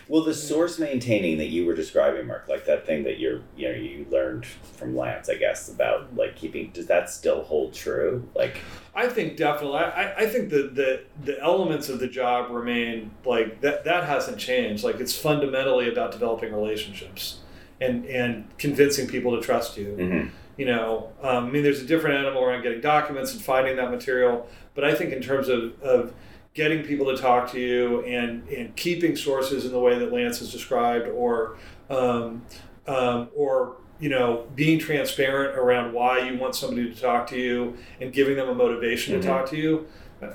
Well, 0.08 0.22
the 0.22 0.34
source 0.34 0.78
maintaining 0.78 1.38
that 1.38 1.48
you 1.48 1.66
were 1.66 1.74
describing, 1.74 2.26
Mark, 2.26 2.46
like 2.48 2.64
that 2.66 2.86
thing 2.86 3.04
that 3.04 3.18
you're, 3.18 3.40
you 3.56 3.68
know, 3.68 3.74
you 3.74 4.06
learned 4.10 4.46
from 4.46 4.96
Lance, 4.96 5.28
I 5.28 5.34
guess, 5.36 5.68
about 5.68 6.14
like 6.16 6.36
keeping. 6.36 6.70
Does 6.70 6.86
that 6.86 7.10
still 7.10 7.42
hold 7.42 7.74
true? 7.74 8.28
Like, 8.34 8.58
I 8.94 9.08
think 9.08 9.36
definitely. 9.36 9.78
I, 9.78 10.14
I- 10.22 10.26
think 10.26 10.50
the, 10.50 10.62
the 10.64 11.02
the 11.24 11.40
elements 11.40 11.88
of 11.88 11.98
the 12.00 12.08
job 12.08 12.50
remain 12.50 13.10
like 13.24 13.60
that. 13.60 13.84
That 13.84 14.04
hasn't 14.04 14.38
changed. 14.38 14.84
Like 14.84 15.00
it's 15.00 15.16
fundamentally 15.16 15.88
about 15.90 16.12
developing 16.12 16.52
relationships 16.52 17.38
and 17.80 18.04
and 18.06 18.44
convincing 18.58 19.06
people 19.08 19.34
to 19.38 19.42
trust 19.44 19.76
you. 19.76 19.96
mhm. 19.98 20.30
You 20.56 20.66
know, 20.66 21.10
um, 21.20 21.46
I 21.46 21.50
mean, 21.50 21.64
there's 21.64 21.80
a 21.82 21.84
different 21.86 22.16
animal 22.16 22.44
around 22.44 22.62
getting 22.62 22.80
documents 22.80 23.32
and 23.32 23.42
finding 23.42 23.74
that 23.76 23.90
material. 23.90 24.48
But 24.76 24.84
I 24.84 24.94
think 24.94 25.12
in 25.12 25.20
terms 25.20 25.48
of, 25.48 25.80
of 25.82 26.14
getting 26.54 26.84
people 26.84 27.06
to 27.14 27.20
talk 27.20 27.50
to 27.52 27.60
you 27.60 28.02
and 28.04 28.48
and 28.48 28.74
keeping 28.76 29.16
sources 29.16 29.64
in 29.64 29.72
the 29.72 29.78
way 29.80 29.98
that 29.98 30.12
Lance 30.12 30.38
has 30.38 30.50
described, 30.52 31.08
or 31.08 31.56
um, 31.90 32.42
um, 32.86 33.28
or 33.34 33.76
you 34.00 34.08
know, 34.08 34.44
being 34.56 34.78
transparent 34.78 35.56
around 35.56 35.92
why 35.92 36.18
you 36.28 36.36
want 36.38 36.54
somebody 36.54 36.92
to 36.92 37.00
talk 37.00 37.28
to 37.28 37.38
you 37.38 37.76
and 38.00 38.12
giving 38.12 38.34
them 38.36 38.48
a 38.48 38.54
motivation 38.54 39.14
Mhm. 39.16 39.22
to 39.22 39.26
talk 39.26 39.48
to 39.50 39.56
you. 39.56 39.86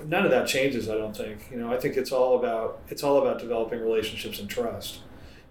None 0.07 0.23
of 0.23 0.31
that 0.31 0.47
changes, 0.47 0.87
I 0.89 0.95
don't 0.95 1.15
think. 1.17 1.39
You 1.51 1.57
know, 1.57 1.71
I 1.71 1.77
think 1.77 1.97
it's 1.97 2.11
all 2.11 2.37
about 2.39 2.79
it's 2.89 3.03
all 3.03 3.17
about 3.21 3.39
developing 3.39 3.81
relationships 3.81 4.39
and 4.39 4.49
trust. 4.49 4.99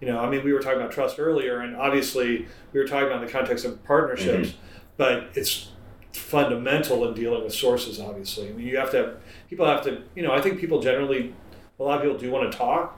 You 0.01 0.07
know, 0.07 0.19
I 0.19 0.29
mean, 0.29 0.43
we 0.45 0.53
were 0.53 0.59
talking 0.61 0.79
about 0.79 0.91
trust 0.93 1.19
earlier, 1.19 1.59
and 1.59 1.75
obviously 1.75 2.45
we 2.71 2.79
were 2.79 2.87
talking 2.87 3.07
about 3.07 3.21
in 3.21 3.25
the 3.25 3.31
context 3.31 3.65
of 3.65 3.83
partnerships, 3.83 4.53
but 4.97 5.25
it's 5.35 5.71
fundamental 6.13 7.05
in 7.07 7.13
dealing 7.13 7.43
with 7.43 7.53
sources. 7.53 7.99
Obviously, 7.99 8.47
I 8.49 8.53
mean, 8.53 8.65
you 8.65 8.77
have 8.77 8.91
to 8.91 8.97
have 8.97 9.17
people 9.49 9.65
have 9.65 9.83
to. 9.83 10.03
You 10.15 10.23
know, 10.23 10.31
I 10.31 10.41
think 10.41 10.59
people 10.59 10.81
generally, 10.81 11.33
a 11.79 11.83
lot 11.83 11.97
of 11.97 12.01
people 12.03 12.17
do 12.17 12.31
want 12.31 12.51
to 12.51 12.57
talk, 12.57 12.97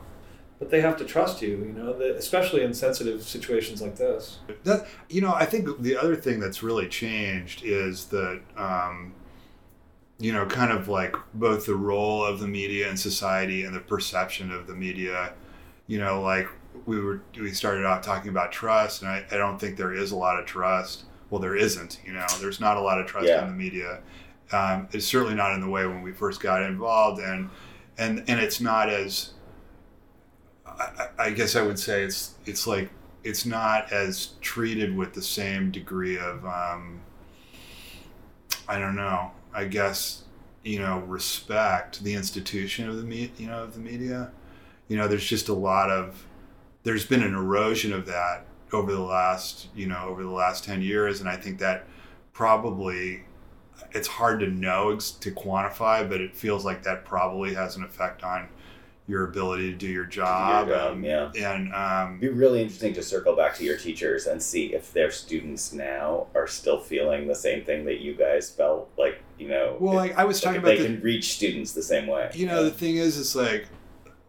but 0.60 0.70
they 0.70 0.82
have 0.82 0.98
to 0.98 1.06
trust 1.06 1.42
you. 1.42 1.50
You 1.50 1.74
know, 1.74 1.94
that, 1.98 2.16
especially 2.18 2.64
in 2.64 2.74
sensitive 2.74 3.24
situations 3.24 3.82
like 3.82 3.96
this. 3.96 4.40
That 4.64 4.88
you 5.10 5.22
know, 5.22 5.34
I 5.34 5.46
think 5.46 5.82
the 5.82 5.96
other 5.98 6.16
thing 6.16 6.40
that's 6.40 6.62
really 6.64 6.88
changed 6.88 7.64
is 7.64 8.06
that 8.06 8.42
um, 8.58 9.14
you 10.20 10.32
know, 10.32 10.46
kind 10.46 10.72
of 10.72 10.88
like 10.88 11.16
both 11.34 11.66
the 11.66 11.76
role 11.76 12.24
of 12.24 12.40
the 12.40 12.48
media 12.48 12.90
in 12.90 12.98
society 12.98 13.64
and 13.64 13.76
the 13.76 13.80
perception 13.80 14.52
of 14.52 14.68
the 14.68 14.76
media. 14.76 15.34
You 15.88 16.00
know, 16.00 16.22
like 16.22 16.48
we 16.86 17.02
were 17.02 17.22
we 17.40 17.52
started 17.52 17.86
off 17.86 18.02
talking 18.02 18.30
about 18.30 18.52
trust, 18.52 19.02
and 19.02 19.12
I, 19.12 19.26
I 19.32 19.38
don't 19.38 19.60
think 19.60 19.78
there 19.78 19.94
is 19.94 20.12
a 20.12 20.16
lot 20.16 20.40
of 20.40 20.46
trust. 20.46 21.06
Well, 21.30 21.42
there 21.42 21.56
isn't. 21.56 22.00
You 22.06 22.14
know, 22.14 22.26
there's 22.40 22.60
not 22.60 22.76
a 22.78 22.82
lot 22.82 23.00
of 23.00 23.08
trust 23.08 23.28
Yeah. 23.28 23.42
in 23.44 23.48
the 23.48 23.56
media. 23.56 24.00
Um, 24.54 24.88
it's 24.92 25.06
certainly 25.06 25.36
not 25.36 25.54
in 25.54 25.62
the 25.62 25.70
way 25.70 25.86
when 25.86 26.02
we 26.02 26.12
first 26.12 26.42
got 26.42 26.62
involved, 26.64 27.22
and 27.22 27.50
and 27.98 28.24
and 28.28 28.40
it's 28.40 28.60
not 28.62 28.90
as 28.90 29.32
I, 30.66 31.08
I 31.18 31.30
guess 31.32 31.56
I 31.56 31.62
would 31.62 31.80
say 31.80 32.04
it's 32.04 32.36
it's 32.46 32.68
like 32.68 32.90
it's 33.24 33.46
not 33.46 33.92
as 33.92 34.34
treated 34.42 34.96
with 34.96 35.14
the 35.14 35.22
same 35.22 35.72
degree 35.72 36.18
of 36.18 36.46
um, 36.46 37.02
I 38.68 38.80
don't 38.80 38.96
know. 38.96 39.32
I 39.54 39.66
guess 39.66 40.24
you 40.64 40.80
know 40.80 41.00
respect 41.00 42.04
the 42.04 42.14
institution 42.14 42.88
of 42.90 42.98
the 42.98 43.04
me 43.04 43.32
you 43.38 43.48
know 43.48 43.64
of 43.64 43.74
the 43.74 43.80
media. 43.80 44.32
You 44.88 44.98
know, 44.98 45.08
there's 45.08 45.28
just 45.28 45.48
a 45.50 45.54
lot 45.54 45.90
of 45.90 46.26
there's 46.84 47.06
been 47.06 47.24
an 47.24 47.34
erosion 47.34 47.94
of 47.94 48.06
that 48.08 48.46
over 48.74 48.92
the 48.92 49.02
last 49.02 49.68
you 49.76 49.88
know 49.88 50.06
over 50.08 50.24
the 50.24 50.30
last 50.30 50.64
ten 50.64 50.82
years, 50.82 51.20
and 51.20 51.30
I 51.30 51.36
think 51.36 51.60
that 51.60 51.86
probably 52.34 53.24
it's 53.92 54.08
hard 54.08 54.40
to 54.42 54.48
know 54.48 54.96
to 54.98 55.32
quantify, 55.32 56.08
but 56.08 56.22
it 56.22 56.36
feels 56.36 56.64
like 56.66 56.84
that 56.84 57.06
probably 57.06 57.54
has 57.54 57.76
an 57.76 57.84
effect 57.84 58.24
on 58.24 58.48
your 59.08 59.26
ability 59.28 59.72
to 59.72 59.78
do 59.78 59.88
your 59.88 60.06
job. 60.06 60.68
job, 60.70 60.94
and, 60.94 61.04
yeah. 61.04 61.32
and 61.36 61.74
um, 61.74 62.20
be 62.20 62.30
really 62.30 62.62
interesting 62.62 62.94
to 62.94 63.02
circle 63.04 63.36
back 63.36 63.56
to 63.56 63.64
your 63.66 63.76
teachers 63.78 64.28
and 64.28 64.42
see 64.42 64.74
if 64.74 64.94
their 64.94 65.12
students 65.12 65.74
now 65.74 66.28
are 66.36 66.48
still 66.48 66.80
feeling 66.80 67.28
the 67.28 67.36
same 67.36 67.66
thing 67.66 67.84
that 67.86 68.00
you 68.00 68.14
guys 68.14 68.50
felt 68.50 68.90
like, 68.98 69.22
you 69.38 69.50
know. 69.50 69.76
Well, 69.80 69.96
like, 69.96 70.18
I 70.18 70.24
was 70.24 70.40
talking 70.40 70.58
if 70.58 70.64
about 70.64 70.78
they 70.78 70.84
the- 70.84 70.86
can 70.86 71.02
reach 71.02 71.34
students 71.34 71.74
the 71.74 71.84
same 71.84 72.08
way. 72.08 72.30
You 72.34 72.46
know, 72.46 72.64
the 72.64 72.72
thing 72.72 72.96
is, 72.98 73.20
it's 73.20 73.36
like, 73.36 73.68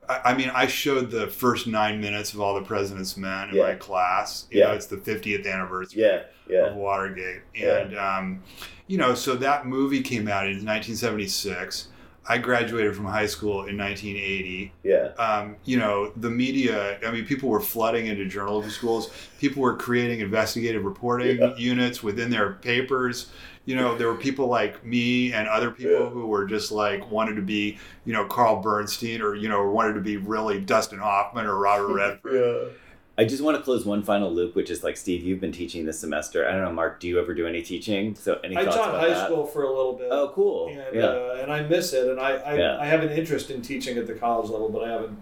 I, 0.09 0.33
I 0.33 0.37
mean, 0.37 0.51
I 0.53 0.67
showed 0.67 1.13
the 1.13 1.29
first 1.29 1.69
nine 1.69 2.01
minutes 2.01 2.33
of 2.33 2.41
All 2.41 2.55
the 2.55 2.63
President's 2.63 3.17
Men 3.17 3.51
in 3.51 3.57
Yeah. 3.57 3.63
my 3.63 3.75
class. 3.75 4.49
You 4.51 4.61
Yeah. 4.61 4.69
know, 4.69 4.73
it's 4.73 4.87
the 4.87 4.97
50th 4.97 5.47
anniversary 5.47 6.03
Yeah, 6.03 6.23
yeah. 6.49 6.67
of 6.67 6.77
Watergate. 6.77 7.43
Yeah. 7.55 7.79
And, 7.79 7.97
um, 7.99 8.43
you 8.87 8.99
know, 8.99 9.15
so 9.15 9.37
that 9.37 9.67
movie 9.67 10.03
came 10.03 10.29
out 10.29 10.47
in 10.47 10.65
1976. 10.65 11.89
I 12.29 12.39
graduated 12.39 12.95
from 12.95 13.07
high 13.07 13.27
school 13.27 13.65
in 13.67 13.77
1980. 13.77 14.73
Yeah. 14.85 15.09
Um, 15.19 15.57
you 15.65 15.77
know, 15.77 16.13
the 16.17 16.31
media, 16.31 16.99
I 17.05 17.11
mean, 17.11 17.25
people 17.27 17.49
were 17.49 17.61
flooding 17.61 18.07
into 18.07 18.27
journalism 18.27 18.71
schools. 18.71 19.11
People 19.41 19.63
were 19.63 19.77
creating 19.77 20.21
investigative 20.21 20.85
reporting 20.85 21.39
Yeah. 21.39 21.57
units 21.57 22.03
within 22.03 22.31
their 22.31 22.53
papers. 22.55 23.31
You 23.65 23.75
know, 23.77 23.97
there 23.97 24.07
were 24.09 24.17
people 24.17 24.47
like 24.47 24.85
me 24.85 25.33
and 25.33 25.49
other 25.49 25.71
people 25.73 25.93
Yeah. 25.93 26.09
who 26.11 26.27
were 26.27 26.45
just 26.45 26.71
like 26.71 27.11
wanted 27.11 27.35
to 27.37 27.43
be, 27.43 27.79
you 28.05 28.13
know, 28.13 28.25
Carl 28.25 28.61
Bernstein 28.61 29.21
or, 29.21 29.35
you 29.35 29.49
know, 29.49 29.69
wanted 29.71 29.95
to 29.95 30.01
be 30.01 30.17
really 30.17 30.61
Dustin 30.61 30.99
Hoffman 31.01 31.47
or 31.47 31.57
Robert 31.59 31.93
Redford. 31.93 32.35
Yeah. 32.35 32.73
I 33.19 33.25
just 33.25 33.43
want 33.43 33.59
to 33.59 33.63
close 33.63 33.85
one 33.85 34.03
final 34.03 34.33
loop, 34.33 34.55
which 34.55 34.71
is 34.71 34.83
like 34.83 34.97
Steve, 34.97 35.23
you've 35.23 35.41
been 35.41 35.53
teaching 35.53 35.85
this 35.85 36.01
semester. 36.01 36.49
I 36.49 36.53
don't 36.53 36.63
know, 36.63 36.73
Mark, 36.73 36.99
do 36.99 37.09
you 37.09 37.21
ever 37.21 37.35
do 37.35 37.47
any 37.47 37.61
teaching? 37.61 38.15
So 38.15 38.41
any 38.43 38.57
I 38.57 38.65
taught 38.65 38.99
high 38.99 39.09
that? 39.09 39.27
school 39.27 39.45
for 39.45 39.65
a 39.65 39.69
little 39.69 39.93
bit. 39.93 40.09
Oh, 40.11 40.33
cool. 40.35 40.69
And, 40.69 40.95
yeah. 40.95 41.03
uh, 41.03 41.39
and 41.43 41.53
I 41.53 41.63
miss 41.63 41.93
it, 41.93 42.09
and 42.09 42.19
I 42.19 42.37
I, 42.37 42.55
Yeah. 42.57 42.79
I 42.79 42.87
have 42.87 43.03
an 43.03 43.11
interest 43.11 43.51
in 43.51 43.61
teaching 43.61 43.99
at 43.99 44.07
the 44.07 44.15
college 44.15 44.49
level, 44.49 44.71
but 44.71 44.85
I 44.85 44.93
haven't 44.93 45.21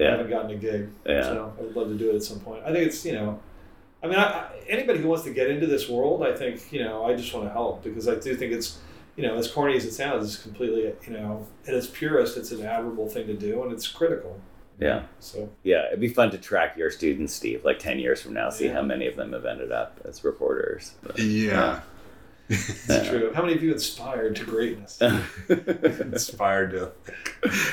I 0.00 0.04
haven't 0.04 0.30
gotten 0.30 0.50
a 0.50 0.56
gig. 0.56 0.90
Yeah. 1.06 1.22
So 1.22 1.52
I 1.58 1.62
would 1.62 1.76
love 1.76 1.88
to 1.88 1.94
do 1.94 2.10
it 2.10 2.16
at 2.16 2.22
some 2.24 2.40
point. 2.40 2.62
I 2.64 2.72
think 2.72 2.86
it's 2.86 3.04
you 3.04 3.12
know, 3.12 3.38
I 4.02 4.08
mean, 4.08 4.18
I, 4.18 4.24
I, 4.24 4.50
anybody 4.68 5.00
who 5.00 5.08
wants 5.08 5.24
to 5.24 5.32
get 5.32 5.48
into 5.48 5.66
this 5.66 5.88
world, 5.88 6.24
I 6.24 6.34
think 6.34 6.72
you 6.72 6.82
know, 6.84 7.04
I 7.04 7.14
just 7.14 7.32
want 7.32 7.46
to 7.46 7.52
help 7.52 7.84
because 7.84 8.08
I 8.08 8.16
do 8.16 8.34
think 8.34 8.52
it's 8.52 8.78
you 9.16 9.22
know, 9.22 9.36
as 9.36 9.50
corny 9.50 9.76
as 9.76 9.84
it 9.84 9.92
sounds, 9.92 10.26
it's 10.26 10.42
completely 10.42 10.92
you 11.06 11.12
know, 11.12 11.46
at 11.68 11.74
its 11.74 11.86
purest, 11.86 12.36
it's 12.36 12.50
an 12.50 12.64
admirable 12.64 13.08
thing 13.08 13.26
to 13.28 13.34
do, 13.34 13.62
and 13.62 13.72
it's 13.72 13.86
critical. 13.86 14.40
Yeah. 14.80 15.02
So 15.18 15.50
Yeah. 15.62 15.86
It'd 15.88 16.00
be 16.00 16.08
fun 16.08 16.30
to 16.30 16.38
track 16.38 16.76
your 16.76 16.90
students, 16.90 17.32
Steve, 17.34 17.64
like 17.64 17.78
10 17.78 17.98
years 17.98 18.22
from 18.22 18.34
now, 18.34 18.50
see 18.50 18.66
Yeah. 18.66 18.74
how 18.74 18.82
many 18.82 19.06
of 19.06 19.16
them 19.16 19.32
have 19.32 19.44
ended 19.44 19.72
up 19.72 20.00
as 20.04 20.22
reporters. 20.24 20.92
But- 21.02 21.18
Yeah. 21.18 21.80
it's 22.48 23.08
true. 23.08 23.30
How 23.34 23.42
many 23.42 23.54
of 23.54 23.62
you 23.62 23.72
inspired 23.72 24.36
to 24.36 24.44
greatness? 24.44 24.98
Inspired 25.48 26.70
to, 26.70 26.92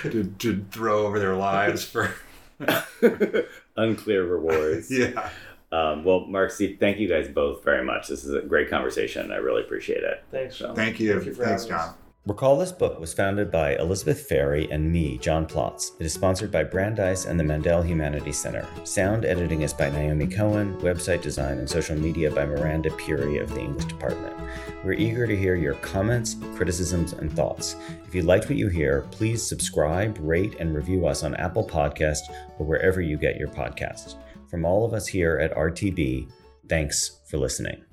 to, 0.09 0.23
to 0.39 0.65
throw 0.71 1.05
over 1.07 1.17
their 1.19 1.35
lives 1.35 1.85
for. 1.85 2.13
Unclear 3.77 4.25
rewards. 4.25 4.91
Yeah. 4.91 5.29
Um, 5.71 6.03
well, 6.03 6.21
Mark, 6.27 6.51
Steve, 6.51 6.77
thank 6.79 6.99
you 6.99 7.07
guys 7.07 7.27
both 7.27 7.63
very 7.63 7.83
much. 7.85 8.07
This 8.07 8.23
is 8.23 8.33
a 8.33 8.41
great 8.41 8.69
conversation. 8.69 9.31
I 9.31 9.37
really 9.37 9.61
appreciate 9.61 10.03
it. 10.03 10.23
Thanks, 10.31 10.57
John. 10.57 10.75
Thank 10.75 10.99
you. 10.99 11.13
Thank 11.13 11.25
you 11.25 11.33
for 11.33 11.43
Thanks, 11.45 11.63
having 11.63 11.75
us. 11.77 11.85
John. 11.87 11.95
Recall 12.27 12.57
This 12.57 12.71
Book 12.71 12.99
was 12.99 13.13
founded 13.13 13.51
by 13.51 13.75
Elizabeth 13.75 14.27
Ferry 14.27 14.67
and 14.71 14.91
me, 14.91 15.19
John 15.19 15.45
Plotz. 15.45 15.91
It 15.99 16.07
is 16.07 16.13
sponsored 16.13 16.49
by 16.49 16.63
Brandeis 16.63 17.25
and 17.25 17.39
the 17.39 17.43
Mandel 17.43 17.83
Humanities 17.83 18.39
Center. 18.39 18.67
Sound 18.83 19.25
editing 19.25 19.61
is 19.61 19.73
by 19.73 19.91
Naomi 19.91 20.25
Cohen, 20.25 20.75
website 20.79 21.21
design 21.21 21.59
and 21.59 21.69
social 21.69 21.95
media 21.95 22.31
by 22.31 22.43
Miranda 22.43 22.89
Puri 22.89 23.37
of 23.37 23.53
the 23.53 23.59
English 23.59 23.85
Department. 23.85 24.35
We're 24.83 24.93
eager 24.93 25.27
to 25.27 25.37
hear 25.37 25.53
your 25.53 25.75
comments, 25.75 26.35
criticisms, 26.55 27.13
and 27.13 27.31
thoughts. 27.31 27.75
If 28.07 28.15
you 28.15 28.23
liked 28.23 28.49
what 28.49 28.57
you 28.57 28.69
hear, 28.69 29.03
please 29.11 29.47
subscribe, 29.47 30.17
rate, 30.19 30.55
and 30.59 30.73
review 30.73 31.05
us 31.05 31.23
on 31.23 31.35
Apple 31.35 31.67
Podcast 31.67 32.21
or 32.57 32.65
wherever 32.65 33.01
you 33.01 33.17
get 33.17 33.37
your 33.37 33.49
podcasts. 33.49 34.15
From 34.49 34.65
all 34.65 34.83
of 34.83 34.95
us 34.95 35.05
here 35.05 35.37
at 35.37 35.55
RTB, 35.55 36.27
thanks 36.67 37.19
for 37.29 37.37
listening. 37.37 37.83